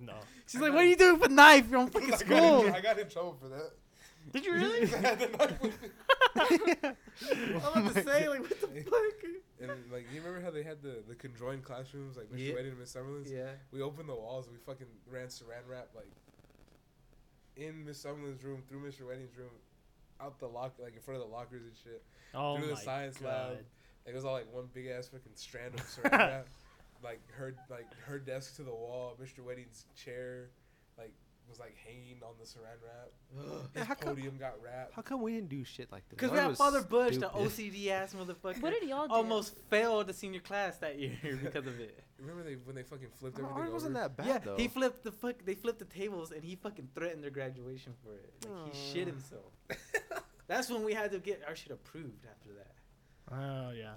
no. 0.00 0.14
she's 0.46 0.60
like, 0.60 0.72
what 0.72 0.82
are 0.82 0.86
you 0.86 0.96
doing 0.96 1.20
with 1.20 1.30
a 1.30 1.34
knife? 1.34 1.70
You're 1.70 1.80
on 1.80 1.88
fucking 1.88 2.08
I 2.08 2.10
got, 2.10 2.20
school. 2.20 2.64
in, 2.64 2.74
I 2.74 2.80
got 2.80 2.98
in 2.98 3.08
trouble 3.08 3.36
for 3.40 3.48
that. 3.48 3.70
Did 4.32 4.44
you 4.44 4.54
really? 4.54 4.82
I 4.94 4.96
had 4.96 5.18
the 5.20 5.28
knife. 5.28 5.78
I 6.34 6.94
was 7.54 7.64
about 7.76 7.94
to 7.94 8.02
say, 8.02 8.28
like, 8.28 8.40
what 8.40 8.60
the 8.60 8.82
fuck? 8.82 9.30
And 9.60 9.70
like, 9.92 10.06
you 10.12 10.20
remember 10.20 10.40
how 10.40 10.50
they 10.50 10.62
had 10.62 10.82
the, 10.82 11.02
the 11.08 11.14
conjoined 11.14 11.64
classrooms, 11.64 12.16
like 12.16 12.26
Mr. 12.30 12.48
Yeah. 12.48 12.54
Wedding 12.54 12.70
and 12.72 12.80
Miss 12.80 12.92
Summerlin's? 12.94 13.30
Yeah. 13.30 13.50
We 13.72 13.82
opened 13.82 14.08
the 14.08 14.14
walls 14.14 14.46
and 14.46 14.54
we 14.54 14.60
fucking 14.60 14.86
ran 15.10 15.28
saran 15.28 15.68
wrap 15.68 15.88
like 15.94 16.10
in 17.56 17.84
Miss 17.84 18.02
Summerlin's 18.04 18.44
room, 18.44 18.62
through 18.68 18.80
Mr. 18.80 19.06
Wedding's 19.06 19.36
room, 19.36 19.48
out 20.20 20.38
the 20.38 20.46
lock, 20.46 20.74
like 20.78 20.94
in 20.94 21.00
front 21.00 21.20
of 21.20 21.28
the 21.28 21.32
lockers 21.34 21.62
and 21.62 21.72
shit. 21.82 22.02
Oh 22.34 22.58
Through 22.58 22.68
the 22.68 22.76
science 22.76 23.16
God. 23.18 23.28
lab. 23.28 23.50
Like, 23.50 23.66
it 24.06 24.14
was 24.14 24.24
all 24.24 24.34
like 24.34 24.52
one 24.52 24.68
big 24.72 24.86
ass 24.86 25.08
fucking 25.08 25.32
strand 25.34 25.74
of 25.74 25.80
saran 25.86 26.10
wrap. 26.12 26.46
Like 27.02 27.20
her, 27.32 27.54
like 27.70 27.86
her 28.06 28.18
desk 28.18 28.56
to 28.56 28.62
the 28.62 28.72
wall. 28.72 29.16
Mr. 29.22 29.44
Wedding's 29.44 29.86
chair, 29.94 30.50
like 30.98 31.12
was 31.48 31.60
like 31.60 31.76
hanging 31.84 32.20
on 32.22 32.34
the 32.40 32.44
saran 32.44 32.76
wrap. 32.82 33.10
Yeah, 33.34 33.58
His 33.80 33.88
how 33.88 33.94
come- 33.94 34.14
podium 34.14 34.36
got 34.36 34.54
wrapped. 34.62 34.94
How 34.94 35.02
come 35.02 35.22
we 35.22 35.34
didn't 35.34 35.48
do 35.48 35.64
shit 35.64 35.90
like 35.92 36.08
this? 36.08 36.16
Because 36.16 36.30
Ours 36.30 36.40
we 36.40 36.44
had 36.48 36.56
Father 36.56 36.82
Bush, 36.82 37.16
the. 37.16 37.28
OCD 37.28 37.88
ass 37.88 38.14
motherfucker. 38.14 38.60
What 38.60 38.72
did 38.78 38.88
y'all 38.88 39.06
do? 39.06 39.14
Almost 39.14 39.56
failed 39.70 40.06
the 40.06 40.12
senior 40.12 40.40
class 40.40 40.78
that 40.78 40.98
year 40.98 41.16
because 41.42 41.66
of 41.66 41.78
it. 41.80 42.02
Remember 42.18 42.42
they 42.42 42.54
when 42.54 42.74
they 42.74 42.82
fucking 42.82 43.08
flipped 43.18 43.38
everything? 43.38 43.44
Ours 43.44 43.58
everything 43.58 43.74
wasn't 43.74 43.94
that 43.94 44.16
bad 44.16 44.26
yeah, 44.26 44.38
though. 44.38 44.56
he 44.56 44.68
flipped 44.68 45.04
the 45.04 45.12
fuck. 45.12 45.36
They 45.44 45.54
flipped 45.54 45.78
the 45.78 45.84
tables 45.84 46.32
and 46.32 46.42
he 46.42 46.56
fucking 46.56 46.88
threatened 46.94 47.22
their 47.22 47.30
graduation 47.30 47.92
for 48.02 48.14
it. 48.14 48.32
Like 48.48 48.74
he 48.74 48.92
shit 48.92 49.06
himself. 49.06 49.52
That's 50.48 50.70
when 50.70 50.84
we 50.84 50.94
had 50.94 51.10
to 51.12 51.18
get 51.18 51.42
our 51.46 51.54
shit 51.56 51.72
approved 51.72 52.24
after 52.24 52.50
that. 52.54 52.74
Oh 53.32 53.70
yeah. 53.72 53.94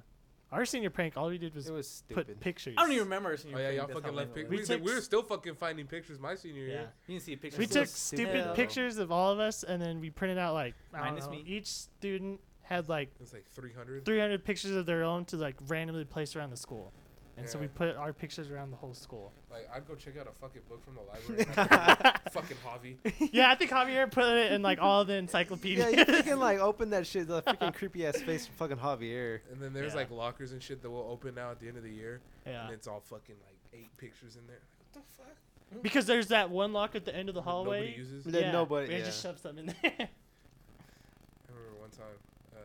Our 0.51 0.65
senior 0.65 0.89
prank, 0.89 1.15
all 1.15 1.27
we 1.29 1.37
did 1.37 1.53
was 1.53 1.67
it 1.67 1.73
was 1.73 2.03
put 2.09 2.25
stupid. 2.25 2.39
pictures. 2.39 2.73
I 2.77 2.81
don't 2.81 2.91
even 2.91 3.03
remember 3.03 3.29
our 3.29 3.37
senior. 3.37 3.57
Oh 3.57 3.59
yeah, 3.59 3.65
prank, 3.67 3.77
y'all 3.77 3.87
that's 3.87 3.99
fucking 3.99 4.11
how 4.13 4.17
left 4.17 4.35
lame 4.35 4.45
it 4.45 4.49
pictures. 4.49 4.69
We 4.69 4.75
We, 4.75 4.79
took 4.79 4.87
we 4.89 4.95
were 4.95 5.01
still 5.01 5.21
fucking 5.23 5.55
finding 5.55 5.85
pictures 5.85 6.19
my 6.19 6.35
senior 6.35 6.63
Yeah. 6.63 6.67
year. 6.67 6.81
was. 6.81 6.87
You 7.07 7.13
didn't 7.13 7.23
see 7.25 7.33
a 7.33 7.37
picture. 7.37 7.57
We 7.59 7.65
of 7.65 7.71
so 7.71 7.79
took 7.81 7.83
us. 7.83 7.91
stupid 7.91 8.35
Hell. 8.45 8.55
pictures 8.55 8.97
of 8.97 9.11
all 9.11 9.31
of 9.31 9.39
us, 9.39 9.63
and 9.63 9.79
then 9.81 9.99
we 10.01 10.09
printed 10.09 10.37
out 10.39 10.53
like 10.55 10.73
I 10.93 10.97
don't 10.97 11.07
Minus 11.09 11.25
know, 11.25 11.31
me? 11.31 11.43
each 11.45 11.67
student 11.67 12.39
had 12.63 12.89
like 12.89 13.09
It 13.15 13.21
was 13.21 13.33
like 13.33 13.45
300. 13.51 14.05
300 14.05 14.43
pictures 14.43 14.71
of 14.71 14.85
their 14.87 15.03
own 15.03 15.25
to 15.25 15.37
like 15.37 15.55
randomly 15.67 16.05
place 16.05 16.35
around 16.35 16.49
the 16.49 16.57
school, 16.57 16.93
and 17.39 17.49
so 17.49 17.57
we 17.59 17.67
put 17.67 17.95
our 17.95 18.13
pictures 18.13 18.51
around 18.51 18.71
the 18.71 18.77
whole 18.77 18.93
school. 18.93 19.31
Like 19.51 19.67
I'd 19.73 19.87
go 19.87 19.95
check 19.95 20.17
out 20.19 20.27
a 20.27 20.31
fucking 20.39 20.61
book 20.69 20.83
from 20.83 20.95
the 20.95 21.01
library. 21.01 21.45
fucking 22.31 22.57
Javi. 22.65 23.29
yeah, 23.33 23.49
I 23.49 23.55
think 23.55 23.71
Javier 23.71 24.11
put 24.11 24.25
it 24.25 24.51
in 24.51 24.61
like 24.61 24.79
all 24.79 25.05
the 25.05 25.13
encyclopedias. 25.15 25.79
yeah, 25.79 25.87
encyclopedias. 25.99 26.25
you 26.27 26.33
freaking 26.33 26.39
like 26.39 26.59
open 26.59 26.89
that 26.91 27.07
shit, 27.07 27.27
the 27.27 27.41
freaking 27.47 27.73
creepy 27.73 28.05
ass 28.05 28.17
face 28.21 28.45
from 28.45 28.55
fucking 28.55 28.77
Javier. 28.77 29.39
And 29.51 29.61
then 29.61 29.73
there's 29.73 29.93
Yeah. 29.93 29.99
like 29.99 30.11
lockers 30.11 30.51
and 30.51 30.61
shit 30.61 30.81
that 30.81 30.89
will 30.89 31.07
open 31.09 31.35
now 31.35 31.51
at 31.51 31.59
the 31.59 31.67
end 31.67 31.77
of 31.77 31.83
the 31.83 31.91
year, 31.91 32.21
yeah, 32.45 32.65
and 32.65 32.73
it's 32.73 32.87
all 32.87 32.99
fucking 32.99 33.35
like 33.45 33.57
eight 33.73 33.95
pictures 33.97 34.35
in 34.35 34.45
there. 34.47 34.59
What 34.93 35.03
the 35.05 35.23
fuck? 35.23 35.83
because 35.83 36.05
there's 36.07 36.27
that 36.29 36.49
one 36.49 36.73
lock 36.73 36.95
at 36.95 37.05
the 37.05 37.15
end 37.15 37.29
of 37.29 37.35
the 37.35 37.41
That 37.41 37.47
nobody 37.47 37.79
hallway. 37.85 37.95
uses. 37.95 38.23
That 38.25 38.41
yeah, 38.41 38.51
nobody- 38.51 38.87
We 38.87 38.93
had 38.95 38.99
yeah. 39.01 39.05
just 39.05 39.21
shoved 39.21 39.39
something 39.39 39.67
in 39.67 39.75
there. 39.83 39.93
I 40.09 41.51
remember 41.53 41.79
one 41.79 41.89
time, 41.91 42.17
uh, 42.55 42.59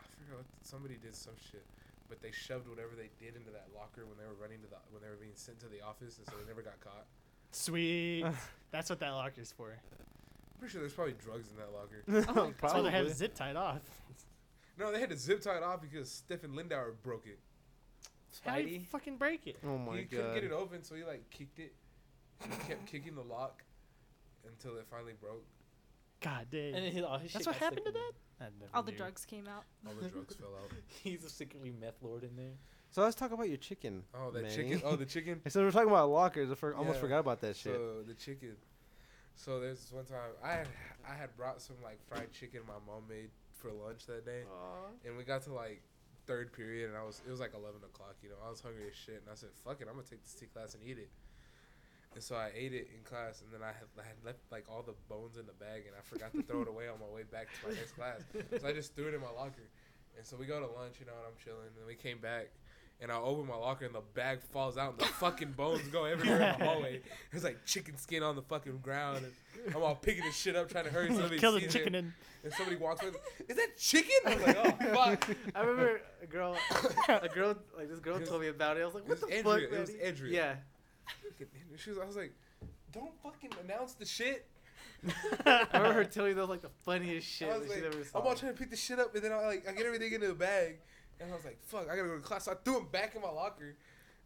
I 0.00 0.04
forgot 0.22 0.36
what 0.38 0.46
somebody 0.62 0.94
did 1.02 1.14
some 1.16 1.34
shit, 1.50 1.64
but 2.08 2.20
they 2.22 2.30
shoved 2.30 2.68
whatever 2.68 2.90
they 2.96 3.10
did 3.24 3.36
into 3.36 3.50
that 3.50 3.68
locker 3.74 4.04
when 4.06 4.16
they 4.18 4.24
were 4.24 4.38
running 4.40 4.60
to 4.62 4.68
the 4.68 4.76
when 4.90 5.02
they 5.02 5.08
were 5.08 5.16
being 5.20 5.34
sent 5.34 5.60
to 5.60 5.66
the 5.66 5.80
office, 5.82 6.18
and 6.18 6.26
so 6.26 6.32
they 6.40 6.46
never 6.46 6.62
got 6.62 6.78
caught. 6.80 7.06
Sweet. 7.52 8.24
That's 8.70 8.90
what 8.90 9.00
that 9.00 9.10
locker's 9.10 9.52
for. 9.52 9.70
I'm 9.70 10.58
pretty 10.58 10.72
sure 10.72 10.80
there's 10.80 10.92
probably 10.94 11.14
drugs 11.22 11.48
in 11.50 11.56
that 11.58 11.72
locker. 11.72 12.02
Oh 12.36 12.46
my 12.46 12.52
That's 12.60 12.74
why 12.74 12.80
they 12.82 12.90
had 12.90 13.04
Probably. 13.04 13.10
it 13.12 13.16
zip 13.16 13.34
tied 13.34 13.56
off. 13.56 13.80
No, 14.78 14.92
they 14.92 15.00
had 15.00 15.10
to 15.10 15.16
zip 15.16 15.40
tie 15.40 15.56
it 15.56 15.62
off 15.62 15.80
because 15.80 16.10
Stephen 16.10 16.52
Lindauer 16.52 16.92
broke 17.02 17.26
it. 17.26 17.38
How 18.44 18.56
did 18.56 18.66
Spidey. 18.66 18.72
you 18.74 18.80
fucking 18.80 19.16
break 19.16 19.46
it? 19.46 19.56
Oh 19.66 19.78
my 19.78 19.98
he 19.98 20.04
couldn't 20.04 20.26
god. 20.26 20.34
get 20.34 20.44
it 20.44 20.52
open, 20.52 20.82
so 20.82 20.94
he 20.94 21.04
like 21.04 21.28
kicked 21.30 21.58
it. 21.58 21.72
He 22.42 22.68
kept 22.68 22.84
kicking 22.86 23.14
the 23.14 23.22
lock 23.22 23.62
until 24.46 24.76
it 24.76 24.86
finally 24.90 25.14
broke. 25.18 25.44
God 26.20 26.46
damn. 26.50 26.74
And 26.74 26.84
then 26.86 26.92
his, 26.92 27.04
all 27.04 27.14
oh, 27.14 27.18
his 27.18 27.32
That's 27.32 27.44
shit 27.44 27.54
what 27.54 27.56
happened 27.56 27.86
to 27.86 27.92
that? 27.92 28.12
I 28.40 28.44
never 28.58 28.70
All 28.74 28.82
the 28.82 28.92
knew. 28.92 28.98
drugs 28.98 29.24
came 29.24 29.46
out. 29.46 29.64
All 29.86 29.94
the 30.00 30.08
drugs 30.08 30.34
fell 30.40 30.54
out. 30.62 30.70
He's 31.02 31.24
a 31.24 31.30
secretly 31.30 31.72
meth 31.78 32.02
lord 32.02 32.22
in 32.22 32.36
there. 32.36 32.54
So 32.90 33.02
let's 33.02 33.14
talk 33.14 33.32
about 33.32 33.48
your 33.48 33.58
chicken. 33.58 34.02
Oh, 34.14 34.30
that 34.30 34.42
Manny. 34.42 34.54
chicken. 34.54 34.82
Oh, 34.84 34.96
the 34.96 35.04
chicken. 35.16 35.40
So 35.48 35.62
we're 35.62 35.70
talking 35.70 35.90
about 35.90 36.08
lockers. 36.10 36.50
I 36.50 36.54
for, 36.54 36.74
almost 36.74 37.00
forgot 37.00 37.18
about 37.18 37.40
that 37.40 37.56
shit. 37.56 37.74
So 37.74 38.02
the 38.06 38.14
chicken. 38.14 38.56
So 39.34 39.60
there's 39.60 39.80
this 39.80 39.92
one 39.92 40.04
time 40.04 40.32
I 40.42 40.52
had, 40.52 40.68
I 41.06 41.14
had 41.14 41.36
brought 41.36 41.60
some 41.60 41.76
like 41.84 41.98
fried 42.08 42.32
chicken 42.32 42.60
my 42.66 42.80
mom 42.86 43.02
made 43.08 43.28
for 43.52 43.70
lunch 43.70 44.06
that 44.06 44.24
day, 44.24 44.42
and 45.04 45.16
we 45.16 45.24
got 45.24 45.42
to 45.42 45.52
like 45.52 45.82
third 46.26 46.52
period 46.52 46.88
and 46.88 46.98
I 46.98 47.04
was 47.04 47.22
it 47.26 47.30
was 47.30 47.40
like 47.40 47.52
eleven 47.54 47.80
o'clock. 47.84 48.16
You 48.22 48.30
know 48.30 48.36
I 48.44 48.50
was 48.50 48.60
hungry 48.60 48.84
as 48.90 48.96
shit, 48.96 49.22
and 49.22 49.30
I 49.30 49.34
said 49.34 49.50
fuck 49.64 49.80
it, 49.80 49.88
I'm 49.88 49.94
gonna 49.94 50.06
take 50.08 50.22
this 50.22 50.34
to 50.34 50.46
class 50.46 50.74
and 50.74 50.82
eat 50.82 50.98
it. 50.98 51.10
And 52.16 52.24
so 52.24 52.34
I 52.34 52.48
ate 52.56 52.72
it 52.72 52.88
in 52.96 53.04
class, 53.04 53.42
and 53.42 53.52
then 53.52 53.60
I 53.62 53.72
had, 53.76 53.84
I 54.00 54.02
had 54.08 54.16
left 54.24 54.38
like 54.50 54.64
all 54.72 54.80
the 54.82 54.94
bones 55.06 55.36
in 55.36 55.44
the 55.44 55.52
bag, 55.52 55.84
and 55.86 55.94
I 55.94 56.00
forgot 56.02 56.32
to 56.32 56.42
throw 56.42 56.62
it 56.62 56.68
away 56.68 56.88
on 56.88 56.98
my 56.98 57.14
way 57.14 57.24
back 57.30 57.46
to 57.60 57.68
my 57.68 57.74
next 57.74 57.92
class. 57.92 58.22
So 58.58 58.66
I 58.66 58.72
just 58.72 58.94
threw 58.96 59.08
it 59.08 59.14
in 59.14 59.20
my 59.20 59.30
locker. 59.36 59.68
And 60.16 60.24
so 60.24 60.34
we 60.38 60.46
go 60.46 60.58
to 60.58 60.64
lunch, 60.66 60.94
you 60.98 61.04
know, 61.04 61.12
and 61.12 61.26
I'm 61.28 61.36
chilling, 61.44 61.68
and 61.76 61.86
we 61.86 61.94
came 61.94 62.16
back. 62.18 62.48
And 63.02 63.12
I 63.12 63.16
open 63.18 63.46
my 63.46 63.54
locker 63.56 63.84
and 63.84 63.94
the 63.94 64.00
bag 64.14 64.40
falls 64.40 64.78
out 64.78 64.92
and 64.92 65.00
the 65.00 65.04
fucking 65.04 65.52
bones 65.52 65.86
go 65.88 66.06
everywhere 66.06 66.40
in 66.54 66.58
the 66.58 66.64
hallway. 66.64 67.02
There's 67.30 67.44
like 67.44 67.62
chicken 67.66 67.98
skin 67.98 68.22
on 68.22 68.36
the 68.36 68.40
fucking 68.40 68.78
ground. 68.78 69.26
And 69.66 69.74
I'm 69.76 69.82
all 69.82 69.94
picking 69.94 70.24
this 70.24 70.34
shit 70.34 70.56
up, 70.56 70.70
trying 70.70 70.84
to 70.84 70.90
hurry. 70.90 71.08
Somebody 71.12 71.38
Kill 71.38 71.52
the 71.52 71.60
chicken 71.60 71.94
it, 71.94 71.98
and 71.98 72.12
and 72.42 72.52
somebody 72.54 72.76
walks 72.78 73.02
with, 73.04 73.16
is 73.50 73.56
that 73.56 73.76
chicken? 73.76 74.16
I 74.24 74.34
was 74.36 74.46
like, 74.46 74.56
oh 74.56 74.94
fuck. 74.94 75.28
I 75.54 75.60
remember 75.60 76.00
a 76.22 76.26
girl, 76.26 76.56
a 77.08 77.28
girl, 77.28 77.54
like 77.76 77.90
this 77.90 77.98
girl 78.00 78.18
was- 78.18 78.26
told 78.30 78.40
me 78.40 78.48
about 78.48 78.78
it. 78.78 78.80
I 78.80 78.86
was 78.86 78.94
like, 78.94 79.04
It 79.04 79.10
what 79.10 79.20
was 79.20 79.28
the 79.28 79.36
Andrea. 79.36 79.68
fuck? 79.68 79.76
It 79.76 79.78
was 79.80 79.90
Andrea. 79.96 80.32
Yeah. 80.32 80.54
Fucking 81.22 81.46
Andrea. 81.60 81.78
She 81.78 81.90
was, 81.90 81.98
I 81.98 82.04
was 82.04 82.16
like, 82.16 82.32
don't 82.92 83.12
fucking 83.22 83.50
announce 83.64 83.94
the 83.94 84.06
shit. 84.06 84.46
I 85.46 85.66
remember 85.74 85.92
her 85.92 86.04
telling 86.04 86.30
me 86.30 86.34
that 86.34 86.40
was 86.40 86.50
like 86.50 86.62
the 86.62 86.70
funniest 86.84 87.28
shit 87.28 87.48
I 87.48 87.52
that 87.52 87.60
was 87.60 87.68
she's 87.72 87.82
like, 87.82 87.94
ever 87.94 88.04
saw. 88.04 88.18
I'm 88.20 88.26
all 88.26 88.34
trying 88.34 88.52
to 88.52 88.58
pick 88.58 88.70
the 88.70 88.76
shit 88.76 88.98
up, 88.98 89.14
and 89.14 89.22
then 89.22 89.32
I 89.32 89.46
like 89.46 89.68
I 89.68 89.72
get 89.72 89.86
everything 89.86 90.12
into 90.12 90.28
the 90.28 90.34
bag, 90.34 90.78
and 91.20 91.30
I 91.30 91.34
was 91.34 91.44
like, 91.44 91.58
fuck, 91.62 91.82
I 91.90 91.96
gotta 91.96 92.08
go 92.08 92.16
to 92.16 92.20
class. 92.22 92.44
So 92.44 92.52
I 92.52 92.54
threw 92.64 92.74
them 92.74 92.88
back 92.90 93.14
in 93.14 93.22
my 93.22 93.30
locker, 93.30 93.76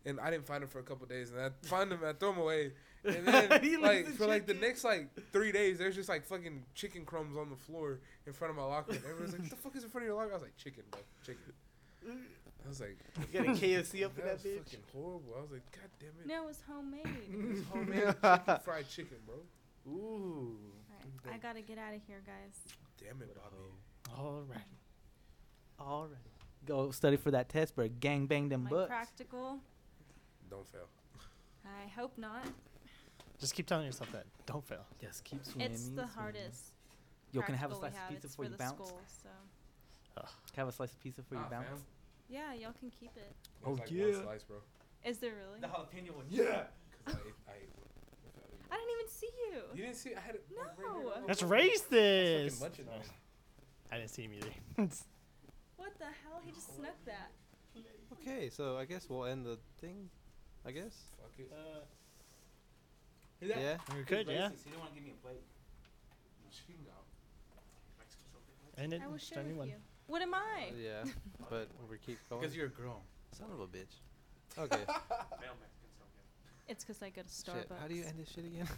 and 0.07 0.21
I 0.21 0.31
didn't 0.31 0.47
find 0.47 0.63
them 0.63 0.71
for 0.71 0.79
a 0.79 0.83
couple 0.83 1.07
days, 1.07 1.31
and 1.31 1.41
I 1.41 1.51
find 1.67 1.91
them, 1.91 2.01
I 2.05 2.13
throw 2.13 2.31
them 2.33 2.41
away, 2.41 2.73
and 3.05 3.27
then 3.27 3.63
He 3.63 3.77
like 3.77 4.07
the 4.07 4.13
for 4.13 4.27
like 4.27 4.47
the 4.47 4.55
next 4.55 4.85
like 4.85 5.09
three 5.33 5.53
days, 5.53 5.79
there's 5.79 5.97
just 5.97 6.09
like 6.09 6.25
fucking 6.25 6.65
chicken 6.75 7.05
crumbs 7.05 7.37
on 7.37 7.51
the 7.51 7.57
floor 7.57 8.01
in 8.27 8.33
front 8.33 8.51
of 8.51 8.57
my 8.57 8.65
locker, 8.65 8.93
and 8.93 9.05
everyone's 9.05 9.33
like, 9.33 9.43
what 9.43 9.51
the 9.51 9.57
fuck 9.57 9.77
is 9.77 9.85
in 9.85 9.91
front 9.91 10.05
of 10.05 10.09
your 10.09 10.17
locker? 10.17 10.31
I 10.31 10.35
was 10.35 10.43
like, 10.43 10.57
chicken, 10.57 10.85
bro, 10.91 11.01
chicken. 11.25 11.53
I 12.65 12.69
was 12.69 12.81
like, 12.81 12.99
You 13.33 13.41
got 13.41 13.49
a 13.49 13.51
KFC 13.61 14.05
up 14.05 14.19
in 14.19 14.25
that 14.25 14.27
that 14.27 14.33
was 14.35 14.43
bitch. 14.45 14.59
fucking 14.65 14.81
horrible. 14.93 15.35
I 15.37 15.41
was 15.43 15.51
like, 15.53 15.71
god 15.73 15.91
damn 15.99 16.09
it. 16.21 16.27
No, 16.27 16.43
it 16.45 16.47
was 16.47 16.59
homemade. 16.69 17.07
It 17.33 17.49
was 17.49 17.65
homemade 17.73 17.99
chicken, 18.23 18.61
fried 18.65 18.89
chicken, 18.89 19.17
bro. 19.27 19.37
Ooh. 19.93 20.57
Alright, 21.25 21.35
I 21.35 21.39
gotta 21.39 21.61
get 21.63 21.79
out 21.79 21.95
of 21.95 22.01
here, 22.07 22.23
guys. 22.27 22.75
Damn 22.99 23.21
it, 23.23 23.35
Bobby. 23.35 23.57
all 24.19 24.43
right. 24.49 24.59
All 25.79 26.03
right. 26.07 26.19
Go 26.67 26.91
study 26.91 27.17
for 27.17 27.31
that 27.31 27.49
test, 27.49 27.75
bro. 27.75 27.89
Gang 28.01 28.27
bang 28.27 28.49
them 28.51 28.65
books. 28.65 28.73
My 28.73 28.77
butts. 28.77 28.89
practical. 28.89 29.59
Don't 30.51 30.67
fail. 30.69 30.89
I 31.65 31.89
hope 31.89 32.17
not. 32.19 32.45
Just 33.39 33.55
keep 33.55 33.67
telling 33.67 33.87
yourself 33.87 34.13
that. 34.13 34.27
Don't 34.45 34.63
fail. 34.65 34.85
Yes, 35.01 35.23
keep 35.25 35.45
swimming. 35.47 35.71
It's 35.71 35.85
the 35.85 35.93
swimming. 35.93 36.09
hardest. 36.15 36.65
Yo, 37.33 37.41
can 37.43 37.55
I 37.55 37.59
have 37.59 37.73
a 37.73 37.77
slice 37.77 37.93
of 37.95 38.09
pizza 38.11 38.29
before 38.29 38.45
for 38.45 38.51
you 38.51 38.57
bounce? 38.59 38.75
School, 38.75 39.01
so. 39.23 39.29
Can 40.53 40.57
have 40.57 40.69
a 40.69 40.73
slice 40.73 40.93
of 40.93 41.01
pizza 41.01 41.23
before 41.23 41.39
you 41.39 41.45
Ah, 41.47 41.51
bounce? 41.51 41.81
Fam. 42.31 42.41
Yeah, 42.41 42.55
y'all 42.67 42.75
can 42.79 42.91
keep 42.91 43.11
it. 43.17 43.35
There's 43.63 43.67
Oh, 43.67 43.73
like 43.73 43.91
yeah. 43.91 44.05
One 44.05 44.23
slice, 44.25 44.43
bro. 44.45 44.57
Is 45.05 45.19
there 45.19 45.33
really? 45.35 45.61
The 45.61 45.67
jalapeno 45.69 46.15
one. 46.17 46.27
Yeah. 46.29 46.65
Cause 47.05 47.17
I 47.17 47.19
ate, 47.27 47.35
I 47.49 47.53
ate 47.63 47.71
one. 47.77 47.89
I 48.71 48.77
didn't 48.77 48.91
even 49.01 49.09
see 49.11 49.31
you. 49.51 49.61
You 49.75 49.83
didn't 49.85 49.97
see? 49.97 50.15
I 50.15 50.21
had 50.21 50.35
it. 50.37 50.45
like, 50.57 50.67
right 50.79 50.87
No. 50.87 51.01
here. 51.01 51.25
Let's 51.27 51.43
Oh, 51.43 51.47
race 51.47 51.81
fucking 51.83 51.97
this. 51.99 52.61
munching 52.61 52.89
on 52.89 53.01
it. 53.01 53.09
I 53.91 53.99
didn't 53.99 54.11
see 54.11 54.23
him 54.23 54.33
either. 54.35 54.53
What 55.77 55.99
the 55.99 56.05
hell? 56.05 56.41
He 56.45 56.53
just 56.53 56.77
snuck 56.77 56.95
that. 57.07 57.31
Okay, 58.21 58.51
so 58.51 58.77
I 58.77 58.85
guess 58.85 59.09
we'll 59.09 59.25
end 59.25 59.47
the 59.47 59.59
thing. 59.81 60.11
I 60.67 60.73
guess. 60.73 60.95
Fuck 61.19 61.33
it. 61.39 61.51
Uh, 61.53 61.81
yeah. 63.41 63.79
we 63.97 64.05
could, 64.05 64.27
yeah. 64.29 64.51
He 64.51 64.71
didn't 64.71 64.79
want 64.81 64.91
to 64.91 64.95
give 64.95 65.05
me 65.05 65.13
a 65.19 65.27
plate. 65.27 65.43
Chingo. 66.53 66.93
And 68.77 68.93
it. 68.93 69.01
I 69.03 69.07
will 69.07 69.17
share 69.19 69.43
with 69.43 69.57
one. 69.57 69.69
you. 69.69 69.75
What 70.11 70.23
am 70.23 70.35
I? 70.35 70.73
Yeah. 70.77 71.05
But 71.49 71.69
we 71.89 71.97
keep 71.99 72.19
going. 72.29 72.43
Because 72.43 72.57
you're 72.57 72.67
a 72.67 72.69
girl. 72.69 73.03
son 73.31 73.47
of 73.53 73.61
a 73.61 73.67
bitch. 73.67 73.95
Okay. 74.59 74.83
It's 76.69 76.85
because 76.85 77.03
I 77.03 77.11
go 77.11 77.23
to 77.23 77.27
Starbucks. 77.27 77.63
shit. 77.63 77.73
How 77.81 77.89
do 77.89 77.95
you 77.97 78.05
end 78.05 78.15
this 78.17 78.29
shit 78.29 78.45
again? 78.45 78.69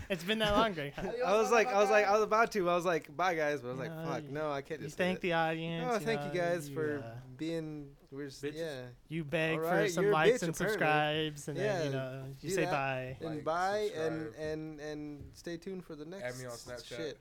it's 0.08 0.24
been 0.24 0.38
that 0.38 0.56
long, 0.56 0.72
Greg. 0.72 0.94
I 1.26 1.36
was 1.36 1.50
like, 1.50 1.66
I 1.66 1.78
was 1.78 1.90
like, 1.90 2.06
I 2.06 2.12
was 2.12 2.22
about 2.22 2.50
to. 2.52 2.70
I 2.70 2.74
was 2.74 2.86
like, 2.86 3.14
bye 3.14 3.34
guys, 3.34 3.60
but 3.60 3.68
I 3.68 3.70
was 3.72 3.80
like, 3.80 3.94
No, 3.94 4.04
fuck, 4.06 4.22
you- 4.22 4.30
no, 4.30 4.50
I 4.50 4.62
can't 4.62 4.80
You 4.80 4.86
just. 4.86 4.96
say 4.96 5.04
thank 5.04 5.16
that. 5.18 5.22
the 5.26 5.32
audience. 5.34 5.90
Oh, 5.94 5.98
thank 5.98 6.22
you 6.24 6.40
guys 6.40 6.70
you, 6.70 6.74
for 6.74 7.02
uh, 7.04 7.10
being. 7.36 7.88
We're 8.10 8.28
just, 8.28 8.42
Bitches. 8.42 8.56
yeah. 8.56 8.80
you 9.08 9.24
beg 9.24 9.58
for 9.58 9.66
Alright, 9.66 9.90
some 9.90 10.04
you're 10.04 10.12
a 10.12 10.14
likes 10.14 10.38
bitch, 10.38 10.42
and 10.44 10.54
apparently. 10.54 10.78
subscribes, 10.78 11.48
and 11.48 11.56
then 11.58 11.64
Yeah, 11.64 11.84
you 11.84 11.90
know 11.90 12.22
you 12.40 12.48
do 12.48 12.54
say 12.54 12.64
that. 12.64 12.70
bye. 12.70 13.16
And 13.20 13.28
Like, 13.36 13.44
bye 13.44 13.90
and 13.94 14.22
subscribe. 14.22 14.48
and 14.48 14.80
and 14.80 15.24
stay 15.34 15.56
tuned 15.58 15.84
for 15.84 15.96
the 15.96 16.06
next. 16.06 16.22
Add 16.24 16.38
me 16.38 16.46
on 16.46 16.52
Snapchat. 16.52 16.96
Shit. 16.96 17.18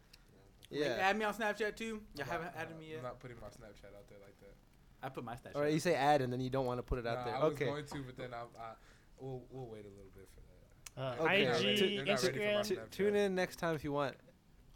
Yeah. 0.71 0.85
Yeah. 0.85 1.07
add 1.09 1.17
me 1.17 1.25
on 1.25 1.33
Snapchat 1.33 1.75
too. 1.75 1.85
You 1.85 2.01
I'm 2.21 2.25
haven't 2.27 2.45
not- 2.47 2.55
added 2.57 2.77
me 2.79 2.85
yet. 2.89 2.97
I'm 2.99 3.03
yet. 3.03 3.09
not 3.11 3.19
putting 3.19 3.37
my 3.41 3.47
Snapchat 3.47 3.93
out 3.95 4.07
there 4.09 4.17
like 4.23 4.39
that. 4.39 4.55
I 5.03 5.09
put 5.09 5.23
my 5.23 5.33
Snapchat. 5.35 5.55
All 5.55 5.61
right, 5.61 5.73
you 5.73 5.79
say 5.79 5.95
add 5.95 6.21
and 6.21 6.31
then 6.31 6.39
you 6.41 6.49
don't 6.49 6.65
want 6.65 6.77
to 6.79 6.83
put 6.83 6.99
it 6.99 7.05
out 7.07 7.19
Nah, 7.19 7.25
there. 7.25 7.35
I 7.35 7.43
was 7.43 7.53
okay. 7.55 7.65
going 7.65 7.85
to, 7.85 8.03
but 8.03 8.17
then 8.17 8.29
I, 8.33 8.41
I 8.61 8.71
we'll 9.19 9.43
we'll 9.51 9.67
wait 9.67 9.85
a 9.85 9.89
little 9.89 10.11
bit 10.15 10.27
for 10.33 10.41
that. 10.41 11.01
Uh, 11.01 11.23
Okay. 11.25 11.43
They're 11.43 11.51
not 11.53 11.59
IG, 11.61 11.65
ready- 11.65 11.95
they're 11.97 12.05
not 12.05 12.23
ready 12.23 12.37
for 12.39 12.39
my 12.39 12.43
Instagram, 12.45 12.67
Tu- 12.67 12.75
Snapchat. 12.75 12.91
tune 12.91 13.15
in 13.15 13.35
next 13.35 13.55
time 13.57 13.75
if 13.75 13.83
you 13.83 13.91
want. 13.91 14.15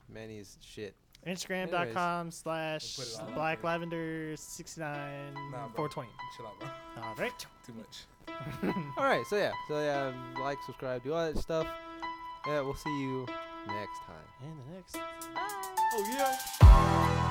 Manny's 0.10 0.58
shit. 0.62 0.96
Instagram.com 1.26 2.30
slash 2.32 2.98
We'll 2.98 3.08
put 3.08 3.16
it 3.16 3.20
all 3.22 3.32
Black 3.36 3.58
out 3.58 3.62
there. 3.64 3.72
Lavender 3.72 4.34
sixty 4.38 4.82
nine 4.82 5.34
Nah, 5.52 5.68
four 5.70 5.76
bro. 5.76 5.88
twenty. 5.88 6.10
Chill 6.38 6.46
out, 6.48 6.60
bro. 6.60 6.70
All 7.04 7.16
right. 7.16 7.46
Too 7.66 7.74
much. 7.74 8.06
All 8.98 9.04
right, 9.06 9.24
so 9.30 9.36
yeah, 9.38 9.52
so 9.68 9.80
yeah, 9.80 10.12
like, 10.44 10.58
subscribe, 10.66 11.04
do 11.04 11.14
all 11.14 11.26
that 11.32 11.38
stuff. 11.38 11.68
Yeah, 12.48 12.62
we'll 12.62 12.74
see 12.76 13.02
you 13.02 13.28
next 13.68 14.00
time. 14.06 14.28
And 14.44 14.58
the 14.60 14.76
next. 14.76 14.94
Bye. 14.94 15.02
Oh 15.94 16.06
yeah. 16.12 17.25